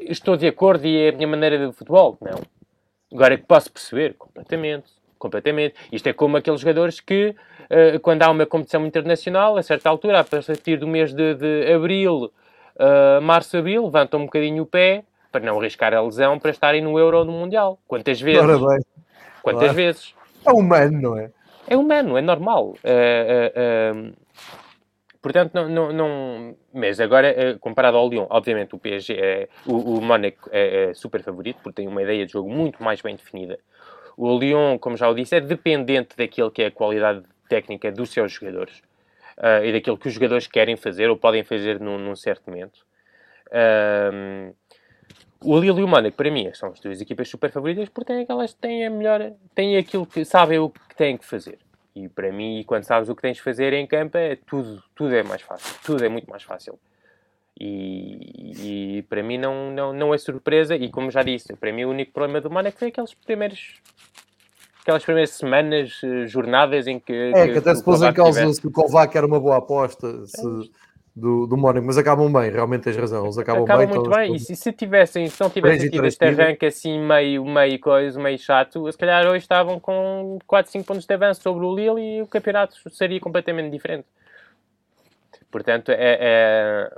estou 0.00 0.36
de 0.36 0.46
acordo 0.46 0.86
e 0.86 0.96
é 0.96 1.08
a 1.10 1.12
minha 1.12 1.28
maneira 1.28 1.58
de 1.66 1.72
futebol? 1.72 2.16
Não. 2.20 2.40
Agora 3.12 3.36
que 3.36 3.44
posso 3.44 3.70
perceber, 3.70 4.14
completamente. 4.14 4.90
Completamente. 5.18 5.74
Isto 5.92 6.08
é 6.08 6.12
como 6.14 6.38
aqueles 6.38 6.60
jogadores 6.60 6.98
que, 6.98 7.36
uh, 7.70 8.00
quando 8.00 8.22
há 8.22 8.30
uma 8.30 8.46
competição 8.46 8.86
internacional, 8.86 9.58
a 9.58 9.62
certa 9.62 9.90
altura, 9.90 10.20
a 10.20 10.24
partir 10.24 10.78
do 10.78 10.88
mês 10.88 11.12
de, 11.12 11.34
de 11.34 11.72
abril, 11.72 12.32
uh, 12.76 13.20
março, 13.20 13.58
abril, 13.58 13.84
levantam 13.84 14.20
um 14.20 14.24
bocadinho 14.24 14.62
o 14.62 14.66
pé 14.66 15.04
para 15.30 15.44
não 15.44 15.60
arriscar 15.60 15.92
a 15.92 16.00
lesão 16.00 16.38
para 16.38 16.50
estarem 16.50 16.80
no 16.80 16.98
Euro 16.98 17.18
ou 17.18 17.24
no 17.24 17.32
Mundial. 17.32 17.78
Quantas 17.86 18.20
vezes? 18.20 18.40
Quantas 19.42 19.60
claro. 19.60 19.74
vezes? 19.74 20.14
É 20.46 20.50
humano, 20.50 21.00
não 21.00 21.18
é? 21.18 21.30
É 21.70 21.76
humano, 21.76 22.18
é 22.18 22.20
normal. 22.20 22.74
Uh, 22.84 24.10
uh, 24.10 24.16
portanto, 25.22 25.54
não, 25.54 25.68
não, 25.68 25.92
não, 25.92 26.56
Mas 26.74 26.98
agora, 27.00 27.56
comparado 27.60 27.96
ao 27.96 28.08
Lyon, 28.08 28.26
obviamente 28.28 28.74
o 28.74 28.78
PSG, 28.78 29.14
é, 29.14 29.48
o, 29.64 29.98
o 29.98 30.02
Mónaco 30.02 30.50
é, 30.50 30.90
é, 30.90 30.94
super 30.94 31.22
favorito, 31.22 31.60
porque 31.62 31.76
tem 31.76 31.88
uma 31.88 32.02
ideia 32.02 32.26
de 32.26 32.32
jogo 32.32 32.50
muito 32.50 32.82
mais 32.82 33.00
bem 33.00 33.14
definida. 33.14 33.58
O 34.16 34.36
Lyon, 34.36 34.78
como 34.78 34.96
já 34.96 35.08
o 35.08 35.14
disse, 35.14 35.36
é 35.36 35.40
dependente 35.40 36.16
daquilo 36.16 36.50
que 36.50 36.62
é 36.62 36.66
a 36.66 36.70
qualidade 36.72 37.22
técnica 37.48 37.92
dos 37.92 38.10
seus 38.10 38.32
jogadores 38.32 38.82
uh, 39.38 39.64
e 39.64 39.72
daquilo 39.72 39.96
que 39.96 40.08
os 40.08 40.14
jogadores 40.14 40.46
querem 40.46 40.76
fazer 40.76 41.08
ou 41.08 41.16
podem 41.16 41.42
fazer 41.44 41.80
num, 41.80 41.98
num 41.98 42.16
certo 42.16 42.50
momento. 42.50 42.80
Uh, 43.46 44.54
o 45.42 45.58
Lille 45.58 45.80
e 45.80 45.84
o 45.84 45.88
Mónaco, 45.88 46.16
para 46.16 46.30
mim, 46.30 46.50
são 46.54 46.70
as 46.70 46.80
duas 46.80 47.00
equipas 47.00 47.28
super 47.28 47.50
favoritas 47.50 47.88
porque 47.88 48.12
têm, 48.12 48.22
aquelas, 48.22 48.52
têm 48.54 48.86
a 48.86 48.90
melhor, 48.90 49.32
têm 49.54 49.76
aquilo 49.76 50.06
que 50.06 50.24
sabem 50.24 50.58
o 50.58 50.70
que 50.70 50.94
têm 50.96 51.16
que 51.16 51.24
fazer. 51.24 51.58
E 51.94 52.08
para 52.08 52.30
mim, 52.30 52.62
quando 52.66 52.84
sabes 52.84 53.08
o 53.08 53.16
que 53.16 53.22
tens 53.22 53.36
de 53.36 53.42
fazer 53.42 53.72
em 53.72 53.86
campo, 53.86 54.16
é 54.16 54.36
tudo, 54.36 54.82
tudo 54.94 55.14
é 55.14 55.22
mais 55.22 55.42
fácil. 55.42 55.74
Tudo 55.84 56.04
é 56.04 56.08
muito 56.08 56.28
mais 56.30 56.42
fácil. 56.42 56.78
E, 57.58 58.98
e, 58.98 59.02
para 59.02 59.22
mim 59.22 59.36
não, 59.36 59.70
não, 59.70 59.92
não 59.92 60.14
é 60.14 60.18
surpresa. 60.18 60.76
E 60.76 60.88
como 60.88 61.10
já 61.10 61.22
disse, 61.22 61.54
para 61.56 61.72
mim 61.72 61.84
o 61.84 61.90
único 61.90 62.12
problema 62.12 62.40
do 62.40 62.50
Mónaco 62.50 62.78
foi 62.78 62.88
aqueles 62.88 63.12
primeiros 63.14 63.80
aquelas 64.82 65.04
primeiras 65.04 65.30
semanas, 65.30 66.00
eh, 66.02 66.26
jornadas 66.26 66.86
em 66.86 66.98
que. 66.98 67.12
É, 67.12 67.46
que, 67.46 67.52
que 67.52 67.58
até 67.58 67.74
se 67.74 67.84
pôs 67.84 68.02
em 68.02 68.12
causa 68.12 68.52
se 68.52 68.66
o 68.66 68.70
Kovac 68.70 69.14
era 69.16 69.26
uma 69.26 69.38
boa 69.38 69.58
aposta. 69.58 70.26
Se, 70.26 70.46
é 70.46 70.80
do, 71.20 71.46
do 71.46 71.56
Mónaco, 71.56 71.86
mas 71.86 71.98
acabam 71.98 72.32
bem, 72.32 72.50
realmente 72.50 72.82
tens 72.82 72.96
razão, 72.96 73.24
eles 73.24 73.38
acabam, 73.38 73.64
acabam 73.64 73.86
bem. 73.86 73.96
muito 73.96 74.10
bem, 74.10 74.28
todos, 74.28 74.42
e 74.42 74.46
se, 74.46 74.56
se, 74.56 74.72
tivessem, 74.72 75.28
se 75.28 75.40
não 75.40 75.50
tivessem 75.50 75.90
tido 75.90 76.06
este 76.06 76.24
arranque 76.24 76.66
assim 76.66 76.98
meio, 76.98 77.44
meio 77.44 77.78
coisa, 77.78 78.18
meio 78.20 78.38
chato, 78.38 78.90
se 78.90 78.98
calhar 78.98 79.26
hoje 79.26 79.38
estavam 79.38 79.78
com 79.78 80.38
4, 80.46 80.72
5 80.72 80.84
pontos 80.84 81.06
de 81.06 81.14
avanço 81.14 81.42
sobre 81.42 81.64
o 81.64 81.74
Lille 81.74 82.16
e 82.16 82.22
o 82.22 82.26
campeonato 82.26 82.74
seria 82.90 83.20
completamente 83.20 83.70
diferente. 83.70 84.06
Portanto, 85.50 85.90
é, 85.90 86.18
é 86.20 86.90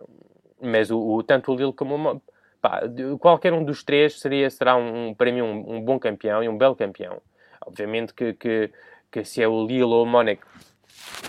mas 0.63 0.91
o, 0.91 0.99
o, 0.99 1.23
tanto 1.23 1.53
o 1.53 1.57
Lille 1.57 1.73
como 1.73 1.97
o 1.97 2.23
pá, 2.61 2.83
qualquer 3.19 3.53
um 3.53 3.65
dos 3.65 3.83
três 3.83 4.21
seria, 4.21 4.49
será 4.49 4.77
um, 4.77 5.13
para 5.13 5.33
mim 5.33 5.43
um, 5.43 5.77
um, 5.77 5.81
bom 5.83 5.99
campeão 5.99 6.43
e 6.43 6.49
um 6.49 6.57
belo 6.57 6.77
campeão. 6.77 7.21
Obviamente 7.67 8.15
que, 8.15 8.33
que, 8.35 8.71
que 9.11 9.25
se 9.25 9.43
é 9.43 9.49
o 9.49 9.67
Lille 9.67 9.83
ou 9.83 10.05
o 10.05 10.07
Mónaco 10.07 10.47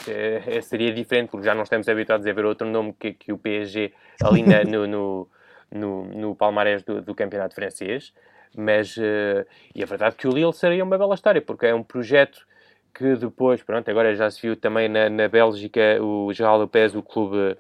É, 0.08 0.60
seria 0.62 0.94
diferente, 0.94 1.30
porque 1.30 1.46
já 1.46 1.56
não 1.56 1.64
estamos 1.64 1.88
habituados 1.88 2.28
a 2.28 2.34
ver 2.34 2.46
outro 2.46 2.68
nome 2.68 2.94
que, 3.00 3.14
que 3.14 3.32
o 3.32 3.38
PSG 3.38 3.94
ali 4.22 4.44
na, 4.44 4.64
no, 4.64 4.86
no, 4.86 5.30
no, 5.72 6.06
no 6.06 6.36
palmarés 6.36 6.84
do, 6.84 7.02
do 7.02 7.16
campeonato 7.16 7.56
francês. 7.56 8.14
Mas, 8.56 8.98
uh, 8.98 9.46
e 9.74 9.82
a 9.82 9.86
verdade 9.86 10.16
é 10.16 10.18
que 10.18 10.28
o 10.28 10.32
Lille 10.32 10.54
seria 10.54 10.84
uma 10.84 10.98
bela 10.98 11.16
história, 11.16 11.42
porque 11.42 11.66
é 11.66 11.74
um 11.74 11.84
projeto 11.84 12.46
que 12.94 13.16
depois, 13.16 13.64
pronto, 13.64 13.90
agora 13.90 14.16
já 14.16 14.30
se 14.30 14.42
viu 14.42 14.56
também 14.56 14.88
na, 14.88 15.10
na 15.10 15.28
Bélgica, 15.28 16.02
o 16.02 16.32
Geraldo 16.32 16.64
Lopez, 16.64 16.94
o 16.96 17.02
clube 17.02 17.58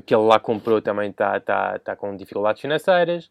que 0.00 0.14
ele 0.14 0.24
lá 0.24 0.38
comprou 0.38 0.80
também 0.80 1.10
está 1.10 1.38
tá, 1.40 1.78
tá 1.78 1.96
com 1.96 2.16
dificuldades 2.16 2.60
financeiras. 2.60 3.30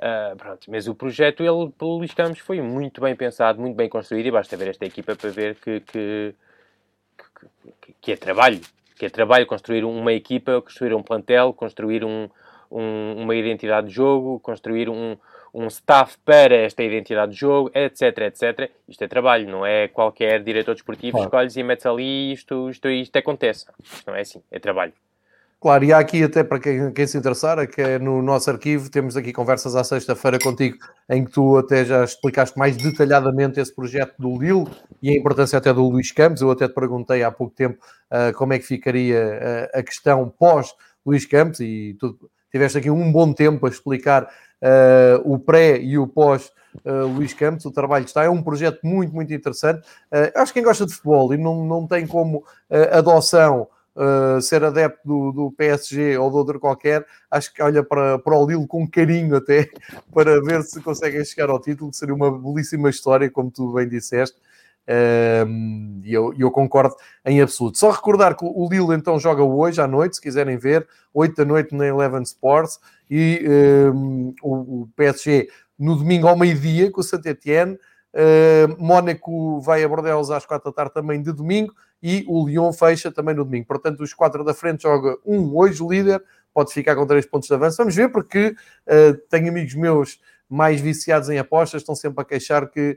Uh, 0.00 0.36
pronto, 0.36 0.70
mas 0.70 0.86
o 0.86 0.94
projeto, 0.94 1.42
ele, 1.42 1.72
pelo 1.76 1.98
Luís 1.98 2.14
Campos, 2.14 2.38
foi 2.38 2.60
muito 2.60 3.00
bem 3.00 3.16
pensado, 3.16 3.60
muito 3.60 3.74
bem 3.74 3.88
construído 3.88 4.26
e 4.26 4.30
basta 4.30 4.56
ver 4.56 4.68
esta 4.68 4.86
equipa 4.86 5.16
para 5.16 5.30
ver 5.30 5.56
que, 5.56 5.80
que, 5.80 6.34
que, 7.80 7.94
que 8.00 8.12
é 8.12 8.16
trabalho. 8.16 8.60
Que 8.96 9.06
é 9.06 9.10
trabalho 9.10 9.46
construir 9.46 9.84
uma 9.84 10.12
equipa, 10.12 10.60
construir 10.60 10.94
um 10.94 11.02
plantel, 11.02 11.52
construir 11.52 12.04
um, 12.04 12.28
um, 12.70 13.22
uma 13.22 13.34
identidade 13.34 13.88
de 13.88 13.94
jogo, 13.94 14.40
construir 14.40 14.88
um, 14.88 15.16
um 15.54 15.66
staff 15.66 16.16
para 16.24 16.54
esta 16.54 16.82
identidade 16.82 17.32
de 17.32 17.38
jogo, 17.38 17.70
etc, 17.74 18.18
etc. 18.18 18.70
Isto 18.88 19.04
é 19.04 19.08
trabalho, 19.08 19.48
não 19.48 19.64
é 19.64 19.88
qualquer 19.88 20.42
diretor 20.42 20.74
desportivo 20.74 21.12
claro. 21.12 21.26
escolhes 21.26 21.56
e 21.56 21.62
metes 21.62 21.86
ali 21.86 22.02
e 22.02 22.32
isto, 22.32 22.70
isto, 22.70 22.88
isto 22.88 23.16
acontece. 23.16 23.66
Não 24.06 24.14
é 24.14 24.20
assim, 24.20 24.42
é 24.50 24.58
trabalho. 24.58 24.92
Claro, 25.60 25.84
e 25.84 25.92
há 25.92 25.98
aqui 25.98 26.22
até 26.22 26.44
para 26.44 26.60
quem, 26.60 26.92
quem, 26.92 27.04
se 27.04 27.18
interessar, 27.18 27.58
é 27.58 27.66
que 27.66 27.80
é 27.80 27.98
no 27.98 28.22
nosso 28.22 28.48
arquivo 28.48 28.88
temos 28.88 29.16
aqui 29.16 29.32
conversas 29.32 29.74
à 29.74 29.82
sexta-feira 29.82 30.38
contigo, 30.38 30.78
em 31.10 31.24
que 31.24 31.32
tu 31.32 31.56
até 31.56 31.84
já 31.84 32.04
explicaste 32.04 32.56
mais 32.56 32.76
detalhadamente 32.76 33.58
esse 33.58 33.74
projeto 33.74 34.14
do 34.20 34.38
Lille 34.38 34.68
e 35.02 35.10
a 35.10 35.14
importância 35.14 35.58
até 35.58 35.74
do 35.74 35.82
Luís 35.88 36.12
Campos. 36.12 36.42
Eu 36.42 36.52
até 36.52 36.68
te 36.68 36.74
perguntei 36.74 37.24
há 37.24 37.32
pouco 37.32 37.52
tempo 37.56 37.76
uh, 38.12 38.32
como 38.36 38.52
é 38.52 38.58
que 38.60 38.66
ficaria 38.66 39.68
uh, 39.74 39.78
a 39.80 39.82
questão 39.82 40.28
pós 40.28 40.72
Luís 41.04 41.26
Campos 41.26 41.58
e 41.58 41.96
tu 41.98 42.16
tiveste 42.52 42.78
aqui 42.78 42.88
um 42.88 43.10
bom 43.10 43.32
tempo 43.32 43.66
a 43.66 43.68
explicar 43.68 44.22
uh, 44.62 45.20
o 45.24 45.40
pré 45.40 45.80
e 45.80 45.98
o 45.98 46.06
pós 46.06 46.52
Luís 46.84 47.34
Campos. 47.34 47.64
O 47.64 47.72
trabalho 47.72 48.04
está 48.04 48.22
é 48.22 48.30
um 48.30 48.42
projeto 48.42 48.78
muito, 48.84 49.12
muito 49.12 49.32
interessante. 49.34 49.84
acho 50.36 50.52
que 50.52 50.60
quem 50.60 50.62
gosta 50.62 50.86
de 50.86 50.92
futebol 50.92 51.34
e 51.34 51.36
não, 51.36 51.64
não 51.64 51.86
tem 51.88 52.06
como 52.06 52.44
adoção 52.92 53.66
uh, 53.98 54.40
ser 54.40 54.64
adepto 54.64 55.00
do, 55.04 55.32
do, 55.32 55.52
PSG 55.52 56.16
ou 56.16 56.30
de 56.30 56.36
outro 56.36 56.60
qualquer, 56.60 57.04
acho 57.30 57.52
que 57.52 57.60
olha 57.60 57.82
para, 57.82 58.18
para 58.18 58.38
o 58.38 58.46
Lille 58.46 58.66
com 58.66 58.88
carinho 58.88 59.36
até, 59.36 59.68
para 60.14 60.40
ver 60.40 60.62
se 60.62 60.80
conseguem 60.80 61.24
chegar 61.24 61.50
ao 61.50 61.60
título, 61.60 61.92
seria 61.92 62.14
uma 62.14 62.30
belíssima 62.30 62.88
história, 62.88 63.28
como 63.30 63.50
tu 63.50 63.72
bem 63.72 63.88
disseste. 63.88 64.38
Um, 65.46 66.00
e 66.02 66.14
eu, 66.14 66.32
eu, 66.38 66.50
concordo 66.50 66.94
em 67.26 67.42
absoluto. 67.42 67.76
Só 67.76 67.90
recordar 67.90 68.34
que 68.34 68.42
o 68.42 68.68
Lille 68.70 68.94
então 68.94 69.18
joga 69.18 69.42
hoje 69.42 69.82
à 69.82 69.86
noite, 69.86 70.16
se 70.16 70.22
quiserem 70.22 70.56
ver, 70.56 70.88
8 71.12 71.36
da 71.36 71.44
noite 71.44 71.74
na 71.74 71.86
Eleven 71.86 72.22
Sports, 72.22 72.80
e 73.10 73.44
um, 73.94 74.34
o, 74.42 74.54
o, 74.54 74.88
PSG 74.96 75.50
no 75.78 75.94
domingo 75.94 76.26
ao 76.26 76.38
meio-dia 76.38 76.90
com 76.90 77.02
o 77.02 77.04
Saint-Etienne. 77.04 77.78
Uh, 78.14 78.82
Mónaco 78.82 79.60
vai 79.60 79.84
a 79.84 79.88
Bordeaux 79.88 80.30
às 80.30 80.46
4 80.46 80.70
da 80.70 80.74
tarde 80.74 80.94
também 80.94 81.20
de 81.20 81.32
domingo 81.32 81.74
e 82.02 82.24
o 82.28 82.46
Lyon 82.46 82.72
fecha 82.72 83.10
também 83.10 83.34
no 83.34 83.44
domingo. 83.44 83.66
Portanto, 83.66 84.00
os 84.00 84.14
quatro 84.14 84.44
da 84.44 84.54
frente 84.54 84.82
joga 84.82 85.16
um 85.24 85.56
hoje 85.56 85.84
líder, 85.86 86.22
pode 86.52 86.72
ficar 86.72 86.96
com 86.96 87.06
três 87.06 87.26
pontos 87.26 87.48
de 87.48 87.54
avanço. 87.54 87.76
Vamos 87.76 87.94
ver, 87.94 88.10
porque 88.10 88.48
uh, 88.86 89.16
tenho 89.28 89.48
amigos 89.48 89.74
meus 89.74 90.20
mais 90.48 90.80
viciados 90.80 91.28
em 91.28 91.38
apostas, 91.38 91.82
estão 91.82 91.94
sempre 91.94 92.22
a 92.22 92.24
queixar 92.24 92.70
que 92.70 92.96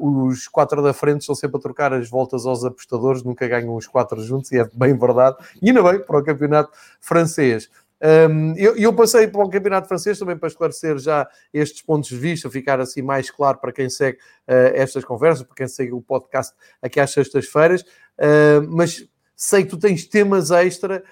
uh, 0.00 0.26
os 0.26 0.48
quatro 0.48 0.82
da 0.82 0.92
frente 0.92 1.20
estão 1.20 1.34
sempre 1.34 1.58
a 1.58 1.60
trocar 1.60 1.92
as 1.92 2.10
voltas 2.10 2.44
aos 2.44 2.64
apostadores, 2.64 3.22
nunca 3.22 3.46
ganham 3.46 3.74
os 3.76 3.86
quatro 3.86 4.20
juntos, 4.20 4.50
e 4.50 4.58
é 4.58 4.68
bem 4.74 4.98
verdade. 4.98 5.36
E 5.62 5.68
ainda 5.68 5.82
bem 5.82 6.00
para 6.00 6.18
o 6.18 6.24
campeonato 6.24 6.70
francês. 7.00 7.70
Um, 8.00 8.54
eu, 8.56 8.76
eu, 8.76 8.92
passei 8.92 9.26
para 9.26 9.44
o 9.44 9.50
Campeonato 9.50 9.88
Francês 9.88 10.18
também 10.18 10.36
para 10.36 10.48
esclarecer 10.48 10.98
já 10.98 11.28
estes 11.52 11.82
pontos 11.82 12.08
de 12.08 12.16
vista, 12.16 12.48
ficar 12.48 12.80
assim 12.80 13.02
mais 13.02 13.30
claro 13.30 13.58
para 13.58 13.72
quem 13.72 13.90
segue 13.90 14.18
uh, 14.18 14.72
estas 14.74 15.04
conversas, 15.04 15.44
para 15.44 15.56
quem 15.56 15.66
segue 15.66 15.92
o 15.92 16.00
podcast 16.00 16.54
aqui 16.80 17.00
às 17.00 17.10
sextas-feiras. 17.10 17.82
Uh, 17.82 18.62
mas 18.68 19.04
sei 19.38 19.62
que 19.62 19.70
tu 19.70 19.78
tens 19.78 20.04
temas 20.04 20.50
extra, 20.50 21.02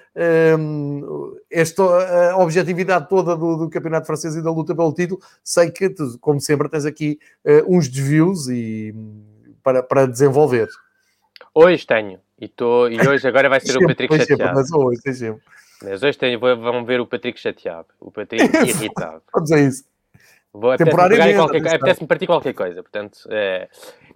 um, 0.58 1.36
esta 1.48 1.82
a 2.32 2.36
objetividade 2.38 3.08
toda 3.08 3.36
do, 3.36 3.56
do, 3.56 3.70
Campeonato 3.70 4.06
Francês 4.06 4.34
e 4.34 4.42
da 4.42 4.50
luta 4.50 4.74
pelo 4.74 4.92
título, 4.92 5.20
sei 5.44 5.70
que, 5.70 5.88
tu, 5.88 6.18
como 6.20 6.40
sempre, 6.40 6.68
tens 6.68 6.84
aqui 6.84 7.20
uh, 7.44 7.76
uns 7.76 7.88
desvios 7.88 8.48
e, 8.48 8.92
para, 9.62 9.80
para 9.80 10.06
desenvolver. 10.06 10.68
Hoje 11.54 11.86
tenho, 11.86 12.18
e, 12.40 12.48
tô, 12.48 12.88
e 12.88 13.00
hoje 13.06 13.26
agora 13.28 13.48
vai 13.48 13.60
ser 13.60 13.72
sempre, 13.78 13.84
o 13.84 13.88
Patrick 13.88 14.18
chateado. 14.18 14.54
Mas 14.54 14.72
hoje, 14.72 15.00
sempre. 15.14 15.42
Mas 15.82 16.02
hoje 16.02 16.16
tenho, 16.16 16.38
vão 16.38 16.84
ver 16.84 17.00
o 17.00 17.06
Patrick 17.06 17.38
chateado, 17.38 17.88
o 18.00 18.10
Patrick 18.10 18.44
irritado. 18.66 19.22
Vamos 19.32 19.52
a 19.52 19.60
isso. 19.60 19.84
Apetece-me 21.44 21.74
apetece 21.74 22.06
partir 22.06 22.26
qualquer 22.26 22.54
coisa, 22.54 22.82
portanto... 22.82 23.18
É... 23.30 23.68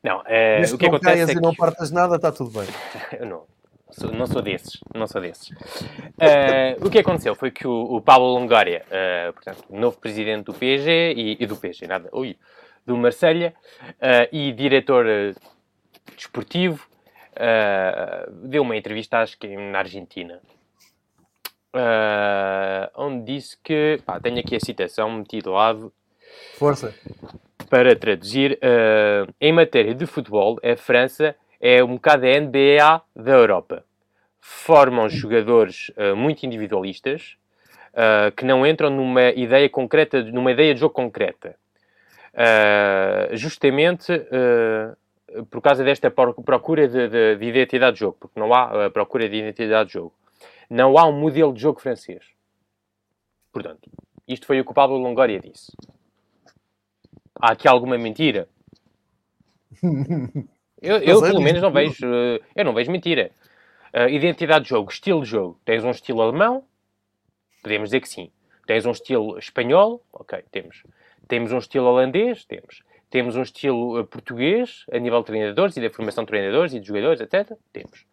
Não, 0.03 0.23
é... 0.25 0.63
o 0.63 0.79
que 0.79 0.89
não 0.89 0.95
acontece 0.95 1.33
é 1.33 1.35
que... 1.35 1.41
não 1.41 1.55
partas 1.55 1.91
nada, 1.91 2.17
está 2.17 2.33
tudo 2.33 2.51
bem. 2.51 2.67
Eu 3.21 3.27
não. 3.27 3.45
Sou, 3.93 4.13
não 4.13 4.27
sou 4.27 4.41
desses, 4.41 4.81
não 4.95 5.07
sou 5.07 5.21
desses. 5.21 5.51
Uh, 5.51 6.87
o 6.87 6.91
que 6.91 6.99
aconteceu 6.99 7.35
foi 7.35 7.51
que 7.51 7.67
o, 7.67 7.97
o 7.97 8.01
Pablo 8.01 8.33
Longoria, 8.33 8.85
uh, 8.87 9.33
portanto, 9.33 9.65
novo 9.69 9.99
presidente 9.99 10.45
do 10.45 10.55
PSG 10.55 11.15
e, 11.17 11.37
e 11.41 11.47
do 11.47 11.57
PSG, 11.57 11.87
nada, 11.87 12.09
ui, 12.13 12.39
do 12.87 12.97
Marselha 12.97 13.53
uh, 13.83 14.29
e 14.33 14.53
diretor 14.53 15.07
desportivo, 16.17 16.87
deu 18.43 18.63
uma 18.63 18.77
entrevista, 18.77 19.19
acho 19.19 19.39
que 19.39 19.49
na 19.57 19.79
Argentina, 19.79 20.41
uh, 21.75 22.91
onde 22.95 23.35
disse 23.35 23.57
que. 23.63 24.01
Pá, 24.05 24.21
tenho 24.21 24.39
aqui 24.39 24.57
a 24.57 24.61
citação 24.61 25.11
metida 25.11 25.49
ao 25.49 25.57
lado. 25.57 25.93
Força. 26.57 26.95
Para 27.69 27.95
traduzir, 27.95 28.59
uh, 28.63 29.33
em 29.41 29.53
matéria 29.53 29.95
de 29.95 30.07
futebol, 30.07 30.59
a 30.63 30.77
França 30.77 31.35
é 31.61 31.83
um 31.85 31.95
bocado 31.95 32.27
a 32.27 32.41
NBA 32.41 33.03
da 33.15 33.33
Europa. 33.33 33.85
Formam 34.41 35.09
jogadores 35.09 35.91
uh, 35.91 36.17
muito 36.17 36.45
individualistas 36.45 37.37
que 38.37 38.45
não 38.45 38.65
entram 38.65 38.89
numa 38.89 39.31
ideia 39.31 39.69
concreta, 39.69 40.23
numa 40.23 40.53
ideia 40.53 40.73
de 40.73 40.79
jogo 40.79 40.95
concreta. 40.95 41.57
justamente 43.33 44.13
por 45.51 45.61
causa 45.61 45.83
desta 45.83 46.09
procura 46.09 46.87
de, 46.87 47.09
de, 47.09 47.37
de, 47.37 47.45
identidade 47.47 47.95
de 47.95 48.01
jogo, 48.01 48.17
porque 48.21 48.39
não 48.39 48.55
há 48.55 48.89
procura 48.91 49.29
de 49.29 49.39
identidade 49.39 49.89
de 49.89 49.95
jogo. 49.95 50.13
Não 50.71 50.97
há 50.97 51.05
um 51.07 51.21
modelo 51.21 51.53
de 51.53 51.61
jogo 51.61 51.81
francês. 51.81 52.25
Portanto, 53.53 53.91
isto 54.27 54.47
foi 54.47 54.61
o 54.61 54.65
que 54.65 54.71
o 54.71 54.75
Pablo 54.75 54.97
Longoria 54.97 55.41
disse. 55.41 55.73
Há 57.35 57.53
aqui 57.53 57.67
alguma 57.67 57.99
mentira? 57.99 58.49
Eu, 60.83 60.97
eu 60.97 61.21
pelo 61.21 61.43
menos, 61.43 61.61
não 61.61 61.71
vejo. 61.71 62.07
Eh, 62.07 62.41
eu 62.57 62.65
não 62.65 62.73
vejo 62.73 62.91
mentira. 62.91 63.31
Uh, 63.95 64.09
identidade 64.09 64.65
de 64.65 64.71
jogo, 64.71 64.91
estilo 64.91 65.23
de 65.23 65.29
jogo. 65.29 65.61
Tens 65.63 65.85
um 65.85 65.91
estilo 65.91 66.23
alemão? 66.23 66.65
Podemos 67.63 67.91
dizer 67.91 68.01
que 68.01 68.09
sim. 68.09 68.31
Tens 68.67 68.87
um 68.87 68.93
estilo 68.93 69.39
espanhol? 69.39 70.03
Ok, 70.11 70.43
temos. 70.51 70.83
Temos 71.29 71.53
um 71.53 71.59
estilo 71.59 71.87
holandês? 71.87 72.47
Temos. 72.47 72.83
Temos 73.11 73.37
um 73.37 73.43
estilo 73.43 74.01
uh, 74.01 74.07
português, 74.07 74.87
a 74.91 74.99
nível 74.99 75.21
de 75.21 75.27
treinadores 75.27 75.77
e 75.77 75.83
da 75.83 75.91
formação 75.91 76.25
de 76.25 76.29
treinadores 76.29 76.73
e 76.73 76.81
de 76.81 76.87
jogadores, 76.87 77.21
etc. 77.21 77.53
Temos. 77.73 78.07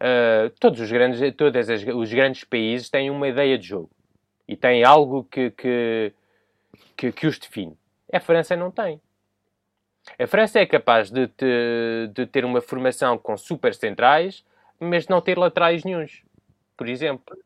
Uh, 0.00 0.48
todos 0.58 0.80
os 0.80 0.90
grandes, 0.90 1.20
todos 1.36 1.68
os 1.68 2.12
grandes 2.12 2.44
países 2.44 2.88
têm 2.88 3.10
uma 3.10 3.28
ideia 3.28 3.58
de 3.58 3.66
jogo 3.66 3.90
e 4.48 4.56
têm 4.56 4.82
algo 4.82 5.24
que, 5.24 5.50
que, 5.50 6.12
que, 6.96 7.12
que 7.12 7.26
os 7.26 7.38
define. 7.38 7.76
A 8.10 8.18
França 8.18 8.56
não 8.56 8.70
tem. 8.70 9.00
A 10.18 10.26
França 10.26 10.58
é 10.58 10.66
capaz 10.66 11.10
de, 11.10 11.28
te, 11.28 12.08
de 12.14 12.26
ter 12.26 12.44
uma 12.44 12.60
formação 12.60 13.18
com 13.18 13.36
super 13.36 13.74
centrais, 13.74 14.42
mas 14.78 15.06
não 15.06 15.20
ter 15.20 15.38
laterais 15.38 15.84
nenhums, 15.84 16.22
por 16.76 16.88
exemplo. 16.88 17.36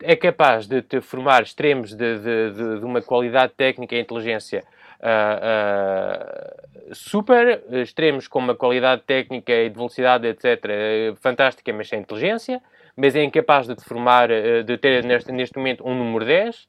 É 0.00 0.14
capaz 0.14 0.66
de 0.66 0.82
te 0.82 1.00
formar 1.00 1.42
extremos 1.42 1.94
de, 1.94 2.18
de, 2.18 2.50
de, 2.52 2.78
de 2.80 2.84
uma 2.84 3.00
qualidade 3.02 3.54
técnica 3.54 3.96
e 3.96 4.00
inteligência 4.00 4.62
uh, 5.00 6.90
uh, 6.90 6.94
super 6.94 7.62
extremos 7.72 8.26
com 8.28 8.38
uma 8.38 8.54
qualidade 8.54 9.02
técnica 9.02 9.52
e 9.52 9.68
de 9.68 9.74
velocidade, 9.76 10.26
etc., 10.26 11.16
fantástica, 11.20 11.72
mas 11.72 11.88
sem 11.88 12.00
inteligência, 12.00 12.62
mas 12.96 13.14
é 13.14 13.22
incapaz 13.22 13.66
de 13.66 13.76
formar, 13.84 14.30
uh, 14.30 14.64
de 14.64 14.76
ter 14.78 15.04
neste, 15.04 15.32
neste 15.32 15.56
momento 15.56 15.86
um 15.86 15.94
número 15.94 16.24
10. 16.24 16.68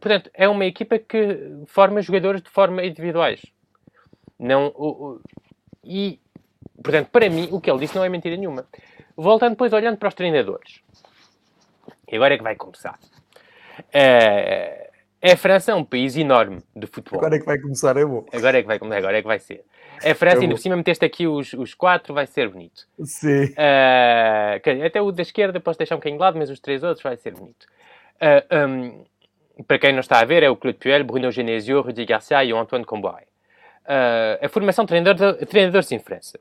portanto, 0.00 0.30
é 0.34 0.48
uma 0.48 0.64
equipa 0.64 0.98
que 0.98 1.64
forma 1.66 2.02
jogadores 2.02 2.42
de 2.42 2.50
forma 2.50 2.84
individuais. 2.84 3.40
Não, 4.38 5.20
e, 5.82 6.20
portanto, 6.82 7.08
para 7.10 7.30
mim, 7.30 7.48
o 7.50 7.60
que 7.60 7.70
ele 7.70 7.80
disse 7.80 7.96
não 7.96 8.04
é 8.04 8.08
mentira 8.08 8.36
nenhuma. 8.36 8.66
Voltando 9.16 9.52
depois, 9.52 9.72
olhando 9.72 9.96
para 9.96 10.08
os 10.08 10.14
treinadores. 10.14 10.82
E 12.06 12.16
agora 12.16 12.34
é 12.34 12.36
que 12.36 12.42
vai 12.42 12.54
começar. 12.54 12.98
Uh, 15.22 15.32
A 15.32 15.36
França 15.36 15.72
é 15.72 15.74
um 15.74 15.84
país 15.84 16.16
enorme 16.16 16.62
de 16.74 16.86
futebol. 16.86 17.20
Agora 17.20 17.36
é 17.36 17.38
que 17.38 17.46
vai 17.46 17.58
começar, 17.58 17.96
é 17.96 18.04
bom. 18.04 18.24
Agora 18.32 18.58
é 18.58 18.62
que 18.62 18.66
vai 18.66 18.78
começar, 18.78 18.98
agora 18.98 19.18
é 19.18 19.22
que 19.22 19.28
vai 19.28 19.38
ser. 19.38 19.64
A 20.04 20.14
França, 20.14 20.38
é 20.38 20.40
ainda 20.42 20.54
por 20.54 20.60
cima 20.60 20.76
meteste 20.76 21.04
aqui 21.04 21.26
os, 21.26 21.52
os 21.54 21.74
quatro, 21.74 22.12
vai 22.12 22.26
ser 22.26 22.48
bonito. 22.48 22.86
Sim. 23.02 23.46
Uh, 23.46 24.84
até 24.84 25.00
o 25.00 25.10
da 25.10 25.22
esquerda 25.22 25.58
posso 25.58 25.78
deixar 25.78 25.94
um 25.94 25.98
bocadinho 25.98 26.18
de 26.18 26.22
lado, 26.22 26.38
mas 26.38 26.50
os 26.50 26.60
três 26.60 26.82
outros 26.82 27.02
vai 27.02 27.16
ser 27.16 27.32
bonito. 27.32 27.66
Uh, 28.16 28.68
um, 28.68 29.64
para 29.64 29.78
quem 29.78 29.92
não 29.92 30.00
está 30.00 30.20
a 30.20 30.24
ver, 30.24 30.42
é 30.42 30.50
o 30.50 30.56
Claude 30.56 30.78
Puel, 30.78 31.04
Bruno 31.04 31.30
Genesio, 31.30 31.80
Rudi 31.80 32.04
Garcia 32.04 32.44
e 32.44 32.52
o 32.52 32.58
Antoine 32.58 32.84
Comboiré. 32.84 33.26
Uh, 33.84 34.44
a 34.44 34.48
formação 34.48 34.84
de 34.84 34.88
treinador, 34.88 35.34
treinadores 35.46 35.90
em 35.92 35.98
França. 35.98 36.38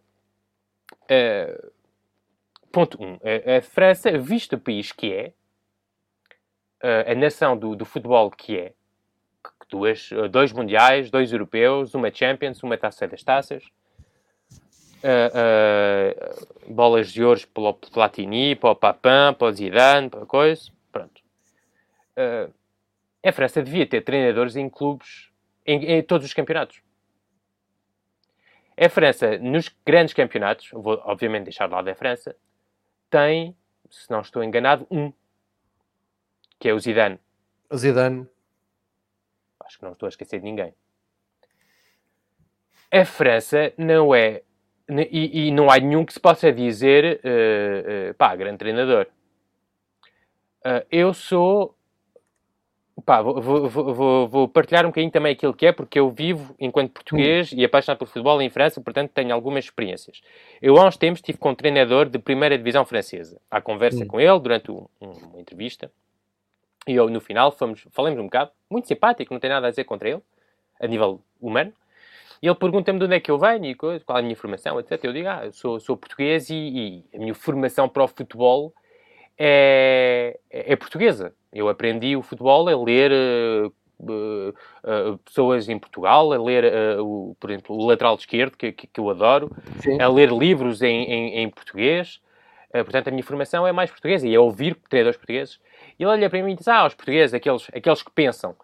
Ponto 2.71 3.01
1. 3.01 3.05
Um, 3.05 3.19
a, 3.23 3.57
a, 3.57 3.61
França, 3.61 4.17
visto 4.17 4.57
o 4.57 4.59
país 4.59 4.91
que 4.91 5.13
é, 5.13 5.31
uh, 6.83 7.11
a 7.11 7.15
nação 7.15 7.57
do, 7.57 7.75
do, 7.75 7.85
futebol 7.85 8.29
que 8.31 8.57
é, 8.57 8.73
duas, 9.69 10.09
dois 10.31 10.51
mundiais, 10.51 11.09
dois 11.09 11.31
europeus, 11.31 11.93
uma 11.93 12.13
Champions, 12.13 12.61
uma 12.63 12.77
taça 12.77 13.07
das 13.07 13.23
taças, 13.23 13.63
bolas 16.67 17.11
de 17.11 17.23
ouro 17.23 17.47
para 17.53 17.63
o 17.63 17.73
Platini, 17.73 18.55
para 18.55 18.71
o 18.71 18.75
Papin, 18.75 19.33
para 19.37 19.47
o 19.47 19.51
Zidane, 19.51 20.09
para 20.09 20.25
coisa, 20.25 20.71
pronto. 20.91 21.21
a 23.23 23.31
França 23.31 23.61
devia 23.61 23.85
ter 23.85 24.01
treinadores 24.01 24.55
em 24.55 24.67
clubes, 24.67 25.29
em, 25.65 25.85
em 25.85 26.01
todos 26.01 26.25
os 26.25 26.33
campeonatos. 26.33 26.81
A 28.77 28.89
França, 28.89 29.37
nos 29.37 29.73
grandes 29.85 30.13
campeonatos, 30.13 30.69
vou 30.71 31.01
obviamente 31.05 31.45
deixar 31.45 31.67
de 31.67 31.73
lado 31.73 31.87
a 31.87 31.95
França, 31.95 32.35
tem, 33.09 33.55
se 33.89 34.11
não 34.11 34.19
estou 34.19 34.43
enganado, 34.43 34.85
um, 34.91 35.13
que 36.59 36.69
é 36.69 36.73
o 36.73 36.79
Zidane. 36.79 37.19
O 37.69 37.77
Zidane. 37.77 38.27
Acho 39.59 39.77
que 39.77 39.83
não 39.85 39.93
estou 39.93 40.07
a 40.07 40.09
esquecer 40.09 40.39
de 40.39 40.45
ninguém. 40.45 40.73
A 42.91 43.03
França 43.03 43.73
não 43.77 44.13
é, 44.13 44.43
e, 44.89 45.47
e 45.47 45.51
não 45.51 45.69
há 45.69 45.79
nenhum 45.79 46.05
que 46.05 46.13
se 46.13 46.19
possa 46.19 46.51
dizer, 46.51 47.19
uh, 47.23 48.11
uh, 48.11 48.13
pá, 48.13 48.35
grande 48.35 48.57
treinador. 48.57 49.07
Uh, 50.65 50.85
eu 50.91 51.13
sou 51.13 51.75
Pá, 53.03 53.21
vou, 53.21 53.41
vou, 53.41 53.69
vou, 53.69 54.27
vou, 54.27 54.47
partilhar 54.47 54.85
um 54.85 54.89
bocadinho 54.89 55.11
também 55.11 55.33
aquilo 55.33 55.53
que 55.53 55.65
é, 55.65 55.71
porque 55.73 55.99
eu 55.99 56.09
vivo 56.09 56.55
enquanto 56.57 56.93
português 56.93 57.51
hum. 57.51 57.57
e 57.57 57.65
apaixonado 57.65 57.99
por 57.99 58.07
futebol 58.07 58.41
em 58.41 58.49
França, 58.49 58.79
portanto 58.79 59.11
tenho 59.13 59.33
algumas 59.33 59.65
experiências. 59.65 60.21
Eu 60.61 60.77
há 60.77 60.87
uns 60.87 60.95
tempos 60.95 61.19
estive 61.19 61.37
com 61.37 61.49
um 61.49 61.55
treinador 61.55 62.07
de 62.07 62.17
primeira 62.17 62.57
divisão 62.57 62.85
francesa, 62.85 63.39
à 63.51 63.59
conversa 63.59 64.03
hum. 64.03 64.07
com 64.07 64.19
ele 64.19 64.39
durante 64.39 64.71
um, 64.71 64.87
uma 65.01 65.39
entrevista, 65.39 65.91
e 66.87 66.93
eu 66.93 67.09
no 67.09 67.19
final 67.19 67.51
fomos, 67.51 67.85
falamos 67.91 68.19
um 68.19 68.25
bocado, 68.25 68.51
muito 68.69 68.87
simpático, 68.87 69.33
não 69.33 69.39
tem 69.39 69.49
nada 69.49 69.67
a 69.67 69.69
dizer 69.69 69.83
contra 69.85 70.09
ele, 70.09 70.21
a 70.79 70.87
nível 70.87 71.21
humano, 71.41 71.73
e 72.41 72.47
ele 72.47 72.55
pergunta-me 72.55 72.99
de 72.99 73.05
onde 73.05 73.15
é 73.15 73.19
que 73.19 73.31
eu 73.31 73.39
venho 73.39 73.65
e 73.65 73.75
qual 73.75 73.93
é 73.93 74.19
a 74.19 74.21
minha 74.21 74.35
formação, 74.35 74.79
etc. 74.79 75.03
Eu 75.03 75.13
digo, 75.13 75.27
ah, 75.27 75.45
eu 75.45 75.51
sou, 75.51 75.79
sou 75.79 75.97
português 75.97 76.49
e, 76.49 76.55
e 76.55 77.05
a 77.15 77.19
minha 77.19 77.33
formação 77.33 77.89
para 77.89 78.03
o 78.03 78.07
futebol 78.07 78.73
é, 79.37 80.39
é, 80.49 80.73
é 80.73 80.75
portuguesa. 80.75 81.33
Eu 81.51 81.69
aprendi 81.69 82.15
o 82.15 82.21
futebol 82.21 82.67
a 82.67 82.83
ler 82.83 83.11
uh, 83.11 83.73
uh, 83.99 84.49
uh, 84.49 85.17
pessoas 85.19 85.69
em 85.69 85.79
Portugal, 85.79 86.31
a 86.33 86.37
ler, 86.37 86.65
o, 86.99 87.35
por 87.39 87.49
exemplo, 87.49 87.75
o 87.75 87.85
lateral 87.85 88.15
esquerdo, 88.15 88.57
que, 88.57 88.71
que, 88.71 88.87
que 88.87 88.99
eu 88.99 89.09
adoro, 89.09 89.51
Sim. 89.79 90.01
a 90.01 90.07
ler 90.07 90.31
livros 90.31 90.81
em, 90.81 91.03
em, 91.03 91.39
em 91.39 91.49
português. 91.49 92.21
portanto, 92.71 93.07
a 93.07 93.11
minha 93.11 93.23
formação 93.23 93.65
é 93.65 93.71
mais 93.71 93.89
portuguesa 93.89 94.27
e 94.27 94.35
é 94.35 94.39
ouvir 94.39 94.75
treinadores 94.89 95.17
portugueses. 95.17 95.59
E 95.97 96.03
ele 96.03 96.11
olha 96.11 96.29
para 96.29 96.43
mim 96.43 96.51
e 96.51 96.55
diz: 96.55 96.67
Ah, 96.67 96.85
os 96.85 96.93
portugueses, 96.93 97.33
aqueles, 97.33 97.67
aqueles 97.73 98.03
que 98.03 98.11
pensam. 98.11 98.55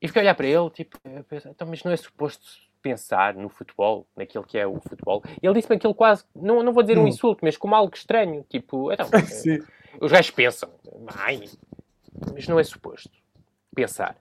E 0.00 0.06
fiquei 0.06 0.20
a 0.20 0.24
olhar 0.24 0.34
para 0.34 0.46
ele, 0.46 0.70
tipo, 0.70 0.98
penso, 1.28 1.48
então, 1.48 1.66
mas 1.66 1.82
não 1.82 1.90
é 1.90 1.96
suposto 1.96 2.44
pensar 2.82 3.34
no 3.34 3.48
futebol, 3.48 4.06
naquilo 4.14 4.44
que 4.44 4.58
é 4.58 4.66
o 4.66 4.78
futebol. 4.80 5.22
E 5.42 5.46
ele 5.46 5.54
disse-me 5.54 5.76
aquilo 5.76 5.94
quase, 5.94 6.24
não, 6.34 6.62
não 6.62 6.72
vou 6.72 6.82
dizer 6.82 6.98
hum. 6.98 7.04
um 7.04 7.08
insulto, 7.08 7.44
mas 7.44 7.56
como 7.56 7.74
algo 7.74 7.94
estranho, 7.94 8.44
tipo, 8.48 8.92
então, 8.92 9.08
os 10.00 10.12
gajos 10.12 10.30
pensam, 10.30 10.70
ai, 11.16 11.42
mas 12.32 12.46
não 12.46 12.60
é 12.60 12.64
suposto 12.64 13.10
pensar. 13.74 14.16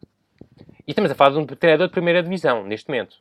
E 0.88 0.92
estamos 0.92 1.12
a 1.12 1.16
falar 1.16 1.32
de 1.32 1.38
um 1.40 1.46
treinador 1.46 1.88
de 1.88 1.94
primeira 1.94 2.24
divisão, 2.24 2.64
neste 2.64 2.88
momento. 2.90 3.18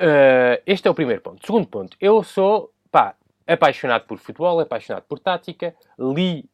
Uh, 0.00 0.62
este 0.64 0.86
é 0.86 0.90
o 0.90 0.94
primeiro 0.94 1.20
ponto. 1.20 1.44
Segundo 1.44 1.66
ponto, 1.66 1.96
eu 2.00 2.22
sou, 2.22 2.72
pá, 2.90 3.16
apaixonado 3.48 4.04
por 4.06 4.18
futebol, 4.18 4.60
apaixonado 4.60 5.04
por 5.08 5.18
tática. 5.18 5.74
Li, 5.98 6.44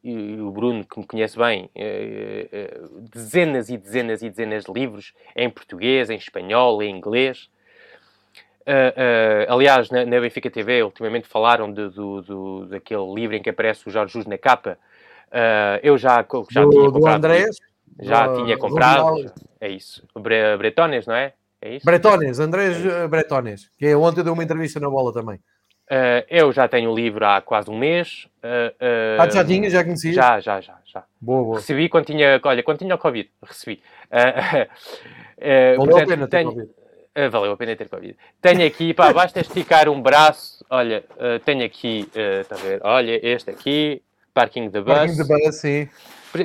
o 0.41 0.51
Bruno, 0.53 0.85
que 0.85 1.01
me 1.01 1.07
conhece 1.07 1.37
bem, 1.37 1.69
uh, 1.75 2.87
uh, 2.87 3.01
dezenas 3.13 3.69
e 3.69 3.77
dezenas 3.77 4.23
e 4.23 4.31
dezenas 4.31 4.65
de 4.65 4.73
livros 4.73 5.13
em 5.35 5.51
português, 5.51 6.09
em 6.09 6.17
espanhol, 6.17 6.81
em 6.81 6.97
inglês. 6.97 7.51
Aliás, 9.49 9.91
na, 9.91 10.07
na, 10.07 10.21
Benfica 10.21 10.51
TV, 10.51 10.83
ultimamente 10.83 11.27
falaram 11.27 11.71
de, 11.71 11.91
do, 11.91 12.23
do, 12.23 12.67
daquele 12.67 13.13
livro 13.13 13.37
em 13.37 13.43
que 13.43 13.51
aparece 13.51 13.87
o 13.87 13.91
Jorge 13.91 14.13
Jesus 14.13 14.27
na 14.27 14.39
capa. 14.39 14.79
Eu 15.83 15.99
já, 15.99 16.25
já 16.51 16.63
do, 16.63 16.71
tinha 16.71 16.91
comprado. 16.91 17.17
Andrés, 17.17 17.57
já 18.01 18.35
tinha 18.35 18.57
comprado. 18.57 19.33
É 19.61 19.69
isso. 19.69 20.03
Bre 20.19 20.57
Bretones, 20.57 21.07
não 21.07 21.15
é? 21.15 21.35
É 21.61 21.77
isso? 21.77 21.85
Bretones, 21.85 22.39
Andrés 22.39 22.85
é 22.85 23.07
Bretones, 23.07 23.71
que 23.79 23.95
ontem 23.95 24.23
deu 24.23 24.33
uma 24.33 24.45
entrevista 24.45 24.81
na 24.81 24.89
bola 24.89 25.13
também. 25.13 25.39
Eu 26.29 26.53
já 26.53 26.67
tenho 26.67 26.91
o 26.91 26.95
livro 26.95 27.25
há 27.25 27.41
quase 27.41 27.71
um 27.71 27.79
mês. 27.79 28.29
ah, 29.19 29.29
já 29.31 29.45
tinha? 29.45 29.69
Já 29.71 29.85
conhecia? 29.85 30.13
Já, 30.13 30.41
já, 30.41 30.61
já. 30.61 30.79
já. 30.85 31.05
Boa, 31.21 31.45
boa. 31.45 31.57
Recebi 31.57 31.89
quando 31.89 32.07
tinha, 32.07 32.41
olha, 32.43 32.63
quando 32.63 32.79
tinha 32.79 32.95
o 32.95 32.99
Covid, 32.99 33.29
recebi. 33.43 33.83
Valeu 35.77 35.97
a 35.99 36.07
pena 36.07 36.27
ter 36.27 36.39
tenho, 36.39 36.51
Covid. 36.51 36.71
Uh, 37.17 37.31
valeu 37.31 37.53
a 37.53 37.57
pena 37.57 37.77
ter 37.77 37.89
Covid. 37.89 38.17
Tenho 38.41 38.67
aqui, 38.67 38.93
pá, 38.93 39.13
basta 39.15 39.41
esticar 39.41 39.89
um 39.89 40.03
braço. 40.03 40.65
Olha, 40.69 41.05
uh, 41.13 41.39
tenho 41.45 41.65
aqui, 41.65 42.09
uh, 42.15 42.41
está 42.41 42.57
a 42.57 42.59
ver? 42.59 42.81
Olha, 42.83 43.21
este 43.25 43.51
aqui, 43.51 44.03
Parking 44.33 44.69
the 44.71 44.81
Bus. 44.81 44.95
Parking 44.95 45.17
the 45.17 45.25
Bus, 45.25 45.57
sim. 45.57 45.89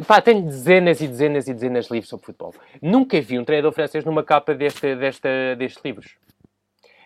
Pá, 0.06 0.22
tenho 0.22 0.44
dezenas 0.44 1.02
e 1.02 1.08
dezenas 1.08 1.48
e 1.48 1.54
dezenas 1.54 1.88
de 1.88 1.94
livros 1.94 2.10
sobre 2.10 2.28
futebol. 2.28 2.54
Nunca 2.80 3.20
vi 3.20 3.40
um 3.40 3.44
treinador 3.44 3.72
francês 3.72 4.06
numa 4.06 4.24
capa 4.24 4.54
deste, 4.54 4.96
desta, 4.96 5.56
destes 5.58 5.84
livros. 5.84 6.16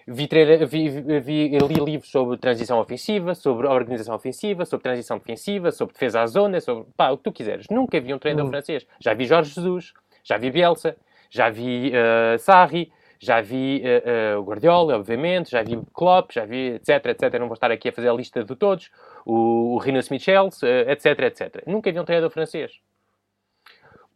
Vi, 0.06 0.28
vi, 0.68 0.90
vi, 1.22 1.58
li 1.58 1.86
livros 1.86 2.12
sobre 2.12 2.38
transição 2.38 2.80
ofensiva, 2.80 3.34
sobre 3.34 3.68
organização 3.68 4.16
ofensiva, 4.16 4.66
sobre 4.66 4.84
transição 4.84 5.18
defensiva, 5.18 5.72
sobre 5.72 5.94
defesa 5.94 6.22
à 6.22 6.28
zona, 6.28 6.60
sobre 6.60 6.86
pá, 6.98 7.12
o 7.12 7.18
que 7.18 7.24
tu 7.24 7.32
quiseres. 7.32 7.68
Nunca 7.70 8.00
vi 8.02 8.14
um 8.14 8.20
treinador 8.20 8.48
hum. 8.48 8.52
francês. 8.52 8.86
Já 9.00 9.14
vi 9.14 9.26
Jorge 9.26 9.54
Jesus, 9.54 9.94
já 10.24 10.38
vi 10.38 10.52
Bielsa, 10.52 10.98
já 11.30 11.50
vi 11.50 11.92
uh, 11.92 12.38
Sarri, 12.38 12.92
já 13.18 13.40
vi 13.40 13.82
uh, 13.82 14.40
uh, 14.40 14.44
Guardiola, 14.44 14.98
obviamente, 14.98 15.52
já 15.52 15.64
vi 15.64 15.80
Klopp, 15.94 16.34
já 16.34 16.44
vi 16.44 16.74
etc, 16.74 17.06
etc. 17.06 17.40
Não 17.40 17.48
vou 17.48 17.54
estar 17.54 17.72
aqui 17.72 17.88
a 17.88 17.94
fazer 17.94 18.10
a 18.10 18.14
lista 18.14 18.44
de 18.44 18.56
todos. 18.58 18.92
O, 19.26 19.76
o 19.76 19.78
Rinus 19.78 20.10
Michels, 20.10 20.62
uh, 20.62 20.90
etc, 20.90 21.18
etc. 21.20 21.64
Nunca 21.66 21.90
vi 21.90 22.00
um 22.00 22.04
treinador 22.04 22.30
francês. 22.30 22.74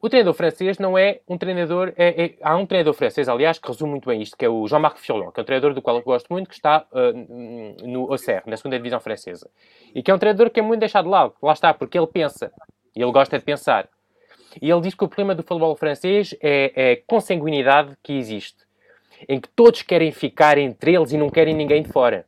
O 0.07 0.09
treinador 0.09 0.33
francês 0.35 0.79
não 0.79 0.97
é 0.97 1.19
um 1.27 1.37
treinador... 1.37 1.91
É, 1.97 2.23
é, 2.23 2.33
há 2.41 2.55
um 2.55 2.65
treinador 2.65 2.93
francês, 2.93 3.27
aliás, 3.27 3.59
que 3.59 3.67
resume 3.67 3.91
muito 3.91 4.07
bem 4.07 4.21
isto, 4.21 4.37
que 4.37 4.45
é 4.45 4.49
o 4.49 4.65
Jean-Marc 4.65 4.99
Furlan, 4.99 5.33
que 5.33 5.39
é 5.41 5.43
um 5.43 5.45
treinador 5.45 5.73
do 5.73 5.81
qual 5.81 5.97
eu 5.97 6.01
gosto 6.01 6.27
muito, 6.29 6.47
que 6.47 6.55
está 6.55 6.87
no 7.83 8.09
Auxerre, 8.09 8.43
na 8.45 8.55
segunda 8.55 8.77
divisão 8.77 9.01
francesa. 9.01 9.49
E 9.93 10.01
que 10.01 10.09
é 10.09 10.15
um 10.15 10.17
treinador 10.17 10.49
que 10.49 10.61
é 10.61 10.63
muito 10.63 10.79
deixado 10.79 11.03
de 11.03 11.11
lado. 11.11 11.33
Lá 11.43 11.51
está, 11.51 11.73
porque 11.73 11.97
ele 11.97 12.07
pensa. 12.07 12.53
E 12.95 13.01
ele 13.01 13.11
gosta 13.11 13.37
de 13.37 13.43
pensar. 13.43 13.89
E 14.61 14.71
ele 14.71 14.79
diz 14.79 14.95
que 14.95 15.03
o 15.03 15.09
problema 15.09 15.35
do 15.35 15.43
futebol 15.43 15.75
francês 15.75 16.33
é, 16.41 16.71
é 16.73 16.91
a 16.93 16.97
consanguinidade 17.05 17.97
que 18.01 18.13
existe 18.13 18.65
em 19.27 19.41
que 19.41 19.49
todos 19.49 19.81
querem 19.81 20.13
ficar 20.13 20.57
entre 20.57 20.95
eles 20.95 21.11
e 21.11 21.17
não 21.17 21.29
querem 21.29 21.53
ninguém 21.53 21.83
de 21.83 21.89
fora. 21.89 22.25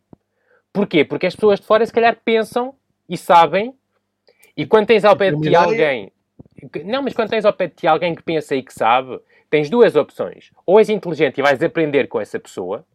Porquê? 0.74 1.06
Porque 1.06 1.28
as 1.28 1.34
pessoas 1.34 1.62
de 1.62 1.66
fora, 1.66 1.86
se 1.86 1.94
calhar, 1.94 2.18
pensam 2.26 2.76
e 3.08 3.16
sabem, 3.16 3.74
e 4.58 4.66
quando 4.66 4.88
tens 4.88 5.06
ao 5.06 5.16
pé 5.16 5.32
de 5.32 5.40
ti 5.40 5.56
alguém. 5.56 6.12
Não, 6.86 7.02
mas 7.02 7.14
quando 7.14 7.30
tens 7.30 7.46
ao 7.46 7.54
pé 7.54 7.68
de 7.68 7.76
ti 7.76 7.88
alguém 7.88 8.16
que 8.16 8.24
pensa 8.24 8.56
e 8.56 8.64
que 8.64 8.74
sabe, 8.74 9.20
tens 9.50 9.70
duas 9.70 9.96
opções. 9.96 10.52
Ou 10.66 10.80
és 10.80 10.90
inteligente 10.90 11.38
e 11.38 11.42
vais 11.42 11.62
aprender 11.62 12.08
com 12.08 12.20
essa 12.20 12.40
pessoa, 12.40 12.86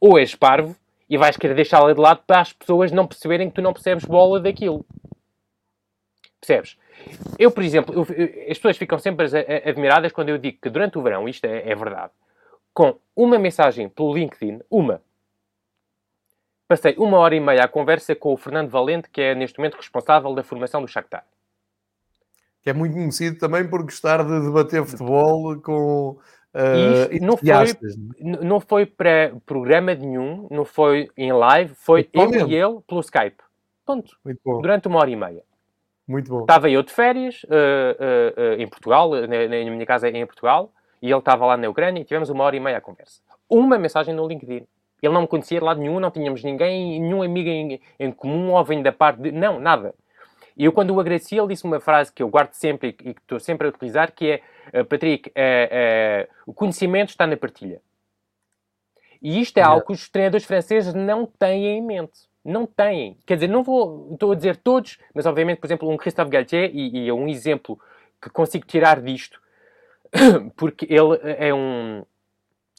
ou 0.00 0.18
és 0.18 0.34
parvo 0.34 0.76
e 1.08 1.16
vais 1.16 1.36
querer 1.36 1.54
deixá-la 1.54 1.92
de 1.92 2.00
lado 2.00 2.22
para 2.26 2.40
as 2.40 2.52
pessoas 2.52 2.90
não 2.92 3.06
perceberem 3.06 3.48
que 3.48 3.54
tu 3.54 3.62
não 3.62 3.72
percebes 3.72 4.04
bola 4.04 4.40
daquilo. 4.40 4.84
Percebes? 6.40 6.76
Eu, 7.38 7.50
por 7.50 7.62
exemplo, 7.62 7.94
eu, 7.94 8.02
as 8.50 8.58
pessoas 8.58 8.76
ficam 8.76 8.98
sempre 8.98 9.26
admiradas 9.64 10.12
quando 10.12 10.30
eu 10.30 10.38
digo 10.38 10.58
que 10.60 10.70
durante 10.70 10.98
o 10.98 11.02
verão, 11.02 11.28
isto 11.28 11.44
é, 11.44 11.70
é 11.70 11.74
verdade, 11.74 12.12
com 12.72 12.98
uma 13.14 13.38
mensagem 13.38 13.88
pelo 13.88 14.14
LinkedIn, 14.14 14.60
uma. 14.70 15.02
Passei 16.68 16.94
uma 16.98 17.18
hora 17.18 17.34
e 17.34 17.40
meia 17.40 17.64
à 17.64 17.68
conversa 17.68 18.14
com 18.14 18.32
o 18.32 18.36
Fernando 18.36 18.70
Valente, 18.70 19.08
que 19.08 19.20
é 19.20 19.34
neste 19.34 19.58
momento 19.58 19.76
responsável 19.76 20.34
da 20.34 20.42
formação 20.42 20.82
do 20.82 20.88
Shakhtar. 20.88 21.24
Que 22.66 22.70
é 22.70 22.72
muito 22.72 22.94
conhecido 22.94 23.38
também 23.38 23.64
por 23.70 23.80
gostar 23.84 24.24
de 24.24 24.40
debater 24.40 24.84
futebol 24.84 25.56
com 25.60 26.18
uh, 26.52 27.24
não 27.24 27.36
foi, 27.36 27.48
é? 27.48 28.44
não 28.44 28.58
foi 28.58 28.84
para 28.84 29.32
programa 29.46 29.94
nenhum, 29.94 30.48
não 30.50 30.64
foi 30.64 31.08
em 31.16 31.32
live, 31.32 31.72
foi 31.76 32.08
eu 32.12 32.28
e 32.48 32.56
ele 32.56 32.80
pelo 32.84 32.98
Skype. 33.02 33.36
Ponto. 33.84 34.16
Durante 34.44 34.88
uma 34.88 34.98
hora 34.98 35.08
e 35.08 35.14
meia. 35.14 35.44
Muito 36.08 36.28
bom. 36.28 36.40
Estava 36.40 36.68
eu 36.68 36.82
de 36.82 36.92
férias 36.92 37.44
uh, 37.44 38.56
uh, 38.58 38.60
em 38.60 38.66
Portugal, 38.66 39.10
na, 39.10 39.26
na, 39.26 39.70
minha 39.70 39.86
casa 39.86 40.08
em 40.08 40.26
Portugal, 40.26 40.72
e 41.00 41.08
ele 41.08 41.20
estava 41.20 41.46
lá 41.46 41.56
na 41.56 41.68
Ucrânia 41.68 42.00
e 42.00 42.04
tivemos 42.04 42.30
uma 42.30 42.42
hora 42.42 42.56
e 42.56 42.58
meia 42.58 42.78
a 42.78 42.80
conversa. 42.80 43.20
Uma 43.48 43.78
mensagem 43.78 44.12
no 44.12 44.26
LinkedIn. 44.26 44.66
Ele 45.00 45.14
não 45.14 45.20
me 45.20 45.28
conhecia 45.28 45.60
de 45.60 45.64
lado 45.64 45.78
nenhum, 45.78 46.00
não 46.00 46.10
tínhamos 46.10 46.42
ninguém, 46.42 47.00
nenhum 47.00 47.22
amigo 47.22 47.48
em, 47.48 47.80
em 48.00 48.10
comum 48.10 48.54
ou 48.54 48.64
vem 48.64 48.82
da 48.82 48.90
parte 48.90 49.22
de... 49.22 49.30
Não, 49.30 49.60
nada. 49.60 49.94
E 50.56 50.64
eu, 50.64 50.72
quando 50.72 50.94
o 50.94 51.00
agradeci, 51.00 51.36
ele 51.36 51.48
disse 51.48 51.64
uma 51.64 51.80
frase 51.80 52.12
que 52.12 52.22
eu 52.22 52.28
guardo 52.28 52.52
sempre 52.52 52.88
e 52.88 52.92
que 52.92 53.10
estou 53.10 53.38
sempre 53.38 53.66
a 53.66 53.70
utilizar, 53.70 54.12
que 54.12 54.42
é, 54.72 54.84
Patrick, 54.84 55.30
o 56.46 56.54
conhecimento 56.54 57.10
está 57.10 57.26
na 57.26 57.36
partilha. 57.36 57.80
E 59.20 59.40
isto 59.40 59.58
é 59.58 59.62
algo 59.62 59.84
que 59.86 59.92
os 59.92 60.08
treinadores 60.08 60.46
franceses 60.46 60.94
não 60.94 61.26
têm 61.26 61.66
em 61.66 61.82
mente. 61.82 62.28
Não 62.44 62.64
têm. 62.64 63.18
Quer 63.26 63.34
dizer, 63.34 63.48
não 63.48 63.62
vou, 63.62 64.10
estou 64.12 64.32
a 64.32 64.34
dizer 64.36 64.56
todos, 64.56 64.98
mas 65.12 65.26
obviamente, 65.26 65.58
por 65.58 65.66
exemplo, 65.66 65.90
um 65.90 65.96
Christophe 65.96 66.30
Galtier, 66.30 66.70
e, 66.72 67.04
e 67.04 67.08
é 67.08 67.12
um 67.12 67.26
exemplo 67.26 67.78
que 68.22 68.30
consigo 68.30 68.64
tirar 68.64 69.00
disto, 69.00 69.40
porque 70.56 70.86
ele 70.88 71.18
é 71.22 71.52
um. 71.52 72.04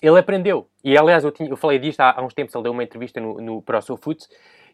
Ele 0.01 0.19
aprendeu. 0.19 0.69
E 0.83 0.97
aliás, 0.97 1.23
eu, 1.23 1.31
tinha, 1.31 1.49
eu 1.49 1.57
falei 1.57 1.79
disto 1.79 1.99
há, 1.99 2.17
há, 2.17 2.23
uns 2.23 2.33
tempos, 2.33 2.55
ele 2.55 2.63
deu 2.63 2.71
uma 2.71 2.83
entrevista 2.83 3.19
no, 3.19 3.41
no, 3.41 3.61
para 3.61 3.79
o 3.79 3.81
SoFoot, 3.81 4.25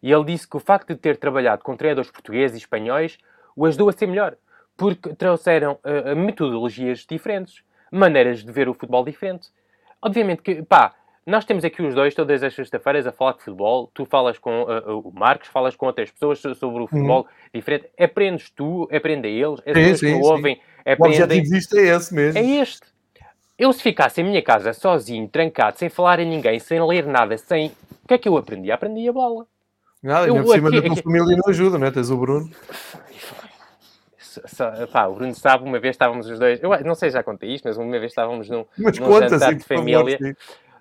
e 0.04 0.12
ele 0.12 0.26
disse 0.26 0.46
que 0.46 0.58
o 0.58 0.60
facto 0.60 0.90
de 0.90 0.98
ter 0.98 1.16
trabalhado 1.16 1.64
com 1.64 1.78
treinadores 1.78 2.12
portugueses 2.12 2.58
e 2.58 2.60
espanhóis 2.60 3.18
o 3.56 3.66
ajudou 3.66 3.88
a 3.88 3.94
ser 3.94 4.06
melhor. 4.06 4.36
Porque 4.76 5.16
trouxeram 5.16 5.80
uh, 5.84 6.16
metodologias 6.16 7.06
diferentes, 7.10 7.64
maneiras 7.90 8.44
de 8.44 8.52
ver 8.52 8.68
o 8.68 8.74
futebol 8.74 9.06
diferente. 9.06 9.48
Obviamente 10.02 10.42
que, 10.42 10.62
pá, 10.62 10.94
nós 11.26 11.46
temos 11.46 11.64
aqui 11.64 11.82
os 11.82 11.96
dois 11.96 12.14
todas 12.14 12.44
as 12.44 12.54
sextas-feiras 12.54 13.08
a 13.08 13.14
falar 13.14 13.34
de 13.34 13.44
futebol. 13.44 13.90
Tu 13.94 14.04
falas 14.06 14.38
com 14.38 14.64
uh, 14.64 15.00
o 15.00 15.12
Marcos, 15.14 15.48
falas 15.48 15.74
com 15.74 15.86
outras 15.86 16.12
pessoas 16.12 16.40
sobre 16.40 16.84
o 16.84 16.88
futebol 16.88 17.22
uhum. 17.22 17.50
diferente. 17.54 17.90
Aprendes 17.98 18.50
tu, 18.50 18.90
aprende 18.92 19.30
eles, 19.30 19.62
as 19.66 19.74
pessoas 19.74 20.00
que 20.02 20.14
ouvem 20.16 20.62
aprendem. 20.82 21.22
O 21.22 21.24
objetivo 21.24 21.56
disto 21.56 21.78
é 21.78 21.96
esse 21.96 22.14
mesmo. 22.14 22.38
É 22.38 22.44
este. 22.44 22.94
Eu, 23.58 23.72
se 23.72 23.82
ficasse 23.82 24.20
em 24.20 24.26
minha 24.26 24.42
casa 24.42 24.74
sozinho, 24.74 25.30
trancado, 25.30 25.78
sem 25.78 25.88
falar 25.88 26.20
a 26.20 26.26
ninguém, 26.26 26.60
sem 26.60 26.82
ler 26.86 27.06
nada, 27.06 27.38
sem. 27.38 27.68
O 28.04 28.08
que 28.08 28.16
é 28.16 28.18
que 28.18 28.28
eu 28.28 28.36
aprendi? 28.36 28.70
Aprendi 28.70 29.08
a 29.08 29.14
bola. 29.14 29.46
Nada, 30.04 30.28
eu, 30.28 30.36
ainda 30.36 30.46
por 30.46 30.54
cima 30.54 30.68
aqui, 30.68 30.78
da 30.78 30.84
tua 30.84 30.94
aqui... 30.94 31.04
família 31.04 31.38
não 31.38 31.50
ajuda, 31.50 31.80
não 31.80 31.88
é? 31.88 31.92
Tens 31.92 32.10
o 32.10 32.18
Bruno. 32.18 32.50
Pá, 34.92 35.06
o 35.08 35.16
Bruno 35.16 35.34
sabe, 35.34 35.64
uma 35.64 35.80
vez 35.80 35.94
estávamos 35.94 36.28
os 36.28 36.38
dois, 36.38 36.62
eu 36.62 36.70
não 36.84 36.96
sei 36.96 37.10
já 37.10 37.24
contei 37.24 37.54
isto, 37.54 37.66
mas 37.66 37.78
uma 37.78 37.92
vez 37.92 38.12
estávamos 38.12 38.50
num, 38.50 38.66
mas 38.78 38.98
num 38.98 39.06
conta, 39.06 39.30
jantar 39.30 39.52
sim, 39.52 39.58
de 39.58 39.64
família. 39.64 40.18
Favor, 40.18 40.36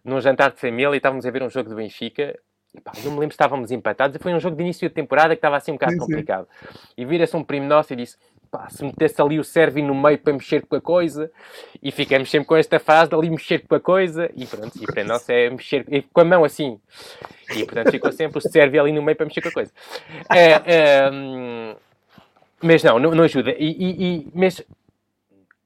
num 0.04 0.20
jantar 0.20 0.50
de 0.50 0.58
família 0.58 0.94
e 0.94 0.96
estávamos 0.96 1.24
a 1.24 1.30
ver 1.30 1.42
um 1.42 1.50
jogo 1.50 1.68
do 1.68 1.76
Benfica. 1.76 2.36
E, 2.74 2.80
pá, 2.80 2.92
não 3.04 3.12
me 3.12 3.20
lembro 3.20 3.32
se 3.32 3.34
estávamos 3.34 3.70
empatados. 3.70 4.16
E 4.16 4.18
foi 4.18 4.34
um 4.34 4.40
jogo 4.40 4.56
de 4.56 4.62
início 4.62 4.88
de 4.88 4.94
temporada 4.94 5.34
que 5.34 5.38
estava 5.38 5.56
assim 5.56 5.70
um 5.70 5.74
bocado 5.74 5.92
sim, 5.92 5.98
complicado. 5.98 6.48
Sim. 6.60 6.78
E 6.96 7.04
vira-se 7.04 7.36
um 7.36 7.44
primo 7.44 7.66
nosso 7.66 7.92
e 7.92 7.96
disse: 7.96 8.16
pá, 8.53 8.68
se 8.68 8.84
metesse 8.84 9.20
ali 9.20 9.38
o 9.40 9.44
Sérvio 9.44 9.82
no 9.82 9.94
meio 9.94 10.18
para 10.18 10.34
mexer 10.34 10.66
com 10.66 10.76
a 10.76 10.80
coisa. 10.80 11.32
E 11.82 11.90
ficamos 11.90 12.30
sempre 12.30 12.46
com 12.46 12.55
esta 12.55 12.78
fase 12.78 13.09
de 13.09 13.16
ali 13.16 13.30
mexer 13.30 13.66
com 13.66 13.74
a 13.74 13.80
coisa. 13.80 14.30
E 14.36 14.46
pronto, 14.46 14.72
e 14.80 14.86
para 14.86 15.03
nós 15.03 15.26
é 15.30 15.48
mexer 15.48 15.86
com 16.12 16.20
a 16.20 16.24
mão 16.24 16.44
assim. 16.44 16.78
E 17.57 17.64
portanto 17.64 17.90
ficou 17.90 18.12
sempre 18.12 18.38
o 18.38 18.40
Sérvio 18.42 18.82
ali 18.82 18.92
no 18.92 19.03
meio 19.03 19.16
para 19.16 19.24
mexer 19.24 19.40
com 19.40 19.48
a 19.48 19.53
coisa. 19.53 19.72
É, 20.30 20.50
é, 20.66 21.11
mas 22.61 22.84
não, 22.84 22.98
não, 22.98 23.12
não 23.12 23.24
ajuda. 23.24 23.53
E, 23.59 23.70
e, 23.70 24.16
e, 24.16 24.28
mas 24.34 24.62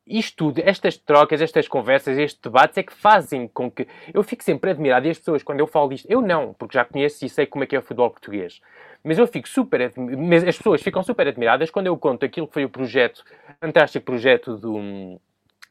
isto 0.07 0.37
tudo, 0.37 0.63
estas 0.65 0.97
trocas, 0.97 1.43
estas 1.43 1.67
conversas, 1.67 2.17
estes 2.17 2.41
debates 2.41 2.79
é 2.79 2.83
que 2.85 2.93
fazem 2.93 3.49
com 3.49 3.69
que 3.69 3.89
eu 4.15 4.23
fico 4.23 4.45
sempre 4.45 4.71
admirado 4.71 5.09
e 5.09 5.11
as 5.11 5.19
pessoas, 5.19 5.43
quando 5.43 5.59
eu 5.59 5.67
falo 5.67 5.89
disto, 5.89 6.07
eu 6.09 6.23
não, 6.23 6.55
porque 6.55 6.79
já 6.79 6.85
conheço 6.85 7.25
e 7.25 7.29
sei 7.29 7.47
como 7.47 7.65
é 7.65 7.67
que 7.67 7.75
é 7.75 7.81
o 7.81 7.83
futebol 7.83 8.11
português, 8.11 8.61
mas 9.07 9.19
eu 9.19 9.27
fico 9.29 9.49
super, 9.49 9.93
mas 9.97 10.43
as 10.43 10.57
pessoas 10.57 10.83
ficam 10.83 11.01
super 11.01 11.29
admiradas 11.29 11.71
quando 11.71 11.87
eu 11.87 11.97
conto 11.97 12.25
aquilo 12.25 12.49
que 12.49 12.55
foi 12.55 12.65
o 12.65 12.69
projeto, 12.69 13.23
fantástico 13.61 14.05
projeto 14.05 14.57
do, 14.57 15.21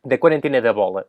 da 0.05 0.17
quarentena 0.17 0.61
da 0.61 0.71
bola, 0.71 1.05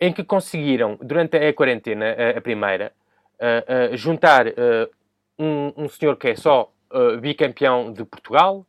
em 0.00 0.12
que 0.12 0.22
conseguiram, 0.22 0.96
durante 1.02 1.36
a 1.36 1.52
quarentena, 1.52 2.06
a, 2.06 2.38
a 2.38 2.40
primeira, 2.40 2.92
uh, 3.40 3.92
uh, 3.94 3.96
juntar 3.96 4.46
uh, 4.46 4.88
um, 5.36 5.72
um 5.76 5.88
senhor 5.88 6.16
que 6.16 6.28
é 6.28 6.36
só 6.36 6.70
bicampeão 7.20 7.92
de 7.92 8.04
Portugal, 8.04 8.64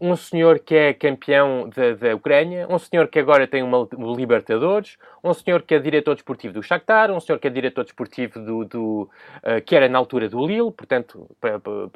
um 0.00 0.14
senhor 0.16 0.58
que 0.58 0.74
é 0.74 0.92
campeão 0.92 1.68
da, 1.68 2.14
Ucrânia, 2.14 2.66
um 2.68 2.78
senhor 2.78 3.08
que 3.08 3.18
agora 3.18 3.46
tem 3.46 3.62
uma, 3.62 3.88
um 3.96 4.14
Libertadores, 4.14 4.96
um 5.22 5.32
senhor 5.32 5.62
que 5.62 5.74
é 5.74 5.78
diretor 5.78 6.14
desportivo 6.14 6.54
do 6.54 6.62
Shakhtar, 6.62 7.10
um 7.10 7.20
senhor 7.20 7.38
que 7.38 7.46
é 7.46 7.50
diretor 7.50 7.84
desportivo 7.84 8.38
do, 8.40 8.64
do 8.64 9.10
uh, 9.38 9.62
que 9.64 9.74
era 9.74 9.88
na 9.88 9.98
altura 9.98 10.28
do 10.28 10.46
Lille, 10.46 10.70
portanto, 10.72 11.28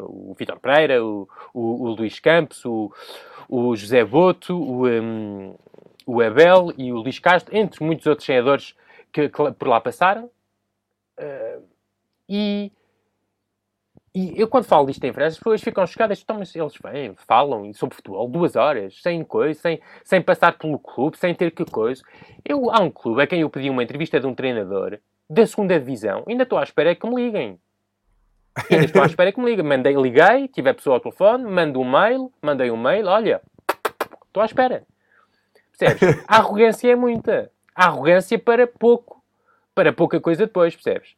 o 0.00 0.34
Vitor 0.34 0.58
Pereira, 0.58 1.04
o, 1.04 1.28
o, 1.52 1.84
o, 1.84 1.94
Luís 1.94 2.18
Campos, 2.18 2.64
o, 2.64 2.92
o 3.48 3.76
José 3.76 4.04
Boto, 4.04 4.56
o, 4.56 4.88
um, 4.88 5.54
o 6.06 6.20
Abel 6.20 6.72
e 6.76 6.92
o 6.92 6.96
Luís 6.96 7.18
Castro, 7.18 7.56
entre 7.56 7.84
muitos 7.84 8.06
outros 8.06 8.26
treinadores 8.26 8.74
que, 9.12 9.28
que 9.28 9.52
por 9.52 9.68
lá 9.68 9.80
passaram. 9.80 10.30
Uh, 11.18 11.62
e 12.28 12.72
e 14.14 14.38
eu, 14.38 14.46
quando 14.46 14.64
falo 14.64 14.86
disto 14.86 15.02
em 15.04 15.12
França, 15.12 15.28
as 15.28 15.38
pessoas 15.38 15.62
ficam 15.62 15.86
chocadas. 15.86 16.20
Então, 16.22 16.38
mas 16.38 16.54
eles 16.54 16.74
vêm, 16.82 17.14
falam 17.26 17.72
sobre 17.72 17.96
futebol 17.96 18.28
duas 18.28 18.56
horas, 18.56 19.00
sem 19.00 19.24
coisa, 19.24 19.58
sem, 19.58 19.80
sem 20.04 20.20
passar 20.20 20.58
pelo 20.58 20.78
clube, 20.78 21.16
sem 21.16 21.34
ter 21.34 21.50
que 21.50 21.64
coisa. 21.64 22.02
Eu, 22.44 22.70
há 22.70 22.80
um 22.80 22.90
clube 22.90 23.22
a 23.22 23.26
quem 23.26 23.40
eu 23.40 23.48
pedi 23.48 23.70
uma 23.70 23.82
entrevista 23.82 24.20
de 24.20 24.26
um 24.26 24.34
treinador 24.34 24.98
da 25.30 25.46
segunda 25.46 25.80
divisão. 25.80 26.24
Ainda 26.28 26.42
estou 26.42 26.58
à 26.58 26.62
espera 26.62 26.94
que 26.94 27.06
me 27.08 27.16
liguem. 27.16 27.58
Ainda 28.70 28.84
estou 28.84 29.02
à 29.02 29.06
espera 29.06 29.32
que 29.32 29.40
me 29.40 29.46
liguem. 29.46 29.64
Mandei, 29.64 29.94
liguei, 29.94 30.46
tive 30.48 30.68
a 30.68 30.74
pessoa 30.74 30.96
ao 30.96 31.00
telefone, 31.00 31.44
mando 31.44 31.80
um 31.80 31.90
mail, 31.90 32.30
mandei 32.42 32.70
um 32.70 32.76
mail, 32.76 33.06
olha, 33.06 33.40
estou 34.26 34.42
à 34.42 34.46
espera. 34.46 34.82
Percebes? 35.78 36.22
A 36.28 36.36
arrogância 36.36 36.92
é 36.92 36.94
muita. 36.94 37.50
A 37.74 37.86
arrogância 37.86 38.38
para 38.38 38.66
pouco. 38.66 39.22
Para 39.74 39.90
pouca 39.90 40.20
coisa 40.20 40.44
depois, 40.44 40.74
percebes? 40.74 41.12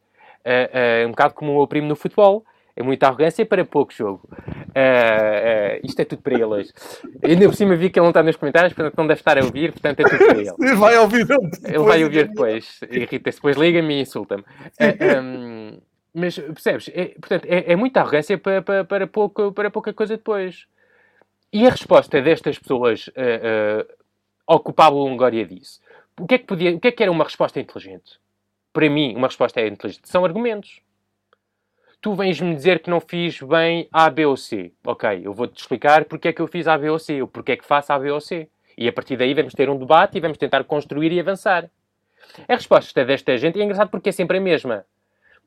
Uh, 0.45 1.03
uh, 1.03 1.07
um 1.07 1.11
bocado 1.11 1.33
como 1.33 1.51
o 1.51 1.55
meu 1.57 1.67
primo 1.67 1.89
no 1.89 1.95
futebol 1.97 2.45
é 2.75 2.83
muita 2.83 3.07
arrogância 3.07 3.45
para 3.45 3.63
pouco 3.63 3.93
jogo. 3.93 4.27
Uh, 4.29 5.79
uh, 5.79 5.79
isto 5.83 5.99
é 5.99 6.05
tudo 6.05 6.21
para 6.21 6.33
ele 6.33 6.43
hoje. 6.43 6.73
Ainda 7.23 7.47
por 7.47 7.55
cima 7.55 7.75
vi 7.75 7.89
que 7.89 7.97
ele 7.97 8.03
não 8.03 8.09
está 8.09 8.21
nos 8.21 8.35
comentários, 8.35 8.73
portanto 8.73 8.97
não 8.97 9.07
deve 9.07 9.21
estar 9.21 9.37
a 9.37 9.43
ouvir, 9.43 9.71
portanto 9.71 9.99
é 10.01 10.03
tudo 10.03 10.25
para 10.25 10.37
ele. 10.37 10.53
Ele 10.59 10.75
vai 10.75 10.97
ouvir 10.97 11.25
depois. 11.25 11.63
Ele 11.63 11.79
vai 11.79 12.03
ouvir 12.03 12.27
depois. 12.27 12.79
Irrita-se, 12.91 13.37
depois 13.37 13.55
liga-me 13.55 13.95
e 13.95 14.01
insulta-me. 14.01 14.41
Uh, 14.41 14.45
eh, 14.79 15.21
um, 15.21 15.81
mas 16.13 16.37
percebes? 16.37 16.89
É, 16.93 17.05
portanto, 17.19 17.45
é, 17.45 17.71
é, 17.71 17.75
muita 17.75 18.01
arrogância 18.01 18.37
para, 18.37 18.61
para, 18.61 18.83
para, 18.83 19.07
pouco, 19.07 19.51
para 19.53 19.71
pouca 19.71 19.93
coisa 19.93 20.17
depois. 20.17 20.65
E 21.53 21.65
a 21.65 21.69
resposta 21.69 22.21
destas 22.21 22.59
pessoas 22.59 23.07
uh, 23.07 23.87
ao 24.45 24.59
que 24.59 24.69
o 24.69 24.73
Pablo 24.73 24.99
Longoria 24.99 25.45
disse, 25.45 25.79
o 26.19 26.27
que, 26.27 26.35
é 26.35 26.37
que 26.37 26.45
podia, 26.45 26.75
o 26.75 26.79
que 26.79 26.89
é 26.89 26.91
que 26.91 27.03
era 27.03 27.11
uma 27.11 27.23
resposta 27.23 27.59
inteligente? 27.59 28.19
Para 28.73 28.89
mim, 28.89 29.15
uma 29.15 29.27
resposta 29.27 29.61
é 29.61 29.67
inteligente. 29.67 30.09
São 30.09 30.25
argumentos 30.25 30.81
tu 32.05 32.13
vens-me 32.13 32.53
dizer 32.53 32.83
que 32.83 32.89
não 32.91 32.99
fiz 32.99 33.41
bem 33.41 33.89
A, 33.91 34.11
B 34.11 34.27
ou 34.27 34.37
C. 34.37 34.71
Ok, 34.85 35.21
eu 35.23 35.33
vou-te 35.33 35.59
explicar 35.59 36.05
porque 36.05 36.27
é 36.27 36.33
que 36.33 36.39
eu 36.39 36.45
fiz 36.45 36.67
A, 36.67 36.77
B 36.77 36.87
ou 36.87 36.99
C, 36.99 37.19
ou 37.19 37.27
porque 37.27 37.53
é 37.53 37.57
que 37.57 37.65
faço 37.65 37.91
A, 37.91 37.97
B 37.97 38.11
ou 38.11 38.21
C. 38.21 38.47
E 38.77 38.87
a 38.87 38.93
partir 38.93 39.17
daí 39.17 39.33
vamos 39.33 39.55
ter 39.55 39.71
um 39.71 39.75
debate 39.75 40.15
e 40.15 40.21
vamos 40.21 40.37
tentar 40.37 40.63
construir 40.65 41.11
e 41.11 41.19
avançar. 41.19 41.67
A 42.47 42.53
resposta 42.53 43.03
desta 43.03 43.35
gente 43.39 43.59
é 43.59 43.63
engraçado 43.63 43.89
porque 43.89 44.09
é 44.09 44.11
sempre 44.11 44.37
a 44.37 44.41
mesma. 44.41 44.85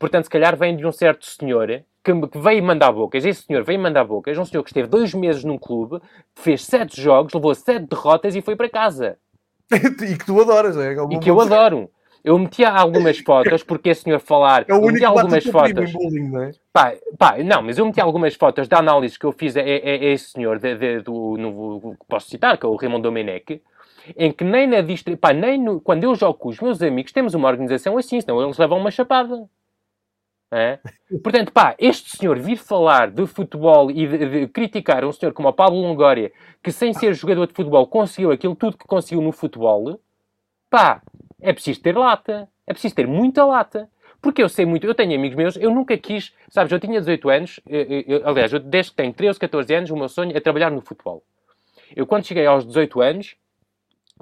Portanto, 0.01 0.25
se 0.25 0.31
calhar 0.31 0.57
vem 0.57 0.77
de 0.77 0.85
um 0.85 0.91
certo 0.91 1.27
senhor 1.27 1.85
que 2.03 2.13
veio 2.41 2.65
mandar 2.65 2.91
bocas. 2.91 3.25
Esse 3.25 3.43
senhor 3.43 3.63
veio 3.63 3.79
mandar 3.79 4.03
bocas. 4.03 4.37
Um 4.37 4.45
senhor 4.45 4.65
que 4.65 4.71
esteve 4.71 4.89
dois 4.89 5.15
meses 5.15 5.45
num 5.45 5.59
clube, 5.59 6.03
fez 6.35 6.65
sete 6.65 7.01
jogos, 7.01 7.33
levou 7.35 7.55
sete 7.55 7.87
derrotas 7.87 8.35
e 8.35 8.43
foi 8.43 8.57
para 8.57 8.69
casa. 8.69 9.17
e 9.71 10.19
que 10.19 10.27
tu 10.27 10.41
adoras, 10.41 10.77
é? 10.77 10.93
é 10.93 10.97
e 11.13 11.21
que 11.21 11.31
eu 11.31 11.41
adoro. 11.41 11.89
Eu 12.29 12.39
metia 12.39 12.69
algumas 12.69 13.19
fotos, 13.21 13.63
porque 13.63 13.89
esse 13.89 14.03
senhor 14.03 14.21
falar. 14.21 14.67
É 14.69 14.75
o 14.75 14.77
único 14.77 14.93
metia 14.93 15.09
algumas 15.09 15.47
fotos. 15.47 15.93
Bullying, 15.93 16.29
não 16.29 16.43
é? 16.43 16.51
Pá, 16.71 16.93
pá, 17.19 17.39
não, 17.39 17.63
mas 17.63 17.79
eu 17.79 17.87
meti 17.87 18.03
algumas 18.03 18.35
fotos 18.35 18.69
da 18.69 18.81
análise 18.81 19.19
que 19.19 19.25
eu 19.25 19.33
fiz 19.33 19.57
a, 19.57 19.61
a, 19.61 19.63
a 19.63 19.65
esse 19.65 20.33
senhor, 20.33 20.59
de, 20.59 20.75
de, 20.75 21.01
do, 21.01 21.39
no, 21.39 21.97
posso 22.07 22.29
citar, 22.29 22.59
que 22.59 22.67
é 22.67 22.69
o 22.69 22.77
Raymond 22.77 23.03
Domenech, 23.03 23.63
em 24.15 24.31
que 24.31 24.45
nem 24.45 24.67
na 24.67 24.83
distribuição, 24.83 25.21
pá, 25.21 25.33
nem 25.33 25.59
no, 25.59 25.81
quando 25.81 26.05
eu 26.05 26.15
jogo 26.15 26.35
com 26.35 26.51
os 26.51 26.61
meus 26.61 26.83
amigos, 26.83 27.13
temos 27.13 27.33
uma 27.33 27.49
organização 27.49 27.97
assim, 27.97 28.21
senão 28.21 28.43
eles 28.43 28.59
levam 28.59 28.77
uma 28.77 28.91
chapada. 28.91 29.49
É? 30.53 30.79
Portanto, 31.25 31.51
pá, 31.51 31.75
este 31.79 32.15
senhor 32.15 32.39
vir 32.39 32.59
falar 32.59 33.11
de 33.11 33.27
futebol 33.27 33.91
e 33.91 34.07
de, 34.07 34.19
de, 34.19 34.49
criticar 34.49 35.03
um 35.03 35.13
senhor 35.13 35.33
como 35.33 35.49
o 35.49 35.53
Pablo 35.55 35.81
Longoria, 35.81 36.31
que 36.63 36.71
sem 36.71 36.93
ser 36.93 37.15
jogador 37.15 37.47
de 37.47 37.55
futebol 37.55 37.87
conseguiu 37.87 38.33
aquilo 38.33 38.55
tudo 38.55 38.77
que 38.77 38.87
conseguiu 38.87 39.23
no 39.23 39.33
futebol, 39.33 39.99
pá, 40.69 41.01
é 41.41 41.53
preciso 41.53 41.81
ter 41.81 41.97
lata. 41.97 42.49
É 42.67 42.73
preciso 42.73 42.95
ter 42.95 43.07
muita 43.07 43.45
lata. 43.45 43.89
Porque 44.21 44.43
eu 44.43 44.49
sei 44.49 44.67
muito, 44.67 44.87
eu 44.87 44.95
tenho 44.95 45.15
amigos 45.15 45.37
meus, 45.37 45.57
eu 45.57 45.71
nunca 45.71 45.97
quis, 45.97 46.35
sabes, 46.49 46.73
eu 46.73 46.81
tinha 46.81 46.99
18 46.99 47.29
anos, 47.29 47.61
eu, 47.69 48.05
eu, 48.07 48.29
aliás, 48.29 48.53
eu, 48.53 48.59
desde 48.59 48.91
que 48.91 48.97
tenho 48.97 49.13
13, 49.13 49.39
14 49.39 49.75
anos, 49.75 49.91
o 49.91 49.97
meu 49.97 50.09
sonho 50.09 50.37
é 50.37 50.41
trabalhar 50.41 50.71
no 50.73 50.81
futebol. 50.81 51.23
Eu, 51.95 52.05
quando 52.05 52.27
cheguei 52.27 52.45
aos 52.45 52.67
18 52.67 53.01
anos, 53.01 53.37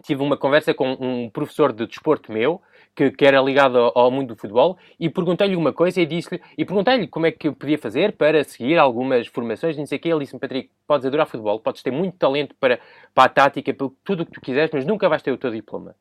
tive 0.03 0.23
uma 0.23 0.37
conversa 0.37 0.75
com 0.75 0.93
um 0.93 1.31
professor 1.31 1.73
de 1.73 1.87
desporto 1.87 2.31
meu, 2.31 2.61
que, 2.95 3.11
que 3.11 3.25
era 3.25 3.41
ligado 3.41 3.79
ao, 3.79 3.99
ao, 3.99 4.11
mundo 4.11 4.35
do 4.35 4.37
futebol, 4.37 4.77
e 5.01 5.09
perguntei-lhe 5.09 5.57
uma 5.57 5.73
coisa 5.73 6.01
e 6.01 6.07
disse-lhe, 6.07 6.41
e 6.57 6.65
perguntei-lhe 6.65 7.07
como 7.07 7.27
é 7.27 7.33
que 7.33 7.49
eu 7.49 7.55
podia 7.55 7.79
fazer 7.79 8.13
para 8.13 8.45
seguir 8.45 8.79
algumas 8.79 9.27
formações, 9.27 9.77
não 9.77 9.87
sei 9.87 9.97
o 9.97 10.01
quê. 10.01 10.09
Ele 10.11 10.21
disse-me, 10.21 10.41
Patrick, 10.41 10.71
podes 10.87 11.07
adorar 11.07 11.27
futebol, 11.27 11.59
podes 11.59 11.83
ter 11.83 11.91
muito 11.91 12.17
talento 12.19 12.55
para, 12.61 12.79
para 13.15 13.25
a 13.25 13.29
tática, 13.29 13.73
para 13.73 13.89
tudo 14.05 14.23
o 14.23 14.27
que 14.27 14.33
tu 14.33 14.41
quiseres, 14.41 14.71
mas 14.73 14.85
nunca 14.85 15.09
vais 15.09 15.23
ter 15.23 15.33
o 15.33 15.39
teu 15.39 15.51
diploma. 15.51 15.95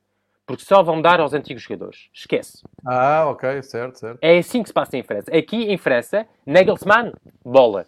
Porque 0.46 0.64
só 0.64 0.84
vão 0.84 1.02
dar 1.02 1.20
aos 1.20 1.34
antigos 1.34 1.64
jogadores. 1.64 2.08
Esquece. 2.14 2.62
Ah, 2.86 3.26
ok, 3.28 3.64
certo, 3.64 4.00
certo. 4.00 4.20
É 4.22 4.38
assim 4.38 4.62
que 4.62 4.70
se 4.70 4.74
passa 4.74 4.96
em 4.96 5.04
França. 5.04 5.36
Aqui 5.36 5.64
em 5.72 5.78
França, 5.78 6.28
Nagelsmann, 6.46 7.14
bola. 7.44 7.88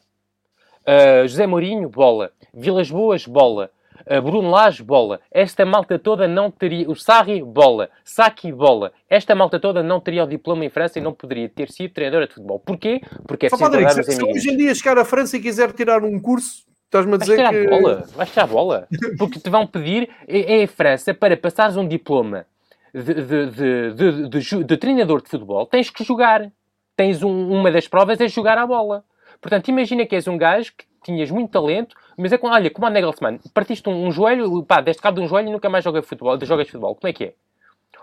Uh, 0.81 1.27
José 1.27 1.45
Mourinho, 1.45 1.87
bola. 1.89 2.31
Vilas 2.53 2.89
Boas, 2.89 3.27
bola. 3.27 3.69
Uh, 4.09 4.21
Bruno 4.21 4.49
Lage, 4.49 4.81
bola. 4.81 5.19
Esta 5.29 5.65
malta 5.65 5.99
toda 5.99 6.27
não 6.27 6.49
teria... 6.49 6.89
O 6.89 6.95
Sarri, 6.95 7.43
bola. 7.43 7.89
Saki, 8.03 8.51
bola. 8.51 8.91
Esta 9.09 9.35
malta 9.35 9.59
toda 9.59 9.83
não 9.83 9.99
teria 9.99 10.23
o 10.23 10.27
diploma 10.27 10.65
em 10.65 10.69
França 10.69 10.97
e 10.97 11.01
não 11.01 11.13
poderia 11.13 11.49
ter 11.49 11.69
sido 11.69 11.93
treinadora 11.93 12.25
de 12.27 12.33
futebol. 12.33 12.59
Porquê? 12.59 13.01
Porque 13.27 13.45
é 13.45 13.49
preciso 13.49 13.69
Padre, 13.69 14.03
se, 14.03 14.11
se 14.13 14.23
hoje 14.23 14.49
em 14.49 14.57
dia 14.57 14.73
chegar 14.73 14.97
à 14.97 15.05
França 15.05 15.37
e 15.37 15.41
quiser 15.41 15.73
tirar 15.73 16.03
um 16.03 16.19
curso, 16.19 16.66
Estás-me 16.87 17.15
a 17.15 17.17
dizer 17.17 17.35
vais 17.35 17.49
que... 17.49 17.67
bola, 17.67 18.03
vais 18.15 18.31
tirar 18.31 18.43
a 18.43 18.47
bola. 18.47 18.87
Porque 19.17 19.39
te 19.39 19.49
vão 19.49 19.67
pedir, 19.67 20.09
é, 20.25 20.61
é 20.61 20.63
a 20.63 20.67
França, 20.67 21.13
para 21.13 21.35
passares 21.35 21.75
um 21.75 21.85
diploma 21.85 22.45
de, 22.93 23.13
de, 23.13 23.93
de, 23.93 24.29
de, 24.29 24.63
de 24.63 24.77
treinador 24.77 25.21
de 25.21 25.29
futebol, 25.29 25.65
tens 25.65 25.89
que 25.89 26.03
jogar. 26.03 26.49
Tens 26.95 27.21
um, 27.21 27.51
uma 27.51 27.71
das 27.71 27.87
provas 27.87 28.19
é 28.19 28.27
jogar 28.27 28.57
a 28.57 28.65
bola. 28.65 29.03
Portanto, 29.39 29.67
imagina 29.67 30.05
que 30.05 30.15
és 30.15 30.27
um 30.27 30.37
gajo 30.37 30.73
que 30.75 30.85
tinhas 31.03 31.29
muito 31.29 31.51
talento, 31.51 31.95
mas 32.17 32.31
é 32.31 32.37
com, 32.37 32.47
olha, 32.47 32.71
como 32.71 32.87
a 32.87 32.89
Nagelsmann, 32.89 33.39
partiste 33.53 33.87
um, 33.87 34.07
um 34.07 34.11
joelho, 34.11 34.63
pá, 34.63 34.81
deste 34.81 35.01
cabo 35.01 35.19
de 35.19 35.25
um 35.25 35.27
joelho 35.27 35.49
e 35.49 35.51
nunca 35.51 35.69
mais 35.69 35.83
joga 35.83 36.01
futebol, 36.01 36.39
jogas 36.43 36.67
futebol. 36.67 36.95
Como 36.95 37.07
é 37.07 37.13
que 37.13 37.23
é? 37.25 37.33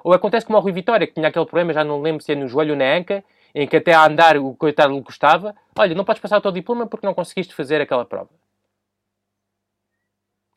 Ou 0.04 0.12
acontece 0.12 0.46
como 0.46 0.58
o 0.58 0.60
Rui 0.60 0.72
Vitória, 0.72 1.06
que 1.06 1.14
tinha 1.14 1.26
aquele 1.26 1.46
problema, 1.46 1.72
já 1.72 1.82
não 1.82 2.00
lembro 2.00 2.22
se 2.22 2.32
é 2.32 2.34
no 2.36 2.46
joelho 2.46 2.72
ou 2.72 2.78
na 2.78 2.94
anca, 2.94 3.24
em 3.54 3.66
que 3.66 3.76
até 3.76 3.92
a 3.94 4.06
andar 4.06 4.36
o 4.36 4.54
coitado 4.54 4.94
lhe 4.94 5.02
custava. 5.02 5.56
Olha, 5.76 5.94
não 5.94 6.04
podes 6.04 6.20
passar 6.20 6.38
o 6.38 6.40
teu 6.40 6.52
diploma 6.52 6.86
porque 6.86 7.06
não 7.06 7.14
conseguiste 7.14 7.54
fazer 7.54 7.80
aquela 7.80 8.04
prova. 8.04 8.28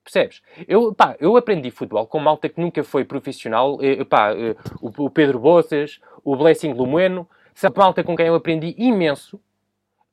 Percebes? 0.07 0.41
Eu, 0.65 0.95
pá, 0.95 1.17
eu 1.19 1.35
aprendi 1.35 1.69
futebol 1.69 2.07
com 2.07 2.17
malta 2.17 2.47
que 2.47 2.61
nunca 2.61 2.81
foi 2.81 3.03
profissional. 3.03 3.77
Eh, 3.81 4.05
pá, 4.05 4.31
eh, 4.31 4.55
o, 4.81 5.09
Pedro 5.09 5.37
Boças, 5.37 5.99
o 6.23 6.33
Blessing 6.33 6.71
Lumoeno. 6.71 7.27
Sabe, 7.53 7.77
malta 7.77 8.05
com 8.05 8.15
quem 8.15 8.27
eu 8.27 8.35
aprendi 8.35 8.73
imenso. 8.77 9.35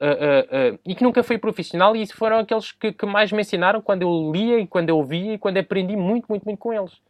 Uh, 0.00 0.72
uh, 0.72 0.74
uh, 0.74 0.78
e 0.84 0.96
que 0.96 1.04
nunca 1.04 1.22
foi 1.22 1.38
profissional. 1.38 1.94
E 1.94 2.04
foram 2.08 2.40
aqueles 2.40 2.72
que, 2.72 2.92
que, 2.92 3.06
mais 3.06 3.30
me 3.30 3.40
ensinaram 3.40 3.80
quando 3.80 4.02
eu 4.02 4.32
lia 4.32 4.58
e 4.58 4.66
quando 4.66 4.88
eu 4.88 5.00
via 5.04 5.34
e 5.34 5.38
quando 5.38 5.58
aprendi 5.58 5.94
muito, 5.94 6.26
muito, 6.28 6.42
muito 6.44 6.58
com 6.58 6.72
eles. 6.72 7.00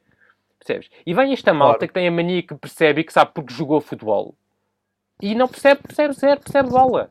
Percebes? 0.58 0.90
E 1.06 1.14
vem 1.14 1.32
esta 1.32 1.54
malta 1.54 1.78
claro. 1.78 1.88
que 1.88 1.94
tem 1.94 2.06
a 2.06 2.10
mania 2.10 2.42
que 2.42 2.54
percebe 2.54 3.00
e 3.00 3.04
que 3.04 3.14
sabe 3.14 3.30
porque 3.32 3.54
jogou 3.54 3.80
futebol. 3.80 4.34
E 5.22 5.34
não 5.34 5.48
percebe, 5.48 5.80
percebe 5.80 6.12
zero, 6.12 6.40
percebe 6.40 6.68
bola. 6.68 7.10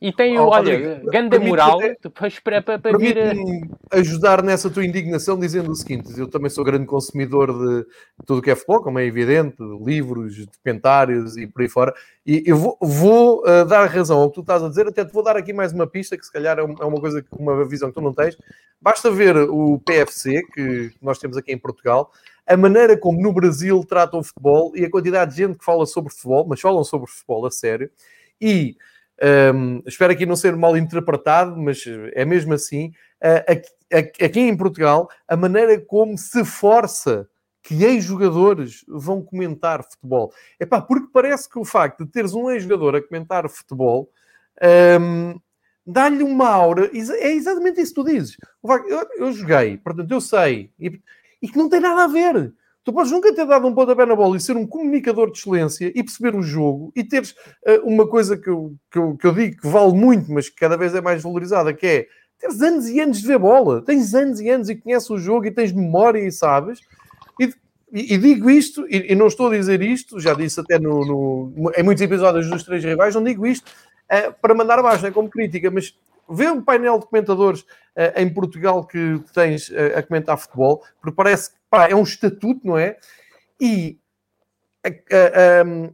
E 0.00 0.12
tem, 0.12 0.38
oh, 0.38 0.46
olha, 0.46 1.00
grande 1.06 1.40
moral 1.40 1.80
depois 2.00 2.38
para, 2.38 2.62
para, 2.62 2.78
para 2.78 2.96
vir 2.96 3.18
a... 3.18 3.96
ajudar 3.98 4.44
nessa 4.44 4.70
tua 4.70 4.84
indignação 4.84 5.36
dizendo 5.36 5.72
o 5.72 5.74
seguinte, 5.74 6.16
eu 6.16 6.28
também 6.28 6.48
sou 6.48 6.62
grande 6.62 6.86
consumidor 6.86 7.52
de 7.52 7.84
tudo 8.24 8.40
que 8.40 8.48
é 8.48 8.54
futebol, 8.54 8.80
como 8.80 9.00
é 9.00 9.04
evidente, 9.04 9.56
de 9.56 9.84
livros, 9.84 10.46
documentários 10.46 11.36
e 11.36 11.48
por 11.48 11.62
aí 11.62 11.68
fora, 11.68 11.92
e 12.24 12.44
eu 12.46 12.56
vou, 12.56 12.78
vou 12.80 13.42
uh, 13.42 13.64
dar 13.64 13.86
razão 13.86 14.20
ao 14.20 14.28
que 14.28 14.36
tu 14.36 14.40
estás 14.42 14.62
a 14.62 14.68
dizer, 14.68 14.86
até 14.86 15.04
te 15.04 15.12
vou 15.12 15.22
dar 15.22 15.36
aqui 15.36 15.52
mais 15.52 15.72
uma 15.72 15.86
pista, 15.86 16.16
que 16.16 16.24
se 16.24 16.32
calhar 16.32 16.56
é, 16.60 16.62
é 16.62 16.84
uma 16.84 17.00
coisa, 17.00 17.24
uma 17.32 17.64
visão 17.66 17.88
que 17.88 17.94
tu 17.96 18.00
não 18.00 18.14
tens, 18.14 18.38
basta 18.80 19.10
ver 19.10 19.36
o 19.36 19.80
PFC, 19.80 20.42
que 20.54 20.92
nós 21.02 21.18
temos 21.18 21.36
aqui 21.36 21.50
em 21.50 21.58
Portugal, 21.58 22.12
a 22.46 22.56
maneira 22.56 22.96
como 22.96 23.20
no 23.20 23.32
Brasil 23.32 23.84
tratam 23.84 24.20
o 24.20 24.22
futebol 24.22 24.72
e 24.76 24.84
a 24.84 24.90
quantidade 24.90 25.32
de 25.32 25.38
gente 25.38 25.58
que 25.58 25.64
fala 25.64 25.84
sobre 25.86 26.12
futebol, 26.12 26.46
mas 26.48 26.60
falam 26.60 26.84
sobre 26.84 27.10
futebol 27.10 27.44
a 27.46 27.50
sério, 27.50 27.90
e 28.40 28.76
um, 29.54 29.82
espero 29.86 30.12
aqui 30.12 30.24
não 30.24 30.36
ser 30.36 30.56
mal 30.56 30.76
interpretado, 30.76 31.56
mas 31.56 31.84
é 32.14 32.24
mesmo 32.24 32.54
assim. 32.54 32.92
Uh, 33.22 33.62
aqui 34.24 34.40
em 34.40 34.56
Portugal, 34.56 35.08
a 35.26 35.36
maneira 35.36 35.80
como 35.80 36.16
se 36.16 36.44
força 36.44 37.28
que 37.62 37.84
ex-jogadores 37.84 38.84
vão 38.88 39.22
comentar 39.22 39.84
futebol. 39.84 40.32
É 40.58 40.64
pá, 40.64 40.80
porque 40.80 41.08
parece 41.12 41.48
que 41.48 41.58
o 41.58 41.64
facto 41.64 42.04
de 42.04 42.10
teres 42.10 42.32
um 42.32 42.50
ex-jogador 42.50 42.96
a 42.96 43.02
comentar 43.02 43.48
futebol 43.48 44.10
um, 45.00 45.38
dá-lhe 45.86 46.22
uma 46.22 46.48
aura. 46.48 46.90
É 46.94 47.32
exatamente 47.32 47.80
isso 47.80 47.94
que 47.94 48.02
tu 48.02 48.06
dizes. 48.06 48.36
Eu, 48.64 49.06
eu 49.18 49.32
joguei, 49.32 49.76
portanto, 49.76 50.10
eu 50.10 50.20
sei, 50.20 50.70
e, 50.78 51.00
e 51.42 51.48
que 51.48 51.58
não 51.58 51.68
tem 51.68 51.80
nada 51.80 52.04
a 52.04 52.06
ver. 52.06 52.54
Tu 52.84 52.92
podes 52.92 53.12
nunca 53.12 53.34
ter 53.34 53.46
dado 53.46 53.66
um 53.66 53.74
pontapé 53.74 54.06
na 54.06 54.16
bola 54.16 54.36
e 54.36 54.40
ser 54.40 54.56
um 54.56 54.66
comunicador 54.66 55.30
de 55.30 55.38
excelência 55.38 55.92
e 55.94 56.02
perceber 56.02 56.34
o 56.34 56.42
jogo 56.42 56.90
e 56.96 57.04
teres 57.04 57.32
uh, 57.66 57.82
uma 57.84 58.08
coisa 58.08 58.36
que 58.36 58.48
eu, 58.48 58.74
que, 58.90 58.98
eu, 58.98 59.16
que 59.16 59.26
eu 59.26 59.32
digo 59.32 59.60
que 59.60 59.68
vale 59.68 59.92
muito, 59.92 60.32
mas 60.32 60.48
que 60.48 60.56
cada 60.56 60.76
vez 60.76 60.94
é 60.94 61.00
mais 61.00 61.22
valorizada, 61.22 61.74
que 61.74 61.86
é 61.86 62.06
teres 62.38 62.62
anos 62.62 62.88
e 62.88 63.00
anos 63.00 63.20
de 63.20 63.26
ver 63.26 63.38
bola. 63.38 63.82
Tens 63.82 64.14
anos 64.14 64.40
e 64.40 64.48
anos 64.48 64.68
e 64.68 64.76
conheces 64.76 65.10
o 65.10 65.18
jogo 65.18 65.46
e 65.46 65.50
tens 65.50 65.72
memória 65.72 66.20
e 66.20 66.32
sabes. 66.32 66.80
E, 67.38 67.52
e, 67.92 68.14
e 68.14 68.18
digo 68.18 68.48
isto, 68.48 68.86
e, 68.88 69.12
e, 69.12 69.14
não 69.14 69.26
estou 69.26 69.48
a 69.48 69.56
dizer 69.56 69.82
isto, 69.82 70.18
já 70.20 70.34
disse 70.34 70.60
até 70.60 70.78
no, 70.78 71.04
no 71.04 71.72
em 71.76 71.82
muitos 71.82 72.02
episódios 72.02 72.48
dos 72.48 72.62
Três 72.62 72.84
Rivais, 72.84 73.14
não 73.14 73.24
digo 73.24 73.46
isto 73.46 73.66
uh, 73.66 74.32
para 74.40 74.54
mandar 74.54 74.78
abaixo, 74.78 75.06
é 75.06 75.10
como 75.10 75.28
crítica, 75.28 75.70
mas 75.70 75.94
vê 76.28 76.50
um 76.50 76.62
painel 76.62 76.98
de 76.98 77.06
comentadores 77.06 77.62
uh, 77.62 78.16
em 78.16 78.32
Portugal 78.32 78.86
que 78.86 79.22
tens 79.32 79.68
uh, 79.70 79.96
a 79.96 80.02
comentar 80.02 80.38
futebol, 80.38 80.84
porque 81.00 81.16
parece 81.16 81.50
que 81.50 81.56
pá, 81.70 81.88
é 81.88 81.94
um 81.94 82.02
estatuto, 82.02 82.66
não 82.66 82.78
é? 82.78 82.96
E 83.60 83.98
um, 85.66 85.92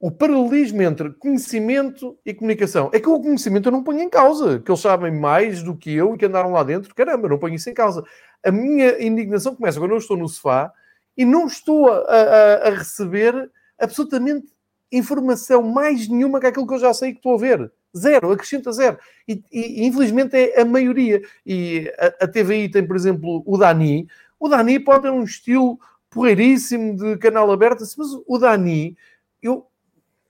o 0.00 0.10
paralelismo 0.10 0.82
entre 0.82 1.10
conhecimento 1.14 2.18
e 2.26 2.34
comunicação 2.34 2.90
é 2.92 3.00
que 3.00 3.08
o 3.08 3.20
conhecimento 3.20 3.68
eu 3.68 3.72
não 3.72 3.82
ponho 3.82 4.00
em 4.00 4.08
causa, 4.08 4.58
que 4.58 4.70
eles 4.70 4.80
sabem 4.80 5.12
mais 5.12 5.62
do 5.62 5.76
que 5.76 5.94
eu 5.94 6.14
e 6.14 6.18
que 6.18 6.26
andaram 6.26 6.52
lá 6.52 6.62
dentro, 6.62 6.94
caramba, 6.94 7.28
não 7.28 7.38
ponho 7.38 7.54
isso 7.54 7.70
em 7.70 7.74
causa. 7.74 8.04
A 8.44 8.50
minha 8.50 9.02
indignação 9.02 9.54
começa 9.54 9.78
quando 9.78 9.92
eu 9.92 9.98
estou 9.98 10.16
no 10.16 10.28
sofá 10.28 10.72
e 11.16 11.24
não 11.24 11.46
estou 11.46 11.90
a, 11.90 12.00
a, 12.00 12.68
a 12.68 12.70
receber 12.70 13.50
absolutamente 13.78 14.53
informação 14.96 15.62
mais 15.62 16.08
nenhuma 16.08 16.40
que 16.40 16.46
aquilo 16.46 16.66
que 16.66 16.74
eu 16.74 16.78
já 16.78 16.94
sei 16.94 17.12
que 17.12 17.18
estou 17.18 17.34
a 17.34 17.38
ver. 17.38 17.72
Zero, 17.96 18.32
acrescenta 18.32 18.72
zero. 18.72 18.98
E, 19.26 19.42
e 19.52 19.86
infelizmente 19.86 20.36
é 20.36 20.60
a 20.60 20.64
maioria. 20.64 21.22
E 21.46 21.92
a, 21.98 22.24
a, 22.24 22.28
TVI 22.28 22.68
tem, 22.68 22.86
por 22.86 22.96
exemplo, 22.96 23.42
o 23.46 23.56
Dani. 23.56 24.06
O 24.38 24.48
Dani 24.48 24.80
pode 24.80 25.02
ter 25.02 25.10
um 25.10 25.22
estilo 25.22 25.78
porreiríssimo 26.10 26.96
de 26.96 27.16
canal 27.18 27.50
aberto, 27.50 27.80
mas 27.80 28.08
o 28.26 28.38
Dani, 28.38 28.96
eu 29.42 29.66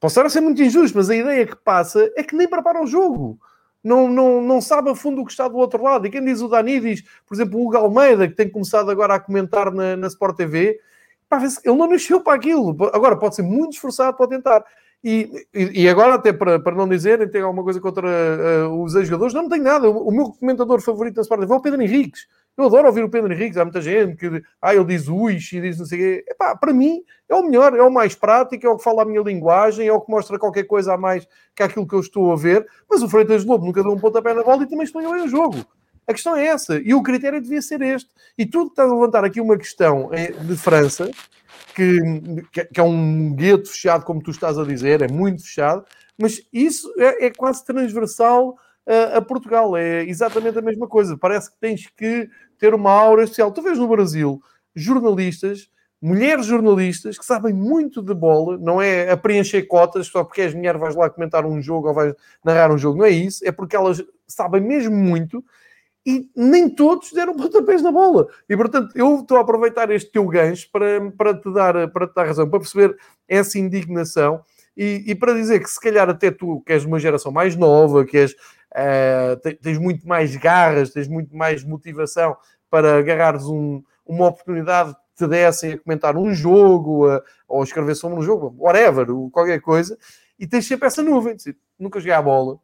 posso 0.00 0.12
estar 0.14 0.26
a 0.26 0.30
ser 0.30 0.40
muito 0.40 0.62
injusto, 0.62 0.96
mas 0.96 1.10
a 1.10 1.16
ideia 1.16 1.46
que 1.46 1.56
passa 1.56 2.10
é 2.16 2.22
que 2.22 2.36
nem 2.36 2.48
prepara 2.48 2.82
o 2.82 2.86
jogo. 2.86 3.38
Não, 3.82 4.08
não, 4.08 4.40
não 4.42 4.60
sabe 4.62 4.90
a 4.90 4.94
fundo 4.94 5.20
o 5.20 5.26
que 5.26 5.30
está 5.30 5.46
do 5.46 5.58
outro 5.58 5.82
lado. 5.82 6.06
E 6.06 6.10
quem 6.10 6.24
diz 6.24 6.40
o 6.40 6.48
Dani 6.48 6.80
diz, 6.80 7.02
por 7.26 7.34
exemplo, 7.34 7.58
o 7.58 7.66
Hugo 7.66 7.76
Almeida, 7.76 8.26
que 8.26 8.34
tem 8.34 8.48
começado 8.48 8.90
agora 8.90 9.14
a 9.14 9.20
comentar 9.20 9.70
na, 9.70 9.94
na 9.96 10.06
Sport 10.06 10.36
TV, 10.36 10.80
pá, 11.28 11.42
ele 11.42 11.76
não 11.76 11.88
nasceu 11.88 12.20
para 12.20 12.34
aquilo. 12.34 12.76
Agora 12.92 13.16
pode 13.16 13.34
ser 13.34 13.42
muito 13.42 13.72
esforçado 13.72 14.16
para 14.16 14.28
tentar. 14.28 14.64
E, 15.04 15.30
e, 15.52 15.86
agora, 15.86 16.14
até 16.14 16.32
para, 16.32 16.58
para 16.58 16.74
não 16.74 16.88
dizerem, 16.88 17.28
tem 17.28 17.42
alguma 17.42 17.62
coisa 17.62 17.78
contra 17.78 18.08
uh, 18.08 18.82
os 18.82 18.94
ex-jogadores, 18.94 19.34
não, 19.34 19.42
não 19.42 19.50
tenho 19.50 19.62
nada. 19.62 19.86
O, 19.86 20.08
o, 20.08 20.10
meu 20.10 20.30
comentador 20.30 20.80
favorito 20.80 21.16
da 21.16 21.20
Sport 21.20 21.42
TV 21.42 21.52
é 21.52 21.56
o 21.56 21.60
Pedro 21.60 21.82
Henriques. 21.82 22.26
Eu 22.56 22.64
adoro 22.64 22.86
ouvir 22.86 23.04
o 23.04 23.10
Pedro 23.10 23.30
Henriques. 23.30 23.58
Há 23.58 23.66
muita 23.66 23.82
gente 23.82 24.16
que 24.16 24.42
ah, 24.62 24.74
ele 24.74 24.84
diz 24.86 25.06
uis 25.06 25.52
e 25.52 25.60
diz 25.60 25.78
não 25.78 25.84
sei 25.84 25.98
o 25.98 26.02
quê. 26.02 26.24
Epá, 26.26 26.56
para 26.56 26.72
mim 26.72 27.02
é 27.28 27.34
o 27.34 27.42
melhor, 27.42 27.76
é 27.76 27.82
o 27.82 27.90
mais 27.90 28.14
prático, 28.14 28.66
é 28.66 28.70
o 28.70 28.78
que 28.78 28.82
fala 28.82 29.02
a 29.02 29.04
minha 29.04 29.20
linguagem, 29.20 29.86
é 29.86 29.92
o 29.92 30.00
que 30.00 30.10
mostra 30.10 30.38
qualquer 30.38 30.64
coisa 30.64 30.94
a 30.94 30.96
mais 30.96 31.28
que 31.54 31.62
aquilo 31.62 31.86
que 31.86 31.94
eu 31.94 32.00
estou 32.00 32.32
a 32.32 32.36
ver. 32.36 32.66
Mas 32.88 33.02
o 33.02 33.08
Freitas 33.08 33.44
Lobo 33.44 33.66
nunca 33.66 33.82
deu 33.82 33.92
um 33.92 34.00
pontapé 34.00 34.32
na 34.32 34.42
bola 34.42 34.62
e 34.62 34.66
também 34.66 34.84
explica 34.84 35.12
bem 35.12 35.24
o 35.24 35.28
jogo. 35.28 35.66
A 36.06 36.12
questão 36.12 36.36
é 36.36 36.46
essa. 36.46 36.78
E 36.78 36.94
o 36.94 37.02
critério 37.02 37.40
devia 37.40 37.62
ser 37.62 37.80
este. 37.82 38.10
E 38.36 38.44
tu 38.44 38.66
estás 38.66 38.90
a 38.90 38.94
levantar 38.94 39.24
aqui 39.24 39.40
uma 39.40 39.56
questão 39.56 40.10
eh, 40.12 40.32
de 40.32 40.56
França 40.56 41.10
que, 41.74 42.00
que 42.72 42.80
é 42.80 42.82
um 42.82 43.34
gueto 43.34 43.68
fechado, 43.68 44.04
como 44.04 44.22
tu 44.22 44.30
estás 44.30 44.58
a 44.58 44.64
dizer, 44.64 45.02
é 45.02 45.08
muito 45.08 45.42
fechado, 45.42 45.84
mas 46.16 46.40
isso 46.52 46.92
é, 46.98 47.26
é 47.26 47.30
quase 47.30 47.64
transversal 47.64 48.56
a, 48.86 49.18
a, 49.18 49.22
Portugal, 49.22 49.76
é 49.76 50.04
exatamente 50.04 50.58
a 50.58 50.62
mesma 50.62 50.86
coisa. 50.86 51.18
Parece 51.18 51.50
que 51.50 51.58
tens 51.58 51.86
que 51.96 52.28
ter 52.58 52.74
uma 52.74 52.92
aura 52.92 53.24
especial. 53.24 53.50
Tu 53.50 53.62
vês 53.62 53.78
no 53.78 53.88
Brasil 53.88 54.40
jornalistas, 54.74 55.68
mulheres 56.00 56.46
jornalistas 56.46 57.18
que 57.18 57.24
sabem 57.24 57.52
muito 57.52 58.02
de 58.02 58.14
bola, 58.14 58.58
não 58.58 58.80
é 58.80 59.10
a 59.10 59.16
preencher 59.16 59.62
cotas 59.62 60.06
só 60.06 60.22
porque 60.22 60.42
és 60.42 60.54
mulher 60.54 60.76
vais 60.76 60.94
lá 60.94 61.08
comentar 61.08 61.44
um 61.46 61.60
jogo 61.60 61.88
ou 61.88 61.94
vais 61.94 62.14
narrar 62.44 62.70
um 62.70 62.78
jogo, 62.78 62.98
não 62.98 63.04
é 63.04 63.10
isso, 63.10 63.46
é 63.46 63.50
porque 63.50 63.74
elas 63.74 64.04
sabem 64.26 64.60
mesmo 64.60 64.94
muito 64.94 65.44
e 66.06 66.28
nem 66.36 66.68
todos 66.68 67.12
deram 67.12 67.34
pontapés 67.34 67.82
na 67.82 67.90
bola. 67.90 68.28
E 68.48 68.56
portanto, 68.56 68.92
eu 68.94 69.20
estou 69.20 69.38
a 69.38 69.40
aproveitar 69.40 69.90
este 69.90 70.12
teu 70.12 70.26
gancho 70.26 70.68
para, 70.70 71.10
para, 71.12 71.34
te, 71.34 71.52
dar, 71.52 71.88
para 71.88 72.06
te 72.06 72.14
dar 72.14 72.26
razão, 72.26 72.48
para 72.48 72.60
perceber 72.60 72.96
essa 73.26 73.58
indignação 73.58 74.42
e, 74.76 75.02
e 75.06 75.14
para 75.14 75.32
dizer 75.34 75.60
que 75.60 75.70
se 75.70 75.80
calhar 75.80 76.08
até 76.08 76.30
tu, 76.30 76.62
que 76.66 76.72
és 76.72 76.84
uma 76.84 76.98
geração 76.98 77.32
mais 77.32 77.56
nova, 77.56 78.04
que 78.04 78.18
és, 78.18 78.32
uh, 78.32 79.56
tens 79.62 79.78
muito 79.78 80.06
mais 80.06 80.36
garras, 80.36 80.90
tens 80.90 81.08
muito 81.08 81.34
mais 81.34 81.64
motivação 81.64 82.36
para 82.68 82.98
agarrares 82.98 83.44
um, 83.44 83.82
uma 84.04 84.28
oportunidade 84.28 84.94
te 85.16 85.28
dessem 85.28 85.74
a 85.74 85.78
comentar 85.78 86.16
um 86.16 86.34
jogo 86.34 87.08
a, 87.08 87.22
ou 87.48 87.62
escrever 87.62 87.94
sobre 87.94 88.18
um 88.18 88.22
jogo, 88.22 88.54
whatever, 88.58 89.06
qualquer 89.30 89.60
coisa, 89.60 89.96
e 90.38 90.46
tens 90.46 90.66
sempre 90.66 90.88
essa 90.88 91.02
nuvem. 91.02 91.36
Nunca 91.78 92.00
joguei 92.00 92.12
a 92.12 92.20
bola, 92.20 92.58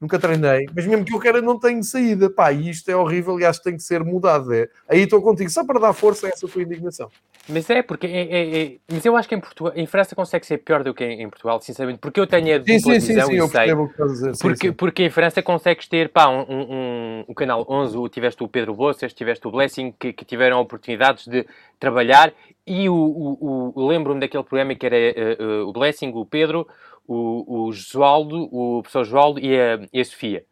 nunca 0.00 0.18
treinei, 0.18 0.66
mas 0.74 0.86
mesmo 0.86 1.04
que 1.04 1.14
eu 1.14 1.20
queira, 1.20 1.40
não 1.40 1.58
tenho 1.58 1.82
saída. 1.82 2.30
Pá, 2.30 2.52
e 2.52 2.70
isto 2.70 2.88
é 2.90 2.96
horrível 2.96 3.38
e 3.40 3.44
acho 3.44 3.60
que 3.60 3.64
tem 3.64 3.76
que 3.76 3.82
ser 3.82 4.04
mudado. 4.04 4.52
É. 4.52 4.68
Aí 4.88 5.00
estou 5.00 5.22
contigo, 5.22 5.50
só 5.50 5.64
para 5.64 5.80
dar 5.80 5.92
força 5.92 6.26
a 6.26 6.30
essa 6.30 6.46
tua 6.46 6.62
indignação. 6.62 7.10
Mas 7.48 7.70
é, 7.70 7.80
porque 7.80 8.06
é, 8.08 8.22
é, 8.22 8.62
é, 8.62 8.76
mas 8.90 9.04
eu 9.04 9.16
acho 9.16 9.28
que 9.28 9.34
em 9.34 9.40
Portugal, 9.40 9.72
em 9.76 9.86
França 9.86 10.16
consegue 10.16 10.44
ser 10.44 10.58
pior 10.58 10.82
do 10.82 10.92
que 10.92 11.04
em, 11.04 11.30
Portugal, 11.30 11.60
sinceramente, 11.60 12.00
porque 12.00 12.18
eu 12.18 12.26
tenho 12.26 12.56
a 12.56 12.58
dupla 12.58 12.74
sim, 12.74 12.80
sim, 12.80 13.06
visão 13.14 13.26
sim, 13.26 13.30
sim, 13.30 13.34
e 13.34 13.36
eu 13.36 13.48
sei. 13.48 13.72
o 13.72 13.88
que 13.88 14.02
dizer. 14.02 14.34
Sim, 14.34 14.42
porque, 14.42 14.66
sim. 14.66 14.72
porque 14.72 15.02
em 15.04 15.10
França 15.10 15.40
consegues 15.42 15.86
ter, 15.86 16.08
pá, 16.08 16.28
um, 16.28 16.44
um, 16.48 17.24
um 17.28 17.34
canal 17.34 17.64
11, 17.68 17.96
tiveste 18.10 18.42
o 18.42 18.48
Pedro 18.48 18.74
Boças, 18.74 19.12
tiveste 19.12 19.46
o 19.46 19.52
Blessing, 19.52 19.94
que, 19.96 20.12
que 20.12 20.24
tiveram 20.24 20.60
oportunidades 20.60 21.28
de 21.28 21.46
trabalhar, 21.78 22.32
e 22.66 22.88
o, 22.88 22.94
o, 22.94 23.72
o 23.76 23.86
lembro-me 23.86 24.18
daquele 24.18 24.42
programa 24.42 24.74
que 24.74 24.84
era 24.84 24.96
uh, 24.96 25.44
uh, 25.44 25.68
o 25.68 25.72
Blessing, 25.72 26.10
o 26.16 26.26
Pedro, 26.26 26.66
o, 27.06 27.66
o 27.66 27.72
Josualdo, 27.72 28.48
o 28.52 28.82
professor 28.82 29.04
Josualdo 29.04 29.40
e 29.40 29.58
a, 29.58 29.80
e 29.92 30.00
a 30.00 30.04
Sofia. 30.04 30.44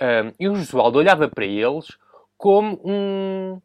Um, 0.00 0.32
e 0.38 0.48
o 0.48 0.56
Josualdo 0.56 0.98
olhava 0.98 1.28
para 1.28 1.44
eles 1.44 1.96
como 2.36 2.80
um... 2.84 3.60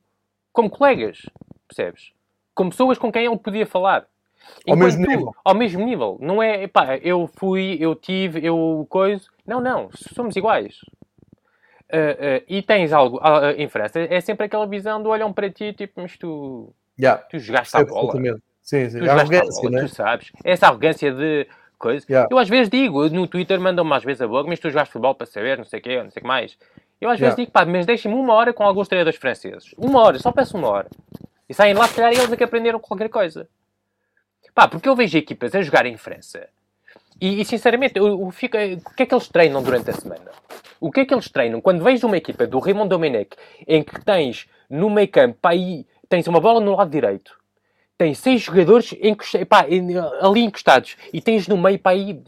como 0.53 0.69
colegas, 0.69 1.21
percebes? 1.67 2.11
Como 2.53 2.69
pessoas 2.69 2.97
com 2.97 3.11
quem 3.11 3.25
ele 3.25 3.37
podia 3.37 3.65
falar. 3.65 4.07
Ao 4.67 4.75
mesmo 4.75 5.05
nível. 5.05 5.35
Ao 5.43 5.55
mesmo 5.55 5.85
nível. 5.85 6.17
Não 6.19 6.41
é, 6.41 6.67
pá, 6.67 6.97
eu 6.97 7.29
fui, 7.35 7.77
eu 7.79 7.95
tive, 7.95 8.45
eu 8.45 8.85
coisa. 8.89 9.25
Não, 9.45 9.61
não. 9.61 9.89
Somos 10.15 10.35
iguais. 10.35 10.79
Ah, 11.91 11.97
ah, 12.19 12.43
e 12.47 12.61
tens 12.61 12.91
algo 12.91 13.19
ah, 13.21 13.53
em 13.57 13.67
França. 13.67 13.99
É 13.99 14.19
sempre 14.21 14.45
aquela 14.45 14.65
visão 14.65 15.01
do 15.01 15.09
olham 15.09 15.31
para 15.31 15.49
ti, 15.49 15.73
tipo, 15.73 16.01
mas 16.01 16.17
tu, 16.17 16.73
Yeah, 17.01 17.23
tu 17.29 17.39
jogaste 17.39 17.75
a 17.75 17.83
bola. 17.83 18.13
Sim, 18.61 18.89
sim. 18.89 18.99
Tu 18.99 19.09
a 19.09 19.13
arrogância, 19.13 19.61
bola, 19.63 19.81
né? 19.81 19.87
tu 19.87 19.95
sabes. 19.95 20.31
Essa 20.43 20.67
arrogância 20.67 21.11
de 21.11 21.47
coisa. 21.81 22.05
Yeah. 22.09 22.29
Eu 22.31 22.37
às 22.37 22.47
vezes 22.47 22.69
digo, 22.69 23.09
no 23.09 23.27
Twitter 23.27 23.59
mandam-me 23.59 23.93
às 23.93 24.03
vezes 24.03 24.21
a 24.21 24.27
boca, 24.27 24.47
mas 24.47 24.59
tu 24.59 24.69
jogaste 24.69 24.93
futebol 24.93 25.15
para 25.15 25.25
saber, 25.27 25.57
não 25.57 25.65
sei 25.65 25.79
o 25.79 25.83
quê, 25.83 26.03
não 26.03 26.11
sei 26.11 26.19
o 26.19 26.23
que 26.23 26.27
mais. 26.27 26.57
Eu 26.99 27.09
às 27.09 27.19
vezes 27.19 27.33
Yeah. 27.33 27.43
digo, 27.43 27.51
pá, 27.51 27.65
mas 27.65 27.85
deixem-me 27.85 28.17
uma 28.17 28.33
hora 28.33 28.53
com 28.53 28.63
alguns 28.63 28.87
treinadores 28.87 29.19
franceses. 29.19 29.73
Uma 29.77 30.01
hora, 30.01 30.19
só 30.19 30.31
peço 30.31 30.55
uma 30.57 30.69
hora. 30.69 30.87
E 31.49 31.53
saem 31.53 31.73
lá, 31.73 31.87
se 31.87 31.95
calhar, 31.95 32.13
eles 32.13 32.31
é 32.31 32.37
que 32.37 32.43
aprenderam 32.43 32.79
qualquer 32.79 33.09
coisa. 33.09 33.49
Pá, 34.53 34.67
porque 34.67 34.87
eu 34.87 34.95
vejo 34.95 35.17
equipas 35.17 35.55
a 35.55 35.61
jogar 35.61 35.85
em 35.85 35.97
França. 35.97 36.47
E, 37.19 37.41
e, 37.41 37.45
sinceramente, 37.45 37.97
eu, 37.97 38.07
eu 38.07 38.31
fico, 38.31 38.57
o 38.57 38.95
que 38.95 39.03
é 39.03 39.05
que 39.05 39.13
eles 39.13 39.27
treinam 39.27 39.61
durante 39.61 39.89
a 39.89 39.93
semana? 39.93 40.31
O 40.79 40.91
que 40.91 41.01
é 41.01 41.05
que 41.05 41.13
eles 41.13 41.29
treinam? 41.29 41.61
Quando 41.61 41.83
vejo 41.83 42.07
uma 42.07 42.17
equipa 42.17 42.47
do 42.47 42.59
Raymond 42.59 42.89
Domenech, 42.89 43.35
em 43.67 43.83
que 43.83 44.03
tens 44.03 44.47
no 44.69 44.89
meio 44.89 45.07
campo, 45.07 45.37
aí, 45.43 45.85
tens 46.09 46.27
uma 46.27 46.39
bola 46.39 46.59
no 46.59 46.75
lado 46.75 46.89
direito, 46.89 47.37
tens 48.01 48.17
seis 48.17 48.41
jogadores 48.41 48.95
encost- 48.99 49.45
pá, 49.45 49.63
ali 50.21 50.41
encostados 50.41 50.97
e 51.13 51.21
tens 51.21 51.47
no 51.47 51.55
meio, 51.55 51.77
para 51.77 51.91
aí, 51.91 52.19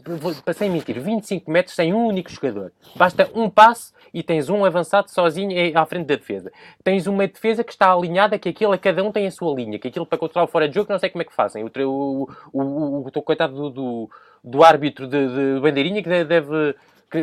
para 0.44 0.54
sem 0.54 0.70
mentir, 0.70 1.00
25 1.00 1.50
metros 1.50 1.74
sem 1.74 1.92
um 1.92 2.06
único 2.06 2.30
jogador. 2.30 2.70
Basta 2.94 3.28
um 3.34 3.50
passe 3.50 3.92
e 4.12 4.22
tens 4.22 4.48
um 4.48 4.64
avançado 4.64 5.10
sozinho 5.10 5.50
eh, 5.50 5.72
à 5.74 5.84
frente 5.84 6.06
da 6.06 6.14
defesa. 6.14 6.52
Tens 6.84 7.08
uma 7.08 7.26
defesa 7.26 7.64
que 7.64 7.72
está 7.72 7.92
alinhada, 7.92 8.38
que 8.38 8.50
aquilo, 8.50 8.78
cada 8.78 9.02
um 9.02 9.10
tem 9.10 9.26
a 9.26 9.32
sua 9.32 9.52
linha, 9.52 9.76
que 9.76 9.88
aquilo 9.88 10.06
para 10.06 10.16
controlar 10.16 10.44
o 10.44 10.48
fora 10.48 10.68
de 10.68 10.76
jogo, 10.76 10.92
não 10.92 10.98
sei 11.00 11.10
como 11.10 11.22
é 11.22 11.24
que 11.24 11.34
fazem. 11.34 11.64
O, 11.64 11.68
o, 11.76 12.28
o, 12.52 13.08
o, 13.08 13.22
coitado 13.22 13.56
do, 13.56 13.70
do, 13.70 14.10
do 14.44 14.62
árbitro 14.62 15.08
de, 15.08 15.26
de 15.26 15.60
bandeirinha 15.60 16.00
que 16.04 16.08
deve, 16.24 16.76
que 17.10 17.18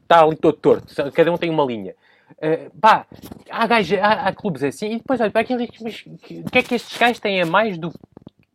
está 0.00 0.22
ali 0.22 0.36
todo 0.36 0.56
torto. 0.56 0.94
Cada 1.10 1.32
um 1.32 1.36
tem 1.36 1.50
uma 1.50 1.64
linha. 1.64 1.96
Uh, 2.32 2.70
pá, 2.80 3.06
há, 3.50 3.66
gajos, 3.66 3.98
há, 3.98 4.12
há 4.28 4.32
clubes 4.32 4.62
assim, 4.62 4.92
e 4.92 4.98
depois 4.98 5.20
olha 5.20 5.30
para 5.30 5.40
aquilo 5.40 5.66
mas 5.80 6.00
que- 6.00 6.40
o 6.40 6.50
que 6.50 6.58
é 6.58 6.62
que 6.62 6.74
estes 6.74 6.96
gajos 6.96 7.18
têm 7.18 7.40
a 7.40 7.46
mais 7.46 7.78
do 7.78 7.90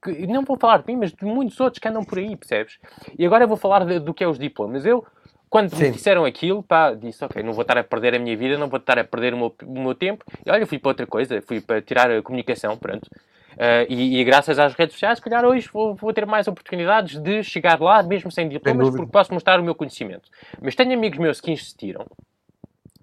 que. 0.02 0.28
Não 0.28 0.44
vou 0.44 0.58
falar 0.58 0.78
de 0.78 0.88
mim, 0.88 1.00
mas 1.00 1.12
de 1.12 1.26
muitos 1.26 1.60
outros 1.60 1.80
que 1.80 1.88
andam 1.88 2.04
por 2.04 2.18
aí, 2.18 2.36
percebes? 2.36 2.78
E 3.18 3.26
agora 3.26 3.44
eu 3.44 3.48
vou 3.48 3.58
falar 3.58 3.86
de- 3.86 4.00
do 4.00 4.14
que 4.14 4.24
é 4.24 4.28
os 4.28 4.38
diplomas. 4.38 4.86
Eu, 4.86 5.06
quando 5.50 5.72
me 5.74 5.86
Sim. 5.86 5.92
disseram 5.92 6.26
aquilo, 6.26 6.64
pá, 6.64 6.94
disse, 6.94 7.24
ok, 7.24 7.44
não 7.44 7.54
vou 7.54 7.62
estar 7.64 7.78
a 7.78 7.84
perder 7.84 8.16
a 8.16 8.20
minha 8.20 8.36
vida, 8.38 8.58
não 8.58 8.68
vou 8.70 8.80
estar 8.80 8.98
a 8.98 9.04
perder 9.04 9.34
o 9.34 9.38
meu, 9.38 9.56
o 9.66 9.80
meu 9.82 9.96
tempo. 9.96 10.24
E 10.46 10.50
olha, 10.52 10.66
fui 10.66 10.80
para 10.80 10.90
outra 10.90 11.08
coisa, 11.08 11.42
fui 11.42 11.60
para 11.62 11.82
tirar 11.82 12.10
a 12.12 12.22
comunicação, 12.22 12.78
pronto. 12.78 13.06
Uh, 13.54 13.86
e, 13.88 14.20
e 14.20 14.24
graças 14.24 14.58
às 14.58 14.74
redes 14.74 14.94
sociais, 14.96 15.20
se 15.20 15.24
calhar 15.24 15.46
hoje 15.46 15.70
vou, 15.72 15.94
vou 15.94 16.12
ter 16.12 16.26
mais 16.26 16.48
oportunidades 16.48 17.20
de 17.20 17.44
chegar 17.44 17.80
lá, 17.80 18.02
mesmo 18.02 18.32
sem 18.32 18.50
diplomas, 18.50 18.88
dúvida. 18.88 18.98
porque 18.98 19.12
posso 19.12 19.32
mostrar 19.32 19.60
o 19.60 19.64
meu 19.64 19.76
conhecimento. 19.76 20.28
Mas 20.60 20.74
tenho 20.74 20.92
amigos 20.94 21.20
meus 21.20 21.40
que 21.40 21.52
insistiram 21.52 22.06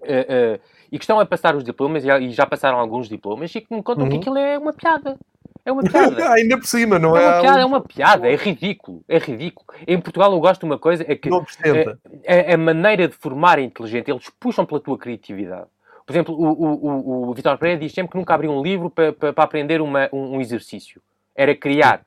eh, 0.03 0.25
eh, 0.29 0.59
e 0.91 0.97
que 0.97 1.03
estão 1.03 1.19
a 1.19 1.25
passar 1.25 1.55
os 1.55 1.63
diplomas 1.63 2.03
e 2.03 2.29
já- 2.31 2.45
passaram 2.45 2.77
alguns 2.79 3.07
diplomas 3.07 3.53
e 3.55 3.61
que 3.61 3.73
me 3.73 3.81
contam 3.83 4.07
que 4.07 4.13
Uhum. 4.15 4.19
aquilo 4.19 4.37
é 4.37 4.57
uma 4.57 4.73
piada. 4.73 5.17
É 5.65 5.71
uma 5.71 5.83
piada. 5.83 5.91
Ainda 6.33 6.57
por 6.57 6.65
cima, 6.67 6.97
não 6.99 7.15
É 7.15 7.23
é? 7.23 7.27
uma 7.29 7.41
piada, 7.41 7.59
é 7.61 7.65
uma 7.65 7.81
piada, 7.81 8.27
é 8.29 8.35
ridículo, 8.35 9.03
é 9.07 9.17
ridículo. 9.17 9.67
Em 9.87 9.99
Portugal 10.01 10.31
eu 10.33 10.39
gosto 10.39 10.61
de 10.61 10.65
uma 10.65 10.77
coisa, 10.79 11.05
é 11.07 11.15
que 11.15 11.29
acrescenta. 11.33 11.99
a, 12.27 12.53
a 12.53 12.57
maneira 12.57 13.07
de 13.07 13.15
formar 13.15 13.59
é 13.59 13.61
inteligente, 13.61 14.09
eles 14.11 14.29
puxam 14.39 14.65
pela 14.65 14.79
tua 14.79 14.97
criatividade. 14.97 15.67
Por 16.05 16.13
exemplo, 16.13 16.35
o, 16.35 16.45
o, 16.51 17.25
o, 17.27 17.29
o 17.29 17.33
Vitor 17.33 17.57
Pereira 17.57 17.79
diz 17.79 17.93
sempre 17.93 18.11
que 18.11 18.17
nunca 18.17 18.33
abriu 18.33 18.51
um 18.51 18.61
livro 18.61 18.89
para, 18.89 19.13
para, 19.13 19.31
para 19.33 19.43
aprender 19.43 19.81
uma- 19.81 20.09
um, 20.11 20.35
um 20.37 20.41
exercício. 20.41 20.99
Era 21.35 21.55
criar. 21.55 22.01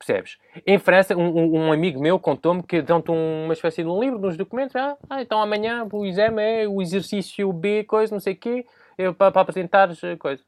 Percebes? 0.00 0.38
Em 0.66 0.78
França, 0.78 1.14
um, 1.14 1.66
um- 1.66 1.72
amigo 1.72 2.00
meu 2.00 2.18
contou-me 2.18 2.62
que 2.62 2.80
dão-te 2.80 3.10
uma 3.10 3.52
espécie 3.52 3.82
de 3.82 3.88
um 3.88 4.00
livro, 4.00 4.18
nos 4.18 4.34
documentos. 4.34 4.74
Ah, 4.74 4.96
ah, 5.10 5.20
então 5.20 5.42
amanhã 5.42 5.86
o 5.92 6.06
exame 6.06 6.42
é 6.42 6.66
o 6.66 6.80
exercício 6.80 7.52
B, 7.52 7.84
coisa, 7.84 8.14
não 8.14 8.18
sei 8.20 8.32
o 8.32 8.36
quê, 8.36 8.66
é 8.96 9.12
para, 9.12 9.30
para 9.30 9.42
apresentares 9.42 10.02
eh, 10.02 10.16
coisa. 10.16 10.42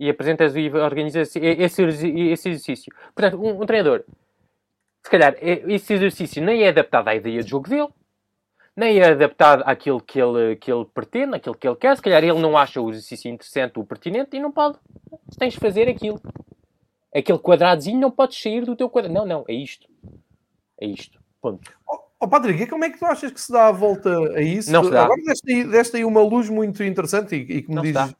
E 0.00 0.08
apresentas 0.08 0.56
e 0.56 0.70
organizas 0.70 1.36
esse, 1.36 1.78
esse 1.78 2.48
exercício. 2.48 2.90
Portanto, 3.14 3.38
um, 3.38 3.60
um 3.62 3.66
treinador, 3.66 4.04
se 5.04 5.10
calhar, 5.10 5.34
é- 5.38 5.62
esse 5.70 5.92
exercício 5.92 6.42
nem 6.42 6.62
é 6.62 6.68
adaptado 6.68 7.08
à 7.08 7.14
ideia 7.14 7.42
de 7.42 7.50
jogo 7.50 7.68
dele, 7.68 7.88
nem 8.74 9.00
é 9.00 9.10
adaptado 9.10 9.64
àquilo 9.66 10.00
que 10.00 10.18
ele, 10.18 10.56
que 10.56 10.72
ele 10.72 10.86
pretende, 10.86 11.36
àquilo 11.36 11.54
que 11.56 11.68
ele 11.68 11.76
quer. 11.76 11.94
Se 11.94 12.00
calhar 12.02 12.24
ele 12.24 12.38
não 12.40 12.56
acha 12.56 12.80
o 12.80 12.88
exercício 12.88 13.30
interessante 13.30 13.78
ou 13.78 13.84
pertinente 13.84 14.34
e 14.34 14.40
não 14.40 14.50
pode. 14.50 14.78
Tens 15.38 15.52
de 15.52 15.60
fazer 15.60 15.88
aquilo. 15.90 16.18
Aquele 17.14 17.38
quadradozinho 17.38 17.98
não 17.98 18.10
podes 18.10 18.40
sair 18.40 18.64
do 18.64 18.76
teu 18.76 18.88
quadrado. 18.88 19.14
Não, 19.14 19.24
não, 19.26 19.44
é 19.48 19.54
isto. 19.54 19.88
É 20.80 20.86
isto. 20.86 21.18
Ponto. 21.40 21.72
Ó 21.86 21.98
oh, 22.20 22.28
Patrick, 22.28 22.62
e 22.62 22.66
como 22.66 22.84
é 22.84 22.90
que 22.90 22.98
tu 22.98 23.06
achas 23.06 23.30
que 23.30 23.40
se 23.40 23.52
dá 23.52 23.68
a 23.68 23.72
volta 23.72 24.10
a 24.34 24.40
isso? 24.40 24.70
Não 24.70 24.84
se 24.84 24.90
dá. 24.90 25.04
Agora 25.04 25.22
deste 25.22 25.52
aí, 25.52 25.64
deste 25.64 25.96
aí 25.96 26.04
uma 26.04 26.20
luz 26.20 26.48
muito 26.48 26.82
interessante 26.82 27.34
e, 27.36 27.38
e 27.38 27.62
que 27.62 27.68
me 27.68 27.76
Não 27.76 27.82
dizes. 27.82 27.94
dá. 27.94 28.14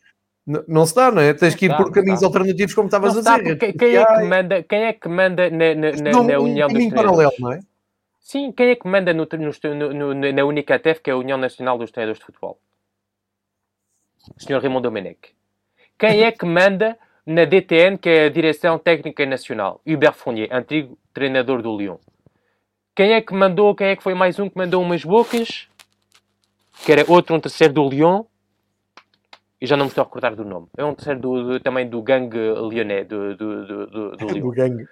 N- 0.46 0.64
Não 0.66 0.86
se 0.86 0.94
dá, 0.94 1.10
não 1.10 1.20
é? 1.20 1.34
Tens 1.34 1.52
Não 1.52 1.58
que 1.58 1.66
ir 1.66 1.68
dá, 1.68 1.76
por 1.76 1.86
não 1.86 1.92
caminhos 1.92 2.20
dá. 2.20 2.26
alternativos, 2.26 2.74
como 2.74 2.86
estavas 2.86 3.14
Não 3.14 3.32
a 3.32 3.38
dizer. 3.38 3.58
quem, 3.58 3.96
é 3.96 4.06
que 4.06 4.24
manda, 4.24 4.62
quem 4.62 4.82
é 4.84 4.92
que 4.92 5.08
manda 5.08 5.50
na, 5.50 5.74
na, 5.74 5.92
na, 5.92 6.10
dão 6.10 6.24
na 6.24 6.38
um 6.38 6.44
União 6.44 6.68
dos 6.68 6.74
caminho 6.74 6.90
Treinadores? 6.90 6.94
paralelo, 6.94 7.32
não 7.40 7.52
é? 7.52 7.60
Sim, 8.20 8.52
quem 8.52 8.68
é 8.68 8.76
que 8.76 8.86
manda 8.86 9.12
no, 9.12 9.26
no, 9.26 10.14
no, 10.14 10.32
na 10.32 10.44
Unicatef, 10.44 11.00
que 11.00 11.10
é 11.10 11.12
a 11.12 11.16
União 11.16 11.36
Nacional 11.38 11.76
dos 11.78 11.90
Treinadores 11.90 12.20
de 12.20 12.26
Futebol? 12.26 12.58
O 14.36 14.40
Sr. 14.42 14.60
Raymond 14.60 14.82
Domenech. 14.82 15.34
Quem 15.98 16.22
é 16.22 16.30
que 16.30 16.46
manda 16.46 16.98
na 17.28 17.44
DTN, 17.44 17.98
que 17.98 18.08
é 18.08 18.24
a 18.24 18.28
Direção 18.30 18.78
Técnica 18.78 19.26
Nacional? 19.26 19.82
Hubert 19.86 20.14
Fournier, 20.14 20.48
antigo 20.50 20.96
treinador 21.12 21.60
do 21.60 21.76
Lyon. 21.76 21.98
Quem 22.96 23.12
é 23.12 23.20
que 23.20 23.34
mandou, 23.34 23.74
quem 23.74 23.88
é 23.88 23.96
que 23.96 24.02
foi 24.02 24.14
mais 24.14 24.38
um 24.38 24.48
que 24.48 24.56
mandou 24.56 24.80
umas 24.82 25.04
bocas? 25.04 25.68
Que 26.86 26.92
era 26.92 27.04
outro, 27.06 27.36
um 27.36 27.40
terceiro 27.40 27.74
do 27.74 27.86
Lyon. 27.86 28.24
E 29.60 29.66
já 29.66 29.76
não 29.76 29.84
me 29.84 29.90
estou 29.90 30.00
a 30.00 30.04
recordar 30.06 30.34
do 30.34 30.42
nome. 30.42 30.68
É 30.74 30.82
um 30.82 30.94
terceiro 30.94 31.20
do, 31.20 31.44
do- 31.44 31.60
também 31.60 31.86
do 31.86 32.00
gangue 32.00 32.38
lyonnais, 32.38 33.06
do, 33.06 33.36
do, 33.36 33.66
do, 33.66 33.86
do, 34.16 34.26
Lyon. 34.26 34.40
Do 34.40 34.50
gangue. 34.50 34.88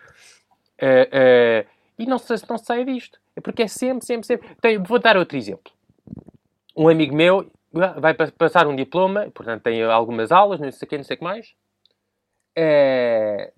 Eh, 0.78 1.08
eh, 1.10 1.66
e 1.98 2.04
não 2.04 2.18
se, 2.18 2.34
não 2.50 2.58
se 2.58 2.66
sai 2.66 2.84
disto. 2.84 3.18
É 3.34 3.40
porque 3.40 3.62
é 3.62 3.68
sempre, 3.68 4.04
sempre, 4.04 4.26
sempre. 4.26 4.46
Tem- 4.60 4.76
vou 4.76 4.98
dar 4.98 5.16
outro 5.16 5.38
exemplo. 5.38 5.72
Um 6.76 6.86
amigo 6.88 7.14
meu 7.16 7.50
vai 7.72 8.12
pa- 8.12 8.30
passar 8.36 8.66
um 8.66 8.76
diploma, 8.76 9.30
portanto 9.34 9.62
tem 9.62 9.82
algumas 9.82 10.30
aulas, 10.30 10.60
não 10.60 10.70
sei 10.70 10.84
o 10.84 10.88
que, 10.90 10.96
não 10.98 11.04
sei 11.04 11.14
o 11.14 11.18
que 11.18 11.24
mais. 11.24 11.54
Eh, 12.56 13.52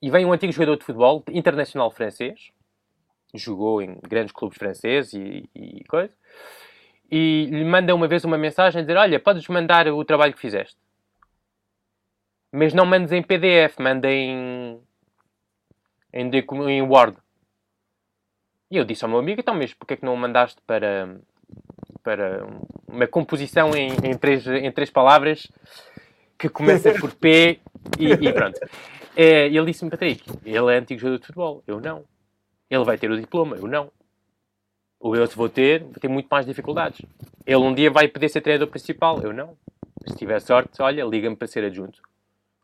e 0.00 0.10
vem 0.10 0.24
um 0.24 0.32
antigo 0.32 0.52
jogador 0.52 0.76
de 0.78 0.84
futebol 0.84 1.22
internacional 1.28 1.90
francês, 1.90 2.50
jogou 3.34 3.82
em 3.82 3.98
grandes 4.08 4.32
clubes 4.32 4.56
franceses 4.56 5.12
e, 5.12 5.48
e 5.54 5.84
coisa, 5.84 6.14
e 7.10 7.46
lhe 7.50 7.64
manda 7.64 7.94
uma 7.94 8.08
vez 8.08 8.24
uma 8.24 8.38
mensagem 8.38 8.78
a 8.78 8.82
dizer: 8.82 8.96
Olha, 8.96 9.20
podes 9.20 9.46
mandar 9.48 9.86
o 9.88 10.02
trabalho 10.04 10.32
que 10.32 10.40
fizeste, 10.40 10.78
mas 12.50 12.72
não 12.72 12.86
mandes 12.86 13.12
em 13.12 13.22
PDF, 13.22 13.78
manda 13.78 14.10
em, 14.10 14.80
em, 16.12 16.30
em 16.70 16.82
Word. 16.82 17.18
E 18.70 18.76
eu 18.76 18.84
disse 18.84 19.04
ao 19.04 19.10
meu 19.10 19.18
amigo, 19.18 19.40
então, 19.40 19.54
mas 19.54 19.74
porquê 19.74 19.94
é 19.94 19.96
que 19.96 20.04
não 20.04 20.14
o 20.14 20.16
mandaste 20.16 20.60
para, 20.64 21.18
para 22.04 22.46
uma 22.86 23.06
composição 23.06 23.74
em, 23.74 23.90
em, 24.04 24.16
três, 24.16 24.46
em 24.46 24.70
três 24.70 24.90
palavras 24.90 25.48
que 26.40 26.48
começa 26.48 26.92
por 26.94 27.12
P 27.12 27.60
e, 27.98 28.12
e 28.12 28.32
pronto. 28.32 28.58
É, 29.16 29.48
ele 29.48 29.66
disse-me, 29.66 29.90
Patrick, 29.90 30.24
ele 30.44 30.72
é 30.72 30.78
antigo 30.78 31.00
jogador 31.00 31.18
de 31.18 31.26
futebol, 31.26 31.64
eu 31.66 31.80
não. 31.80 32.04
Ele 32.70 32.84
vai 32.84 32.96
ter 32.96 33.10
o 33.10 33.18
diploma, 33.18 33.56
eu 33.56 33.66
não. 33.66 33.90
Ou 35.00 35.16
eu 35.16 35.26
se 35.26 35.36
vou 35.36 35.48
ter, 35.48 35.82
vou 35.82 35.94
ter 35.94 36.08
muito 36.08 36.28
mais 36.30 36.46
dificuldades. 36.46 37.04
Ele 37.44 37.56
um 37.56 37.74
dia 37.74 37.90
vai 37.90 38.06
poder 38.06 38.28
ser 38.28 38.40
treinador 38.40 38.68
principal, 38.68 39.20
eu 39.20 39.32
não. 39.32 39.56
Se 40.06 40.16
tiver 40.16 40.40
sorte, 40.40 40.80
olha, 40.80 41.04
liga-me 41.04 41.34
para 41.34 41.48
ser 41.48 41.64
adjunto. 41.64 42.00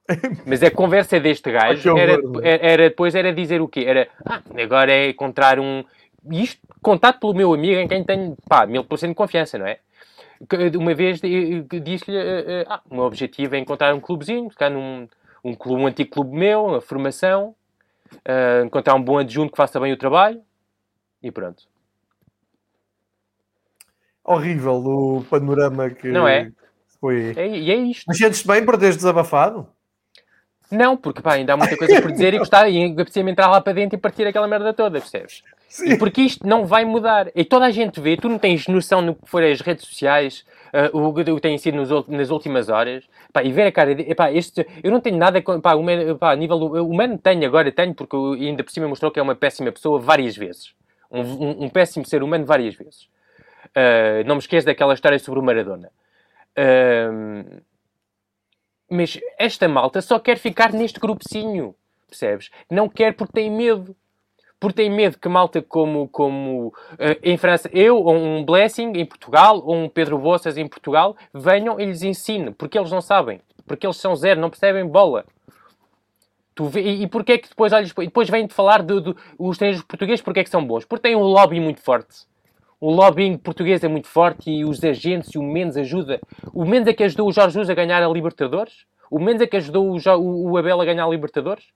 Mas 0.47 0.63
a 0.63 0.71
conversa 0.71 1.19
deste 1.19 1.51
gajo 1.51 1.99
era, 1.99 2.17
era, 2.43 2.89
depois 2.89 3.15
era 3.15 3.35
dizer 3.35 3.61
o 3.61 3.69
quê? 3.69 3.85
Era, 3.87 4.09
ah, 4.25 4.41
agora 4.63 4.93
é 4.93 5.11
encontrar 5.11 5.59
um... 5.59 5.85
Isto, 6.31 6.61
contato 6.81 7.19
pelo 7.21 7.35
meu 7.35 7.53
amigo 7.53 7.81
em 7.81 7.89
quem 7.89 8.05
tenho, 8.05 8.37
pá, 8.49 8.67
mil 8.67 8.85
por 8.85 8.99
cento 8.99 9.11
de 9.11 9.17
confiança, 9.17 9.59
não 9.59 9.67
é? 9.67 9.81
Uma 10.79 10.95
vez 10.95 11.21
disse-lhe, 11.21 12.17
uh, 12.19 12.67
ah, 12.69 12.83
o 12.91 12.95
meu 12.95 13.05
objetivo 13.05 13.55
é 13.55 13.59
encontrar 13.59 13.95
um 13.95 14.01
clubezinho, 14.01 14.51
ficar 14.51 14.71
num 14.71 15.09
um, 15.43 15.55
clube, 15.55 15.83
um 15.83 15.87
antigo 15.87 16.11
clube 16.11 16.37
meu, 16.37 16.67
uma 16.67 16.81
formação, 16.81 17.55
uh, 18.13 18.65
encontrar 18.65 18.95
um 18.95 19.03
bom 19.03 19.19
adjunto 19.19 19.53
que 19.53 19.57
faça 19.57 19.81
bem 19.81 19.93
o 19.93 19.97
trabalho, 19.97 20.43
e 21.23 21.31
pronto. 21.31 21.65
Horrível 24.23 24.75
o 24.75 25.25
panorama 25.25 25.89
que 25.89 26.09
não 26.09 26.27
é? 26.27 26.51
foi. 27.01 27.33
É, 27.37 27.49
e 27.49 27.71
é 27.71 27.77
isto. 27.77 28.05
Mas 28.09 28.19
sentes 28.19 28.43
bem 28.43 28.65
por 28.65 28.77
teres 28.77 28.97
desabafado? 28.97 29.69
Não, 30.71 30.97
porque 30.97 31.23
pá, 31.23 31.35
ainda 31.35 31.55
há 31.55 31.57
muita 31.57 31.77
coisa 31.77 32.03
por 32.03 32.11
dizer 32.11 32.35
e 32.35 32.39
gostar, 32.39 32.69
e 32.69 32.93
precisa 32.95 33.29
entrar 33.31 33.49
lá 33.49 33.61
para 33.61 33.73
dentro 33.73 33.97
e 33.97 34.01
partir 34.01 34.27
aquela 34.27 34.49
merda 34.49 34.75
toda, 34.75 35.01
percebes? 35.01 35.43
Sim. 35.69 35.99
Porque 35.99 36.23
isto 36.23 36.47
não 36.47 36.65
vai 36.65 36.85
mudar. 36.85 37.31
E 37.35 37.45
toda 37.45 37.67
a 37.67 37.71
gente 37.71 38.01
vê, 38.01 38.17
tu 38.17 38.29
não 38.29 38.39
tens 38.39 38.67
noção 38.67 39.03
no 39.03 39.15
que 39.15 39.29
for 39.29 39.43
as 39.43 39.61
redes 39.61 39.87
sociais, 39.87 40.45
uh, 40.93 40.97
o 40.99 41.13
que 41.13 41.41
tem 41.41 41.59
sido 41.59 41.77
nos, 41.77 42.09
nas 42.09 42.31
últimas 42.31 42.69
horas, 42.69 43.05
pá, 43.33 43.43
e 43.43 43.53
ver 43.53 43.67
a 43.67 43.73
cara 43.73 43.95
de, 43.95 44.15
pá, 44.15 44.33
este, 44.33 44.67
eu 44.83 44.91
não 44.91 45.01
tenho 45.01 45.17
nada, 45.17 45.43
pá, 45.43 45.75
o 45.75 46.19
pá, 46.19 46.33
a 46.33 46.37
nível, 46.37 46.57
humano 46.57 47.19
tenho 47.19 47.45
agora, 47.47 47.71
tenho, 47.73 47.95
porque 47.95 48.17
ainda 48.17 48.63
por 48.63 48.71
cima 48.71 48.89
mostrou 48.89 49.11
que 49.11 49.19
é 49.19 49.23
uma 49.23 49.35
péssima 49.35 49.73
pessoa 49.73 49.99
várias 49.99 50.37
vezes. 50.37 50.73
Um, 51.11 51.21
um, 51.21 51.65
um 51.65 51.69
péssimo 51.69 52.05
ser 52.07 52.23
humano 52.23 52.45
várias 52.45 52.75
vezes. 52.75 53.09
Uh, 53.67 54.27
não 54.27 54.37
me 54.37 54.41
esqueço 54.41 54.67
daquela 54.67 54.95
história 54.95 55.19
sobre 55.19 55.41
o 55.41 55.43
Maradona. 55.43 55.91
Uh, 56.57 57.61
mas 58.89 59.19
esta 59.39 59.69
malta 59.69 60.01
só 60.01 60.19
quer 60.19 60.39
ficar 60.39 60.73
neste 60.73 61.01
grupezinho, 61.01 61.75
percebes? 62.09 62.51
Não 62.71 62.89
quer 62.89 63.15
porque 63.15 63.33
tem 63.33 63.51
medo. 63.51 63.97
Porque 64.59 64.83
tem 64.83 64.91
medo 64.91 65.19
que 65.19 65.29
malta 65.29 65.61
como, 65.61 66.09
como 66.09 66.69
uh, 66.69 67.19
em 67.23 67.37
França, 67.37 67.69
eu, 67.73 67.97
ou 67.97 68.15
um 68.15 68.45
Blessing 68.45 68.93
em 68.95 69.05
Portugal, 69.05 69.63
ou 69.65 69.77
um 69.77 69.89
Pedro 69.89 70.19
Bossas 70.19 70.57
em 70.57 70.67
Portugal, 70.67 71.15
venham 71.33 71.79
e 71.79 71.85
lhes 71.85 72.03
ensine. 72.03 72.53
Porque 72.53 72.79
eles 72.79 72.91
não 72.91 73.01
sabem. 73.01 73.41
Porque 73.67 73.87
eles 73.87 73.97
são 73.97 74.17
zero, 74.17 74.41
não 74.41 74.49
percebem 74.49 74.87
bola. 74.87 75.25
Tu 76.55 76.65
vê, 76.65 76.81
e, 76.81 77.03
e 77.03 77.07
porquê 77.07 77.33
é 77.33 77.39
que 77.39 77.51
depois, 77.51 77.71
olhas, 77.71 77.93
depois 77.93 78.31
vêm-te 78.31 78.55
falar 78.55 78.83
dos 78.83 79.03
do, 79.03 79.17
estrangeiros 79.51 79.83
portugueses 79.83 80.23
porque 80.23 80.41
é 80.41 80.45
que 80.45 80.49
são 80.49 80.67
bons? 80.67 80.87
Porque 80.87 81.03
têm 81.03 81.15
um 81.15 81.21
lobby 81.21 81.61
muito 81.61 81.83
forte. 81.83 82.25
O 82.81 82.91
lobbying 82.91 83.37
português 83.37 83.85
é 83.85 83.89
muito 83.89 84.09
forte 84.09 84.51
e 84.51 84.65
os 84.65 84.83
agentes 84.83 85.35
e 85.35 85.39
o 85.39 85.43
Mendes 85.43 85.77
ajuda. 85.77 86.19
O 86.55 86.65
Mendes 86.65 86.89
é 86.89 86.95
que 86.95 87.05
ajudou 87.05 87.29
o 87.29 87.33
Jorge 87.33 87.53
Jesus 87.53 87.69
a 87.69 87.75
ganhar 87.75 88.03
a 88.03 88.09
Libertadores? 88.09 88.87
O 89.11 89.19
Mendes 89.19 89.43
é 89.43 89.47
que 89.47 89.57
ajudou 89.59 89.99
o, 89.99 90.51
o 90.51 90.57
Abel 90.57 90.81
a 90.81 90.85
ganhar 90.85 91.05
a 91.05 91.09
Libertadores? 91.09 91.67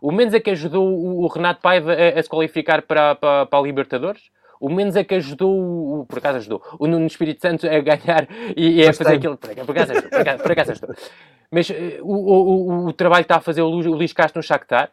O 0.00 0.12
Mendes 0.12 0.34
é 0.34 0.40
que 0.40 0.50
ajudou 0.50 0.86
o, 0.86 1.22
o 1.22 1.26
Renato 1.26 1.60
Paiva 1.60 1.92
a, 1.92 2.18
a, 2.18 2.22
se 2.22 2.28
qualificar 2.28 2.82
para, 2.82 3.14
para, 3.14 3.46
para 3.46 3.58
a 3.58 3.62
Libertadores? 3.62 4.30
O 4.58 4.70
Mendes 4.70 4.96
é 4.96 5.04
que 5.04 5.14
ajudou, 5.14 6.00
o, 6.00 6.06
por 6.06 6.18
acaso 6.18 6.38
ajudou, 6.38 6.62
o 6.78 6.86
Nuno 6.86 7.06
Espírito 7.06 7.42
Santo 7.42 7.66
a 7.66 7.78
ganhar 7.80 8.26
e, 8.56 8.80
e 8.80 8.88
a 8.88 8.92
fazer 8.92 9.16
aquilo. 9.16 9.36
Por 9.36 9.50
acaso 9.50 9.92
ajudou, 9.92 10.10
por 10.10 10.20
acaso, 10.20 10.42
por 10.42 10.52
acaso 10.52 10.72
ajudou. 10.72 10.96
Mas 11.50 11.70
uh, 11.70 11.74
o, 12.02 12.14
o, 12.14 12.86
o, 12.86 12.92
trabalho 12.92 13.24
que 13.24 13.26
está 13.26 13.36
a 13.36 13.40
fazer 13.40 13.62
o 13.62 13.68
Luís, 13.68 13.86
o 13.86 13.92
Luís 13.92 14.12
Castro 14.12 14.38
no 14.38 14.42
Shakhtar 14.42 14.90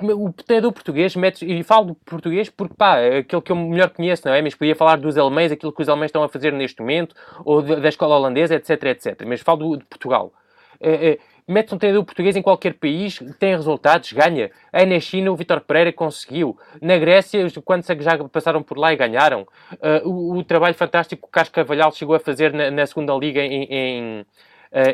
o 0.00 0.32
treinador 0.32 0.72
português 0.72 1.16
mete, 1.16 1.44
e 1.44 1.62
falo 1.64 1.86
do 1.86 1.94
português 1.94 2.48
porque, 2.48 2.74
pá, 2.74 2.98
é 2.98 3.18
aquele 3.18 3.42
que 3.42 3.50
eu 3.50 3.56
melhor 3.56 3.90
conheço, 3.90 4.22
não 4.26 4.34
é? 4.34 4.40
Mas 4.40 4.54
podia 4.54 4.76
falar 4.76 4.96
dos 4.96 5.18
alemães, 5.18 5.50
aquilo 5.50 5.72
que 5.72 5.82
os 5.82 5.88
alemães 5.88 6.08
estão 6.08 6.22
a 6.22 6.28
fazer 6.28 6.52
neste 6.52 6.80
momento, 6.80 7.16
ou 7.44 7.62
da 7.62 7.88
escola 7.88 8.16
holandesa, 8.16 8.54
etc, 8.54 8.70
etc. 8.84 9.22
Mas 9.26 9.40
falo 9.40 9.76
de 9.76 9.84
Portugal. 9.84 10.32
É, 10.80 11.10
é, 11.10 11.18
mete 11.46 11.74
um 11.74 11.78
treinador 11.78 12.04
português 12.04 12.36
em 12.36 12.42
qualquer 12.42 12.74
país, 12.74 13.18
tem 13.38 13.54
resultados, 13.54 14.12
ganha. 14.12 14.50
Aí 14.72 14.86
na 14.86 15.00
China 15.00 15.32
o 15.32 15.36
Vitor 15.36 15.60
Pereira 15.60 15.92
conseguiu. 15.92 16.58
Na 16.80 16.96
Grécia, 16.98 17.46
quantos 17.64 17.88
é 17.90 17.96
que 17.96 18.02
já 18.02 18.16
passaram 18.28 18.62
por 18.62 18.78
lá 18.78 18.92
e 18.92 18.96
ganharam? 18.96 19.46
Uh, 19.72 20.08
o, 20.08 20.38
o, 20.38 20.44
trabalho 20.44 20.74
fantástico 20.74 21.22
que 21.22 21.28
o 21.28 21.30
Carlos 21.30 21.52
Cavalhal 21.52 21.92
chegou 21.92 22.14
a 22.14 22.20
fazer 22.20 22.52
na, 22.52 22.70
na 22.70 22.86
segunda 22.86 23.14
liga 23.14 23.40
em, 23.40 23.64
em, 23.64 24.20
uh, 24.20 24.26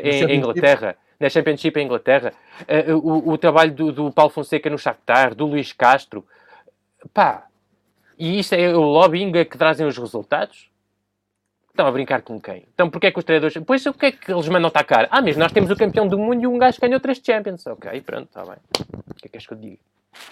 em, 0.03 0.23
em 0.25 0.35
Inglaterra 0.35 0.95
na 1.19 1.29
Championship 1.29 1.77
em 1.77 1.83
Inglaterra, 1.83 2.31
uh, 2.61 2.95
o, 2.95 3.33
o, 3.33 3.37
trabalho 3.37 3.73
do, 3.73 3.91
do, 3.91 4.11
Paulo 4.11 4.31
Fonseca 4.31 4.69
no 4.69 4.77
Shakhtar, 4.77 5.35
do 5.35 5.45
Luís 5.45 5.73
Castro, 5.73 6.25
pá, 7.13 7.45
e 8.17 8.39
isto 8.39 8.53
é 8.55 8.73
o 8.73 8.81
lobbying 8.81 9.31
que 9.31 9.57
trazem 9.57 9.85
os 9.85 9.97
resultados? 9.97 10.69
Estão 11.79 11.87
a 11.87 11.93
brincar 11.93 12.23
com 12.23 12.41
quem? 12.41 12.65
Então 12.73 12.89
porquê 12.89 13.07
é 13.07 13.11
que 13.11 13.19
os 13.19 13.23
treinadores... 13.23 13.57
Pois 13.65 13.85
o 13.85 13.93
que 13.93 14.07
é 14.07 14.11
que 14.11 14.29
eles 14.29 14.49
mandam 14.49 14.67
atacar? 14.67 15.07
Ah, 15.09 15.21
mas 15.21 15.37
nós 15.37 15.49
temos 15.53 15.71
o 15.71 15.77
campeão 15.77 16.05
do 16.05 16.19
mundo 16.19 16.43
e 16.43 16.45
um 16.45 16.57
gajo 16.57 16.77
ganhou 16.77 16.99
três 16.99 17.21
Champions. 17.25 17.65
Ok, 17.67 18.01
pronto, 18.01 18.25
está 18.25 18.43
bem. 18.43 18.57
O 19.07 19.13
que 19.13 19.27
é 19.27 19.29
que 19.29 19.37
és 19.37 19.47
que 19.47 19.53
eu 19.53 19.57
digo? 19.57 19.79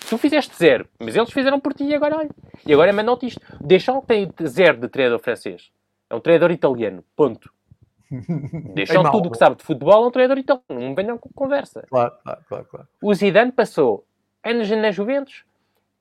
Tu 0.10 0.18
fizeste 0.18 0.54
zero, 0.58 0.90
mas 1.00 1.16
eles 1.16 1.32
fizeram 1.32 1.58
por 1.58 1.74
ti 1.74 1.86
e 1.86 1.96
agora 1.96 2.18
olha. 2.18 2.30
E 2.66 2.74
agora 2.74 2.90
é 2.90 2.92
mandam-te 2.92 3.28
isto. 3.28 3.40
Deixam 3.62 4.02
tem 4.02 4.30
zero 4.46 4.78
de 4.78 4.90
treinador 4.90 5.20
francês. 5.20 5.72
É 6.10 6.16
um 6.16 6.20
treinador 6.20 6.52
italiano. 6.52 7.02
Ponto. 7.16 7.50
Deixam 8.76 9.08
é 9.08 9.10
tudo 9.10 9.30
o 9.30 9.32
que 9.32 9.38
sabe 9.38 9.56
de 9.56 9.64
futebol 9.64 10.04
a 10.04 10.08
um 10.08 10.12
treinador 10.12 10.40
italiano. 10.40 10.66
Não 10.90 10.94
venham 10.94 11.18
com 11.18 11.30
conversa. 11.34 11.86
Claro, 11.90 12.14
claro, 12.26 12.42
claro, 12.50 12.66
claro. 12.66 12.88
O 13.02 13.14
Zidane 13.14 13.54
passou 13.54 14.06
anos 14.44 14.70
na 14.70 14.92
Juventus, 14.92 15.46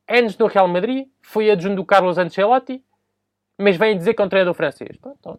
anos 0.09 0.37
no 0.37 0.47
Real 0.49 0.67
Madrid, 0.67 1.07
foi 1.23 1.53
adjunto 1.53 1.77
do 1.77 1.85
Carlos 1.85 2.19
Ancelotti, 2.19 2.83
mas 3.59 3.77
vem 3.77 3.97
dizer 3.97 4.15
que 4.15 4.23
é 4.23 4.25
um 4.25 4.29
treinador 4.29 4.55
francês. 4.55 4.97
Pronto, 4.99 5.39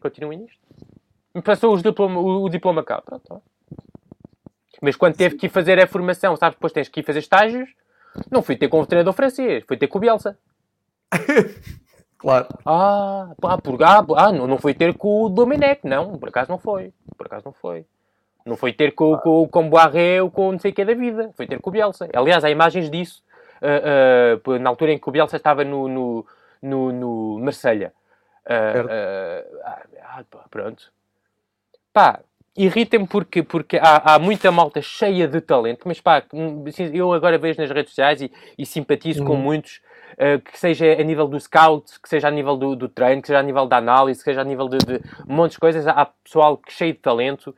continuem 0.00 0.40
nisto. 0.40 0.60
Passou 1.44 1.74
os 1.74 1.82
diploma, 1.82 2.20
o, 2.20 2.44
o, 2.44 2.48
diploma 2.48 2.82
cá. 2.82 3.02
Pronto, 3.02 3.42
mas 4.80 4.96
quando 4.96 5.16
teve 5.16 5.36
que 5.36 5.46
ir 5.46 5.50
fazer 5.50 5.80
a 5.80 5.86
formação, 5.86 6.36
sabes, 6.36 6.56
depois 6.56 6.72
tens 6.72 6.88
que 6.88 7.00
ir 7.00 7.02
fazer 7.02 7.20
estágios, 7.20 7.68
não 8.30 8.42
fui 8.42 8.56
ter 8.56 8.68
com 8.68 8.80
o 8.80 8.86
treinador 8.86 9.14
francês, 9.14 9.64
fui 9.66 9.76
ter 9.76 9.86
com 9.86 9.98
o 9.98 10.00
Bielsa. 10.00 10.38
Claro. 12.18 12.46
Ah, 12.64 13.28
ah, 13.42 13.58
por, 13.58 13.82
ah, 13.82 14.04
ah 14.16 14.32
não, 14.32 14.46
não 14.46 14.58
foi 14.58 14.72
ter 14.72 14.94
com 14.94 15.24
o 15.24 15.28
Domenech, 15.28 15.82
não, 15.84 16.18
por 16.18 16.30
acaso 16.30 16.50
não 16.50 16.58
foi. 16.58 16.92
Por 17.16 17.26
acaso 17.26 17.44
não 17.44 17.52
foi. 17.52 17.84
Não 18.44 18.56
foi 18.56 18.72
ter 18.72 18.92
com, 18.92 19.14
ah. 19.14 19.18
com, 19.18 19.46
com 19.46 19.68
Boarré 19.68 20.22
ou 20.22 20.30
com 20.30 20.52
não 20.52 20.58
sei 20.58 20.70
o 20.70 20.74
que 20.74 20.84
da 20.84 20.94
vida. 20.94 21.30
Foi 21.36 21.46
ter 21.46 21.60
com 21.60 21.68
o 21.68 21.72
Bielsa. 21.72 22.08
Aliás, 22.14 22.42
há 22.42 22.50
imagens 22.50 22.90
disso. 22.90 23.22
Uh, 23.60 24.50
uh, 24.50 24.58
na 24.58 24.70
altura 24.70 24.92
em 24.92 24.98
que 24.98 25.08
o 25.08 25.12
Bielsa 25.12 25.36
estava 25.36 25.62
no, 25.62 25.88
no, 25.88 26.26
no, 26.66 26.92
no 26.92 27.38
Marselha. 27.38 27.92
Uh, 28.46 29.42
ah, 29.64 30.24
pronto. 30.50 30.92
Pá, 31.92 32.20
irrita-me 32.56 33.06
porque, 33.06 33.42
porque 33.42 33.76
há, 33.76 34.14
há, 34.14 34.18
muita 34.18 34.50
malta 34.50 34.80
cheia 34.80 35.28
de 35.28 35.40
talento, 35.40 35.82
mas 35.84 36.00
pá, 36.00 36.22
eu 36.92 37.12
agora 37.12 37.38
vejo 37.38 37.60
nas 37.60 37.70
redes 37.70 37.90
sociais 37.90 38.22
e, 38.22 38.32
e 38.56 38.64
simpatizo 38.64 39.24
com 39.24 39.32
uhum. 39.32 39.40
muitos 39.40 39.80
uh, 40.12 40.40
que 40.40 40.58
seja 40.58 40.92
a 40.92 41.02
nível 41.02 41.28
do 41.28 41.38
scout, 41.38 42.00
que 42.00 42.08
seja 42.08 42.28
a 42.28 42.30
nível 42.30 42.56
do, 42.56 42.76
do 42.76 42.88
treino, 42.88 43.20
que 43.20 43.28
seja 43.28 43.40
a 43.40 43.42
nível 43.42 43.66
da 43.66 43.76
análise, 43.78 44.20
que 44.20 44.24
seja 44.24 44.40
a 44.40 44.44
nível 44.44 44.68
de, 44.68 44.78
de 44.78 45.00
um 45.28 45.34
monte 45.34 45.52
de 45.52 45.58
coisas. 45.58 45.86
Há 45.86 46.06
pessoal 46.24 46.60
cheio 46.68 46.92
de 46.92 47.00
talento 47.00 47.54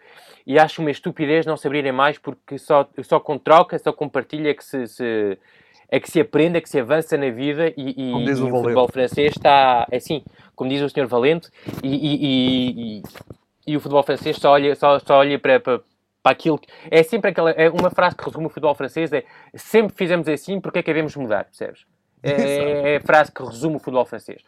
e 0.47 0.59
acho 0.59 0.81
uma 0.81 0.91
estupidez 0.91 1.47
não 1.47 1.57
se 1.57 1.67
abrirem 1.67 1.93
mais 1.93 2.19
porque 2.19 2.59
só, 2.59 2.89
só 3.03 3.21
com 3.21 3.39
troca, 3.39 3.79
só 3.79 3.93
com 3.93 4.09
partilha 4.09 4.55
que 4.55 4.65
se, 4.65 4.87
se 4.87 5.39
é 5.91 5.99
que 5.99 6.11
se 6.11 6.21
aprende, 6.21 6.59
é 6.59 6.61
que 6.61 6.69
se 6.69 6.79
avança 6.79 7.17
na 7.17 7.31
vida 7.31 7.73
e, 7.77 7.95
e, 7.97 8.25
e 8.25 8.33
o, 8.35 8.55
o 8.55 8.63
futebol 8.63 8.89
francês 8.89 9.33
está, 9.37 9.87
é 9.91 9.97
assim, 9.97 10.23
como 10.55 10.69
diz 10.69 10.83
o 10.83 10.89
senhor 10.89 11.07
Valente, 11.07 11.49
e, 11.83 12.99
e, 12.99 13.03
e, 13.67 13.77
o 13.77 13.81
futebol 13.81 14.03
francês 14.03 14.37
só 14.37 14.51
olha, 14.51 14.75
só, 14.75 14.99
só 14.99 15.19
olha 15.19 15.39
para, 15.39 15.59
para, 15.61 15.81
para 16.23 16.33
aquilo 16.33 16.59
que... 16.59 16.69
É 16.91 17.03
sempre 17.03 17.31
aquela... 17.31 17.51
É 17.53 17.71
uma 17.71 17.91
frase 17.91 18.17
que 18.17 18.25
resume 18.25 18.47
o 18.47 18.51
futebol 18.51 18.75
francês, 18.75 19.13
é 19.13 19.25
sempre 19.55 19.97
fizemos 19.97 20.29
assim, 20.29 20.61
porque 20.61 20.81
é 20.81 20.83
que 20.83 20.91
devemos 20.91 21.17
mudar, 21.17 21.45
percebes? 21.45 21.87
É, 22.23 22.95
é, 22.95 22.97
a 22.97 23.01
frase 23.01 23.33
que 23.33 23.43
resume 23.43 23.77
o 23.77 23.79
futebol 23.79 24.05
francês. 24.05 24.43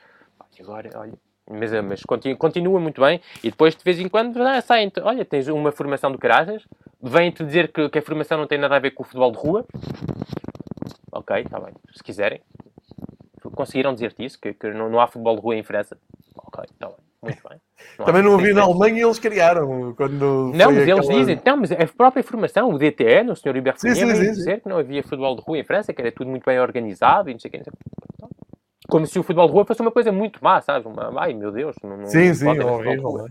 E 0.58 0.62
agora, 0.62 0.90
olha, 0.96 1.14
mas, 1.50 1.72
mas 1.82 2.02
continua, 2.02 2.36
continua, 2.36 2.80
muito 2.80 3.00
bem 3.00 3.20
e 3.42 3.50
depois 3.50 3.74
de 3.74 3.82
vez 3.82 3.98
em 3.98 4.08
quando 4.08 4.40
ah, 4.42 4.60
saem 4.60 4.92
olha, 5.02 5.24
tens 5.24 5.48
uma 5.48 5.72
formação 5.72 6.12
do 6.12 6.18
Carajas, 6.18 6.64
vêm-te 7.02 7.44
dizer 7.44 7.72
que, 7.72 7.88
que, 7.88 7.98
a 7.98 8.02
formação 8.02 8.38
não 8.38 8.46
tem 8.46 8.58
nada 8.58 8.76
a 8.76 8.78
ver 8.78 8.92
com 8.92 9.02
o 9.02 9.06
futebol 9.06 9.32
de 9.32 9.38
rua. 9.38 9.64
Ok, 11.12 11.36
está 11.40 11.60
bem, 11.60 11.74
se 11.92 12.02
quiserem. 12.02 12.40
Conseguiram 13.54 13.94
dizer-te 13.94 14.24
isso, 14.24 14.38
que, 14.38 14.52
que 14.52 14.70
não, 14.70 14.88
não, 14.88 15.00
há 15.00 15.06
futebol 15.06 15.34
de 15.36 15.42
rua 15.42 15.56
em 15.56 15.62
França. 15.62 15.96
Ok, 16.36 16.64
está 16.70 16.88
bem. 16.88 16.96
Muito 17.22 17.48
bem. 17.48 17.60
Não 17.98 18.06
Também 18.06 18.22
não 18.22 18.32
ouvi 18.32 18.52
na 18.52 18.62
Alemanha 18.62 18.98
e 18.98 19.02
eles 19.02 19.18
criaram. 19.18 19.94
Quando 19.94 20.52
não, 20.54 20.72
mas 20.72 20.88
eles 20.88 21.08
dizem, 21.08 21.40
não, 21.44 21.56
mas 21.58 21.72
a 21.72 21.86
própria 21.86 22.22
formação, 22.22 22.70
o 22.70 22.78
DTE, 22.78 23.30
o 23.30 23.36
Sr. 23.36 23.56
Hubert 23.56 23.78
Fournier, 23.78 24.16
veio 24.16 24.32
dizer 24.32 24.60
que 24.60 24.68
não 24.68 24.78
havia 24.78 25.02
futebol 25.02 25.36
de 25.36 25.42
rua 25.42 25.58
em 25.58 25.64
França, 25.64 25.92
que 25.92 26.00
era 26.00 26.12
tudo 26.12 26.30
muito 26.30 26.44
bem 26.44 26.58
organizado 26.58 27.28
e 27.28 27.34
não 27.34 27.40
sei 27.40 27.48
o 27.48 27.52
que. 27.52 27.62
Como 28.88 29.06
se 29.06 29.18
o 29.18 29.22
futebol 29.22 29.46
de 29.46 29.52
rua 29.52 29.64
fosse 29.66 29.82
uma 29.82 29.90
coisa 29.90 30.10
muito 30.10 30.42
má, 30.42 30.60
sabes? 30.60 30.86
Uma, 30.86 31.12
ai 31.20 31.34
meu 31.34 31.52
Deus, 31.52 31.76
não, 31.82 31.96
não 31.98 32.06
Sim, 32.06 32.32
sim, 32.34 32.48
horrível. 32.48 33.28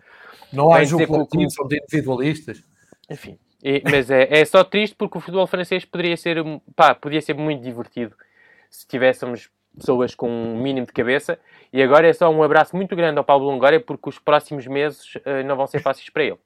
Não 0.53 0.73
há 0.73 0.83
jogo 0.83 1.05
coletivo, 1.05 1.49
são 1.51 1.67
de 1.67 1.77
individualistas. 1.77 2.63
Enfim, 3.09 3.37
e, 3.63 3.81
mas 3.83 4.09
é, 4.09 4.39
é 4.39 4.45
só 4.45 4.63
triste 4.63 4.95
porque 4.95 5.17
o 5.17 5.21
futebol 5.21 5.45
francês 5.47 5.83
poderia 5.85 6.15
ser, 6.15 6.37
pá, 6.75 6.95
podia 6.95 7.21
ser 7.21 7.35
muito 7.35 7.61
divertido 7.61 8.15
se 8.69 8.87
tivéssemos 8.87 9.49
pessoas 9.77 10.15
com 10.15 10.29
um 10.29 10.61
mínimo 10.61 10.85
de 10.85 10.93
cabeça. 10.93 11.39
E 11.71 11.81
agora 11.81 12.07
é 12.07 12.13
só 12.13 12.29
um 12.29 12.43
abraço 12.43 12.75
muito 12.75 12.95
grande 12.95 13.17
ao 13.17 13.23
Paulo 13.23 13.45
Longoria, 13.45 13.79
porque 13.79 14.09
os 14.09 14.19
próximos 14.19 14.65
meses 14.67 15.15
uh, 15.15 15.43
não 15.45 15.55
vão 15.55 15.67
ser 15.67 15.79
fáceis 15.79 16.09
para 16.09 16.23
ele. 16.23 16.37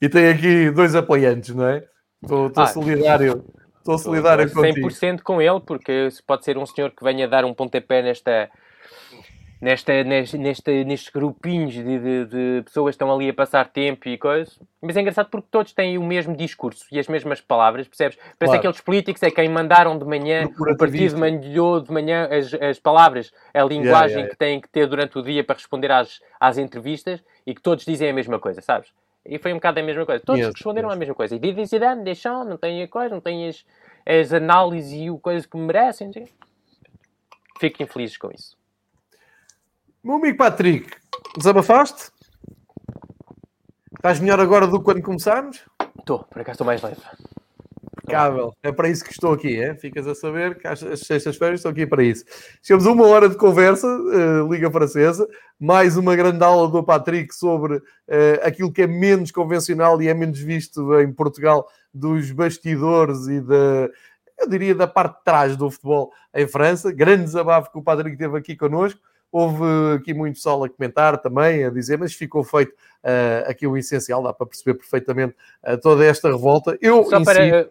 e 0.00 0.08
tem 0.08 0.28
aqui 0.28 0.70
dois 0.70 0.94
apoiantes, 0.94 1.54
não 1.54 1.66
é? 1.68 1.84
Estou 2.22 2.50
ah, 2.56 2.66
solidário. 2.66 3.44
Estou 3.78 3.98
solidário 3.98 4.46
100% 4.46 4.82
contigo. 4.82 5.22
com 5.22 5.42
ele, 5.42 5.60
porque 5.60 6.08
pode 6.26 6.44
ser 6.44 6.56
um 6.56 6.64
senhor 6.64 6.90
que 6.90 7.04
venha 7.04 7.28
dar 7.28 7.44
um 7.44 7.52
pontapé 7.52 8.00
nesta, 8.00 8.50
nesta, 9.60 10.04
neste, 10.04 10.84
nestes 10.84 11.08
grupinhos 11.08 11.74
de, 11.74 11.82
de, 11.82 12.24
de, 12.26 12.62
pessoas 12.64 12.92
que 12.92 12.96
estão 12.96 13.12
ali 13.12 13.28
a 13.28 13.34
passar 13.34 13.68
tempo 13.68 14.08
e 14.08 14.18
coisas. 14.18 14.58
Mas 14.82 14.96
é 14.96 15.00
engraçado 15.00 15.28
porque 15.30 15.48
todos 15.50 15.72
têm 15.72 15.96
o 15.96 16.02
mesmo 16.02 16.36
discurso 16.36 16.84
e 16.92 16.98
as 16.98 17.08
mesmas 17.08 17.40
palavras, 17.40 17.88
percebes? 17.88 18.16
Parece 18.16 18.38
claro. 18.38 18.58
aqueles 18.58 18.80
políticos 18.80 19.22
é 19.22 19.30
quem 19.30 19.48
mandaram 19.48 19.98
de 19.98 20.04
manhã, 20.04 20.44
o 20.58 20.76
partido 20.76 21.18
mandou 21.18 21.80
de 21.80 21.92
manhã 21.92 22.28
as, 22.30 22.52
as 22.54 22.78
palavras, 22.78 23.32
a 23.52 23.62
linguagem 23.62 23.82
yeah, 23.82 24.06
yeah, 24.06 24.20
yeah. 24.20 24.30
que 24.30 24.36
têm 24.36 24.60
que 24.60 24.68
ter 24.68 24.86
durante 24.86 25.18
o 25.18 25.22
dia 25.22 25.42
para 25.42 25.54
responder 25.54 25.90
às, 25.90 26.20
às 26.38 26.58
entrevistas 26.58 27.22
e 27.46 27.54
que 27.54 27.62
todos 27.62 27.84
dizem 27.84 28.10
a 28.10 28.12
mesma 28.12 28.38
coisa, 28.38 28.60
sabes? 28.60 28.92
E 29.26 29.38
foi 29.38 29.52
um 29.52 29.56
bocado 29.56 29.80
a 29.80 29.82
mesma 29.82 30.04
coisa. 30.04 30.22
Todos 30.22 30.40
yes, 30.40 30.54
responderam 30.54 30.88
yes. 30.88 30.96
a 30.96 30.98
mesma 30.98 31.14
coisa. 31.14 31.34
E 31.34 31.38
Didi 31.38 31.64
Zidane, 31.64 32.04
deixam, 32.04 32.44
não 32.44 32.58
têm 32.58 32.82
a 32.82 32.88
coisa, 32.88 33.14
não 33.14 33.22
têm 33.22 33.48
as, 33.48 33.64
as 34.04 34.32
análises 34.34 34.92
e 34.92 35.10
o 35.10 35.18
coisa 35.18 35.48
que 35.48 35.56
merecem. 35.56 36.10
Fico 37.58 37.82
infeliz 37.82 38.18
com 38.18 38.30
isso. 38.30 38.54
Meu 40.04 40.16
amigo 40.16 40.36
Patrick, 40.36 40.90
desabafaste? 41.34 42.10
Estás 43.96 44.20
melhor 44.20 44.38
agora 44.38 44.66
do 44.66 44.78
que 44.78 44.84
quando 44.84 45.00
começámos? 45.00 45.62
Estou, 45.98 46.24
por 46.24 46.42
acaso 46.42 46.56
estou 46.56 46.66
mais 46.66 46.82
leve. 46.82 47.00
Impecável. 48.02 48.52
É 48.62 48.70
para 48.70 48.90
isso 48.90 49.02
que 49.02 49.12
estou 49.12 49.32
aqui, 49.32 49.58
é? 49.58 49.74
Ficas 49.76 50.06
a 50.06 50.14
saber 50.14 50.58
que 50.58 50.68
as 50.68 50.80
sextas-feiras 50.80 51.60
estou 51.60 51.72
aqui 51.72 51.86
para 51.86 52.02
isso. 52.02 52.22
Chegamos 52.62 52.86
a 52.86 52.92
uma 52.92 53.06
hora 53.06 53.30
de 53.30 53.36
conversa, 53.36 53.86
uh, 53.86 54.52
Liga 54.52 54.70
Francesa, 54.70 55.26
mais 55.58 55.96
uma 55.96 56.14
grande 56.14 56.44
aula 56.44 56.68
do 56.68 56.84
Patrick 56.84 57.34
sobre 57.34 57.76
uh, 57.76 57.82
aquilo 58.42 58.70
que 58.70 58.82
é 58.82 58.86
menos 58.86 59.30
convencional 59.30 60.02
e 60.02 60.08
é 60.08 60.12
menos 60.12 60.38
visto 60.38 61.00
em 61.00 61.10
Portugal 61.14 61.66
dos 61.94 62.30
bastidores 62.30 63.26
e 63.26 63.40
da, 63.40 63.88
eu 64.38 64.50
diria, 64.50 64.74
da 64.74 64.86
parte 64.86 65.16
de 65.16 65.24
trás 65.24 65.56
do 65.56 65.70
futebol 65.70 66.12
em 66.34 66.46
França. 66.46 66.92
Grande 66.92 67.24
desabafo 67.24 67.72
que 67.72 67.78
o 67.78 67.82
Patrick 67.82 68.18
teve 68.18 68.36
aqui 68.36 68.54
connosco. 68.54 69.00
Houve 69.36 69.96
aqui 69.96 70.14
muito 70.14 70.36
pessoal 70.36 70.62
a 70.62 70.68
comentar 70.68 71.20
também, 71.20 71.64
a 71.64 71.70
dizer, 71.70 71.98
mas 71.98 72.14
ficou 72.14 72.44
feito 72.44 72.70
uh, 72.70 73.50
aqui 73.50 73.66
o 73.66 73.76
essencial, 73.76 74.22
dá 74.22 74.32
para 74.32 74.46
perceber 74.46 74.74
perfeitamente 74.74 75.34
uh, 75.66 75.76
toda 75.76 76.04
esta 76.04 76.30
revolta. 76.30 76.78
Eu, 76.80 77.02
Só 77.02 77.24
para, 77.24 77.64
si... 77.64 77.70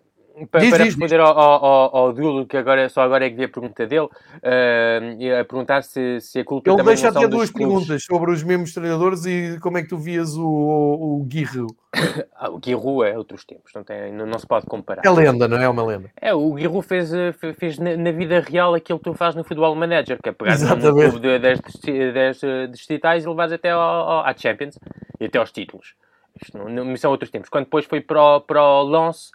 para, 0.50 0.62
diz, 0.62 0.70
para 0.72 0.84
responder 0.84 1.18
diz. 1.18 1.20
ao, 1.20 1.38
ao, 1.38 1.96
ao 1.96 2.14
Dulo, 2.14 2.46
que 2.46 2.58
agora, 2.58 2.90
só 2.90 3.02
agora 3.02 3.26
é 3.26 3.30
que 3.30 3.36
vi 3.36 3.44
a 3.44 3.50
pergunta 3.50 3.86
dele, 3.86 4.06
uh, 4.08 5.40
a 5.40 5.46
perguntar 5.46 5.84
se, 5.84 6.20
se 6.20 6.40
a 6.40 6.46
culpa 6.46 6.72
Ele 6.72 6.84
deixa 6.84 7.10
até 7.10 7.28
duas 7.28 7.50
clubes... 7.50 7.86
perguntas 7.86 8.04
sobre 8.04 8.32
os 8.32 8.44
mesmos 8.44 8.74
treinadores 8.74 9.26
e 9.26 9.60
como 9.62 9.78
é 9.78 9.84
que 9.84 9.90
tu 9.90 9.98
vias 9.98 10.36
o, 10.36 10.46
o, 10.46 11.22
o 11.22 11.24
Guirro. 11.24 11.68
Ah, 12.36 12.50
o 12.50 12.58
Guirro 12.58 13.06
é 13.06 13.18
outros 13.18 13.46
tempos, 13.46 13.72
não, 13.74 13.86
tem, 13.86 14.12
não, 14.12 14.26
não, 14.26 14.38
se 14.38 14.46
pode 14.46 14.66
comparar. 14.66 15.02
É 15.06 15.10
lenda, 15.10 15.48
não 15.48 15.58
é 15.58 15.70
uma 15.70 15.86
lenda? 15.86 16.12
É, 16.20 16.34
o 16.34 16.54
Guirro 16.54 16.82
fez, 16.82 17.10
fez 17.58 17.80
na, 17.80 17.96
na, 17.96 18.12
vida 18.12 18.42
real 18.42 18.74
aquilo 18.74 19.00
que 19.00 19.06
tu 19.06 19.14
fazes 19.14 19.36
no 19.36 19.46
Futebol 19.46 19.74
Manager, 19.76 20.20
que 20.22 20.28
é 20.28 20.32
pegar 20.34 20.58
no 20.60 20.94
clube 20.94 21.20
de, 21.20 21.40
das, 21.40 21.60
das, 21.62 22.70
distritais 22.70 23.24
e 23.24 23.30
levares 23.30 23.54
até 23.54 23.70
ao, 23.70 23.80
ao, 23.80 24.26
à 24.26 24.36
Champions 24.36 24.78
e 25.22 25.26
até 25.26 25.38
aos 25.38 25.54
títulos. 25.54 25.96
Isto 26.42 26.58
não, 26.58 26.84
não, 26.84 26.98
são 26.98 27.12
outros 27.12 27.32
tempos. 27.32 27.50
Quando 27.50 27.66
depois 27.66 27.86
foi 27.86 28.02
para 28.02 28.22
o, 28.22 28.42
para 28.42 28.62
o 28.62 28.84
Lance, 28.84 29.32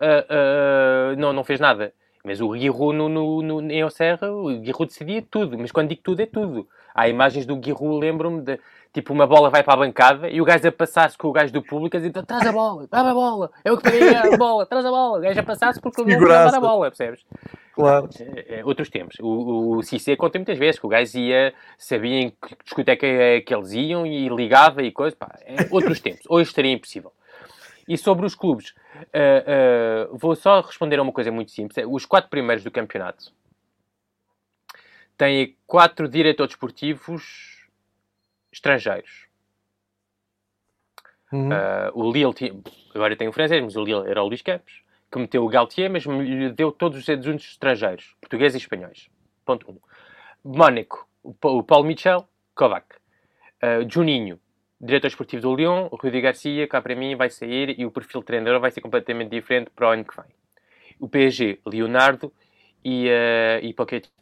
uh, 0.00 1.14
uh, 1.14 1.16
não, 1.16 1.32
não 1.32 1.44
fez 1.44 1.60
nada. 1.60 1.92
Mas 2.24 2.40
o 2.40 2.50
Guirro 2.50 2.92
no, 2.92 3.08
no, 3.08 3.42
no, 3.42 3.72
em 3.72 3.90
Serra, 3.90 4.30
o 4.30 4.48
Guirro 4.58 4.84
decidia 4.84 5.22
tudo. 5.22 5.58
Mas 5.58 5.72
quando 5.72 5.88
digo 5.88 6.02
tudo, 6.02 6.20
é 6.20 6.26
tudo. 6.26 6.68
Há 6.94 7.08
imagens 7.08 7.46
do 7.46 7.56
Guirro, 7.56 7.98
lembro-me 7.98 8.42
de 8.42 8.58
tipo, 8.92 9.12
uma 9.12 9.26
bola 9.26 9.50
vai 9.50 9.62
para 9.62 9.74
a 9.74 9.76
bancada 9.76 10.28
e 10.28 10.40
o 10.40 10.44
gajo 10.44 10.66
a 10.66 10.72
passar-se 10.72 11.16
com 11.16 11.28
o 11.28 11.32
gajo 11.32 11.52
do 11.52 11.62
público 11.62 11.96
a 11.96 12.00
dizer 12.00 12.12
traz 12.24 12.44
a 12.46 12.52
bola, 12.52 12.88
dá 12.90 13.00
a 13.00 13.14
bola, 13.14 13.50
eu 13.64 13.76
que 13.76 13.84
peguei 13.84 14.14
a 14.14 14.36
bola, 14.36 14.66
traz 14.66 14.84
a 14.84 14.90
bola. 14.90 15.18
O 15.18 15.20
gajo 15.20 15.40
a 15.40 15.42
passar-se 15.42 15.80
porque 15.80 16.02
não 16.02 16.28
dar 16.28 16.54
a 16.54 16.60
bola, 16.60 16.90
percebes? 16.90 17.24
Claro. 17.72 18.10
É, 18.20 18.58
é, 18.58 18.64
outros 18.64 18.90
tempos. 18.90 19.16
O, 19.20 19.78
o 19.78 19.82
Cissé 19.82 20.16
conta 20.16 20.38
muitas 20.38 20.58
vezes 20.58 20.78
que 20.78 20.86
o 20.86 20.88
gajo 20.88 21.18
ia, 21.18 21.54
sabia 21.78 22.20
em 22.20 22.30
que 22.30 22.56
discoteca 22.64 23.06
é 23.06 23.40
que 23.40 23.54
eles 23.54 23.72
iam 23.72 24.06
e 24.06 24.28
ligava 24.28 24.82
e 24.82 24.90
coisa. 24.90 25.16
Pá, 25.16 25.38
é, 25.42 25.66
outros 25.70 26.00
tempos. 26.00 26.22
Hoje 26.28 26.50
estaria 26.50 26.72
impossível. 26.72 27.12
E 27.90 27.98
sobre 27.98 28.24
os 28.24 28.36
clubes, 28.36 28.70
uh, 28.70 30.12
uh, 30.12 30.16
vou 30.16 30.36
só 30.36 30.60
responder 30.60 31.00
a 31.00 31.02
uma 31.02 31.10
coisa 31.10 31.32
muito 31.32 31.50
simples. 31.50 31.84
Os 31.88 32.06
quatro 32.06 32.30
primeiros 32.30 32.62
do 32.62 32.70
campeonato 32.70 33.32
têm 35.18 35.56
quatro 35.66 36.08
diretores 36.08 36.52
esportivos 36.52 37.66
estrangeiros. 38.52 39.26
Uhum. 41.32 41.48
Uh, 41.48 41.90
o 41.94 42.12
Lille, 42.12 42.32
tinha, 42.32 42.54
agora 42.94 43.16
tem 43.16 43.26
o 43.26 43.32
francês, 43.32 43.60
mas 43.60 43.74
o 43.74 43.82
Lille 43.82 44.08
era 44.08 44.22
o 44.22 44.28
Luís 44.28 44.40
Campos, 44.40 44.84
que 45.10 45.18
meteu 45.18 45.44
o 45.44 45.48
Galtier, 45.48 45.90
mas 45.90 46.04
lhe 46.04 46.52
deu 46.52 46.70
todos 46.70 46.96
os 46.96 47.08
adjuntos 47.08 47.44
estrangeiros, 47.46 48.14
portugueses 48.20 48.54
e 48.54 48.62
espanhóis. 48.62 49.10
Ponto 49.44 49.68
1. 49.68 49.74
Um. 49.74 50.56
Mónaco, 50.56 51.08
o 51.24 51.62
Paulo 51.64 51.88
Michel, 51.88 52.24
Kovac. 52.54 52.86
Uh, 53.60 53.82
Juninho, 53.90 54.38
diretor 54.80 55.08
esportivo 55.08 55.42
do 55.42 55.54
Lyon, 55.54 55.88
o 55.90 55.96
Rudi 55.96 56.20
Garcia, 56.20 56.66
cá 56.66 56.80
para 56.80 56.94
mim, 56.94 57.14
vai 57.14 57.28
sair 57.28 57.78
e 57.78 57.84
o 57.84 57.90
perfil 57.90 58.20
de 58.20 58.26
treinador 58.26 58.60
vai 58.60 58.70
ser 58.70 58.80
completamente 58.80 59.30
diferente 59.30 59.70
para 59.70 59.88
o 59.88 59.90
ano 59.92 60.04
que 60.04 60.16
vem. 60.16 60.26
O 60.98 61.08
PSG, 61.08 61.60
Leonardo 61.66 62.32
e, 62.84 63.08
uh, 63.08 63.64
e 63.64 63.72
Pochettino. 63.74 64.20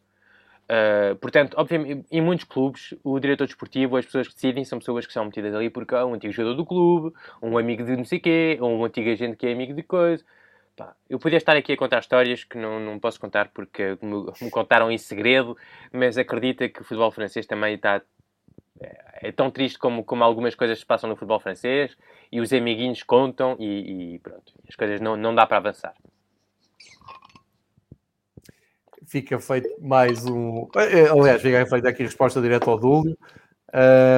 Uh, 0.70 1.16
portanto, 1.16 1.54
obviamente, 1.56 2.06
em 2.10 2.20
muitos 2.20 2.44
clubes, 2.44 2.94
o 3.02 3.18
diretor 3.18 3.46
desportivo, 3.46 3.96
as 3.96 4.04
pessoas 4.04 4.28
que 4.28 4.34
decidem, 4.34 4.64
são 4.64 4.78
pessoas 4.78 5.06
que 5.06 5.12
são 5.12 5.24
metidas 5.24 5.54
ali 5.54 5.70
porque 5.70 5.94
há 5.94 6.04
um 6.04 6.12
antigo 6.12 6.32
jogador 6.32 6.56
do 6.56 6.66
clube, 6.66 7.16
um 7.40 7.56
amigo 7.56 7.84
de 7.84 7.96
não 7.96 8.04
sei 8.04 8.20
quê, 8.20 8.58
ou 8.60 8.70
um 8.70 8.84
antigo 8.84 9.08
agente 9.08 9.36
que 9.36 9.46
é 9.46 9.52
amigo 9.52 9.72
de 9.72 9.82
coisa. 9.82 10.22
Pá, 10.76 10.94
eu 11.08 11.18
podia 11.18 11.38
estar 11.38 11.56
aqui 11.56 11.72
a 11.72 11.76
contar 11.76 12.00
histórias 12.00 12.44
que 12.44 12.58
não, 12.58 12.78
não 12.78 12.98
posso 12.98 13.18
contar 13.18 13.48
porque 13.48 13.96
me, 14.02 14.26
me 14.42 14.50
contaram 14.50 14.90
em 14.90 14.98
segredo, 14.98 15.56
mas 15.90 16.18
acredita 16.18 16.68
que 16.68 16.82
o 16.82 16.84
futebol 16.84 17.10
francês 17.10 17.46
também 17.46 17.74
está. 17.74 18.02
É, 19.20 19.32
tão 19.32 19.50
triste 19.50 19.78
como, 19.78 20.04
como 20.04 20.22
algumas 20.22 20.54
coisas 20.54 20.78
se 20.78 20.86
passam 20.86 21.08
no 21.08 21.16
futebol 21.16 21.40
francês 21.40 21.96
e 22.30 22.40
os 22.40 22.52
amiguinhos 22.52 23.02
contam 23.02 23.56
e, 23.58 24.14
e 24.14 24.18
pronto, 24.20 24.52
as 24.68 24.76
coisas 24.76 25.00
não, 25.00 25.16
não 25.16 25.34
dá 25.34 25.46
para 25.46 25.56
avançar 25.56 25.94
fica 29.08 29.38
feito 29.40 29.68
mais 29.80 30.24
um. 30.26 30.68
Eh, 30.76 31.08
aliás, 31.08 31.40
fica 31.40 31.66
feita 31.66 31.88
aqui 31.88 32.02
a 32.02 32.06
resposta 32.06 32.40
direta 32.40 32.70
ao 32.70 32.78
Dúlio. 32.78 33.16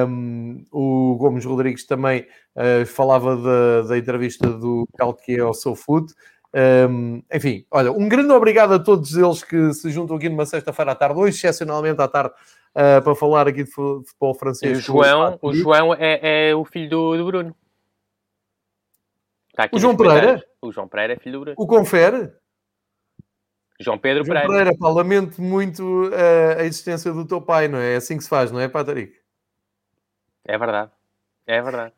Um, 0.07 0.63
o 0.71 1.15
Gomes 1.17 1.43
Rodrigues 1.43 1.85
também 1.85 2.25
uh, 2.55 2.85
falava 2.85 3.35
da, 3.35 3.81
da, 3.81 3.97
entrevista 3.97 4.47
do 4.47 4.87
Calque 4.97 5.39
ao 5.39 5.53
seu 5.53 5.75
foot. 5.75 6.13
Um, 6.89 7.21
enfim, 7.33 7.65
olha, 7.71 7.91
um 7.91 8.07
grande 8.07 8.31
obrigado 8.31 8.73
a 8.73 8.79
todos 8.79 9.15
eles 9.15 9.43
que 9.43 9.73
se 9.73 9.89
juntam 9.89 10.17
aqui 10.17 10.29
numa 10.29 10.45
sexta-feira 10.45 10.91
à 10.91 10.95
tarde, 10.95 11.19
hoje, 11.19 11.35
excepcionalmente 11.37 12.01
à 12.01 12.07
tarde, 12.07 12.33
uh, 12.75 13.01
para 13.01 13.15
falar 13.15 13.47
aqui 13.47 13.63
de 13.63 13.71
futebol 13.71 14.33
francês. 14.33 14.77
E 14.77 14.81
o 14.81 14.81
João, 14.81 15.39
o 15.41 15.53
João 15.53 15.93
é, 15.93 16.49
é, 16.49 16.55
o 16.55 16.65
filho 16.65 16.89
do, 16.89 17.17
do 17.17 17.25
Bruno. 17.25 17.55
o 19.71 19.79
João 19.79 19.95
Pereira? 19.95 20.43
O 20.61 20.71
João 20.71 20.87
Pereira 20.87 21.13
é 21.13 21.15
filho 21.17 21.33
do 21.33 21.39
Bruno. 21.41 21.55
O 21.57 21.67
Confere? 21.67 22.31
João 23.79 23.97
Pedro 23.97 24.23
João 24.23 24.35
Pereira. 24.35 24.47
Pereira, 24.47 24.77
pá, 24.77 24.89
lamento 24.89 25.41
muito 25.41 26.07
uh, 26.09 26.59
a 26.59 26.63
existência 26.63 27.11
do 27.11 27.25
teu 27.25 27.41
pai, 27.41 27.67
não 27.67 27.79
é? 27.79 27.93
É 27.93 27.95
assim 27.95 28.17
que 28.17 28.23
se 28.23 28.29
faz, 28.29 28.51
não 28.51 28.59
é, 28.59 28.67
Patrick? 28.67 29.13
É 30.45 30.57
verdade. 30.57 30.91
É 31.47 31.61
verdade. 31.61 31.93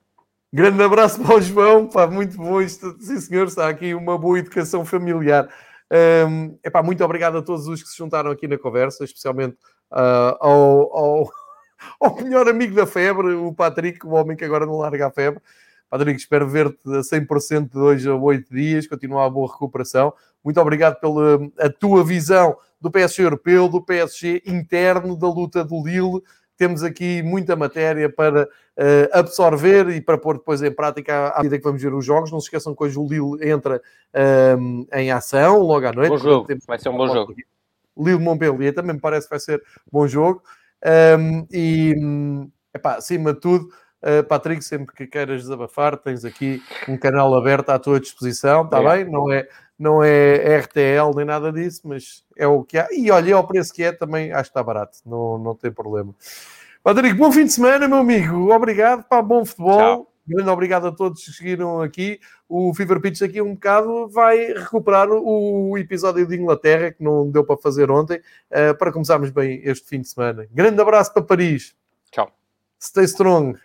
Grande 0.52 0.84
abraço 0.84 1.22
para 1.22 1.36
o 1.36 1.42
João, 1.42 1.90
pá, 1.90 2.08
muito 2.08 2.38
bom 2.38 2.62
isto. 2.62 2.96
Sim, 3.02 3.20
senhor, 3.20 3.48
está 3.48 3.68
aqui 3.68 3.94
uma 3.94 4.18
boa 4.18 4.40
educação 4.40 4.86
familiar. 4.86 5.50
Um, 5.92 6.58
epá, 6.64 6.82
muito 6.82 7.04
obrigado 7.04 7.38
a 7.38 7.42
todos 7.42 7.68
os 7.68 7.84
que 7.84 7.90
se 7.90 7.98
juntaram 7.98 8.32
aqui 8.32 8.48
na 8.48 8.58
conversa, 8.58 9.04
especialmente 9.04 9.58
uh, 9.94 10.36
ao, 10.40 10.98
ao, 10.98 11.32
ao 12.02 12.16
melhor 12.22 12.50
amigo 12.50 12.76
da 12.76 12.86
febre, 12.86 13.34
o 13.34 13.54
Patrick, 13.54 14.06
o 14.06 14.12
homem 14.12 14.36
que 14.36 14.44
agora 14.44 14.66
não 14.66 14.78
larga 14.78 15.08
a 15.08 15.12
febre. 15.12 15.42
Patrick, 15.90 16.20
espero 16.20 16.48
ver-te 16.48 16.90
a 16.90 17.02
100% 17.02 17.70
de 17.70 17.78
hoje 17.78 18.10
a 18.10 18.16
8 18.16 18.52
dias, 18.52 18.88
continuar 18.88 19.26
a 19.26 19.30
boa 19.30 19.52
recuperação. 19.52 20.12
Muito 20.44 20.60
obrigado 20.60 21.00
pela 21.00 21.40
a 21.60 21.70
tua 21.70 22.04
visão 22.04 22.58
do 22.82 22.90
PSG 22.90 23.24
europeu, 23.24 23.70
do 23.70 23.80
PSG 23.80 24.42
interno, 24.46 25.16
da 25.16 25.28
luta 25.28 25.64
do 25.64 25.84
Lille. 25.84 26.22
Temos 26.58 26.84
aqui 26.84 27.22
muita 27.22 27.56
matéria 27.56 28.10
para 28.10 28.44
uh, 28.44 29.10
absorver 29.12 29.90
e 29.90 30.02
para 30.02 30.18
pôr 30.18 30.38
depois 30.38 30.64
em 30.64 30.72
prática 30.72 31.30
à 31.30 31.38
medida 31.38 31.60
que 31.60 31.64
vamos 31.64 31.82
ver 31.82 31.94
os 31.94 32.04
jogos. 32.04 32.32
Não 32.32 32.40
se 32.40 32.48
esqueçam 32.48 32.76
que 32.76 32.84
hoje 32.84 32.98
o 32.98 33.08
Lille 33.08 33.48
entra 33.48 33.80
um, 34.60 34.86
em 34.94 35.12
ação 35.12 35.60
logo 35.60 35.86
à 35.86 35.92
noite. 35.92 36.10
Bom 36.10 36.18
jogo. 36.18 36.48
Vai 36.68 36.80
ser 36.80 36.90
um 36.90 36.98
bom 36.98 37.08
jogo. 37.08 37.36
Lille 37.98 38.20
Montpellier 38.20 38.74
também 38.74 38.96
me 38.96 39.02
parece 39.02 39.28
que 39.28 39.32
vai 39.32 39.40
ser 39.40 39.62
bom 39.92 40.08
jogo. 40.08 40.44
Um, 41.18 41.48
e, 41.52 41.94
epá, 42.74 42.96
acima 42.96 43.34
de 43.34 43.40
tudo, 43.40 43.70
Uh, 44.04 44.22
Patrick, 44.22 44.62
sempre 44.62 44.94
que 44.94 45.08
queiras 45.08 45.44
desabafar, 45.44 45.96
tens 45.96 46.26
aqui 46.26 46.62
um 46.90 46.98
canal 46.98 47.34
aberto 47.36 47.70
à 47.70 47.80
tua 47.80 48.02
disposição, 48.02 48.66
está 48.66 48.84
bem? 48.84 49.10
Não 49.10 49.32
é, 49.32 49.48
não 49.80 50.04
é 50.04 50.58
RTL 50.58 51.16
nem 51.16 51.24
nada 51.24 51.54
disso, 51.54 51.84
mas 51.86 52.22
é 52.38 52.46
o 52.46 52.66
que 52.66 52.78
há. 52.78 52.90
E 52.92 53.10
olha, 53.10 53.34
ao 53.34 53.48
preço 53.48 53.74
que 53.74 53.82
é, 53.82 53.94
também 53.94 54.34
acho 54.34 54.44
que 54.44 54.50
está 54.50 54.62
barato, 54.62 54.98
não, 55.06 55.38
não 55.38 55.56
tem 55.56 55.72
problema. 55.72 56.14
Patrick, 56.84 57.16
bom 57.16 57.32
fim 57.32 57.46
de 57.46 57.54
semana, 57.54 57.88
meu 57.88 58.00
amigo. 58.00 58.54
Obrigado, 58.54 59.06
para 59.06 59.22
bom 59.22 59.46
futebol. 59.46 59.78
Tchau. 59.78 60.13
Grande 60.26 60.50
obrigado 60.50 60.88
a 60.88 60.92
todos 60.92 61.24
que 61.24 61.32
seguiram 61.32 61.82
aqui. 61.82 62.20
O 62.48 62.74
Fever 62.74 63.00
Pitch 63.00 63.20
daqui 63.20 63.42
um 63.42 63.54
bocado 63.54 64.08
vai 64.08 64.54
recuperar 64.54 65.10
o 65.10 65.78
episódio 65.78 66.26
de 66.28 66.36
Inglaterra, 66.36 66.92
que 66.92 67.04
não 67.04 67.30
deu 67.30 67.44
para 67.44 67.58
fazer 67.58 67.90
ontem, 67.92 68.20
uh, 68.52 68.78
para 68.78 68.92
começarmos 68.92 69.30
bem 69.32 69.62
este 69.64 69.88
fim 69.88 70.02
de 70.02 70.08
semana. 70.08 70.48
Grande 70.52 70.82
abraço 70.82 71.14
para 71.14 71.24
Paris. 71.24 71.76
Tchau. 72.12 72.32
Stay 72.80 73.06
strong. 73.06 73.58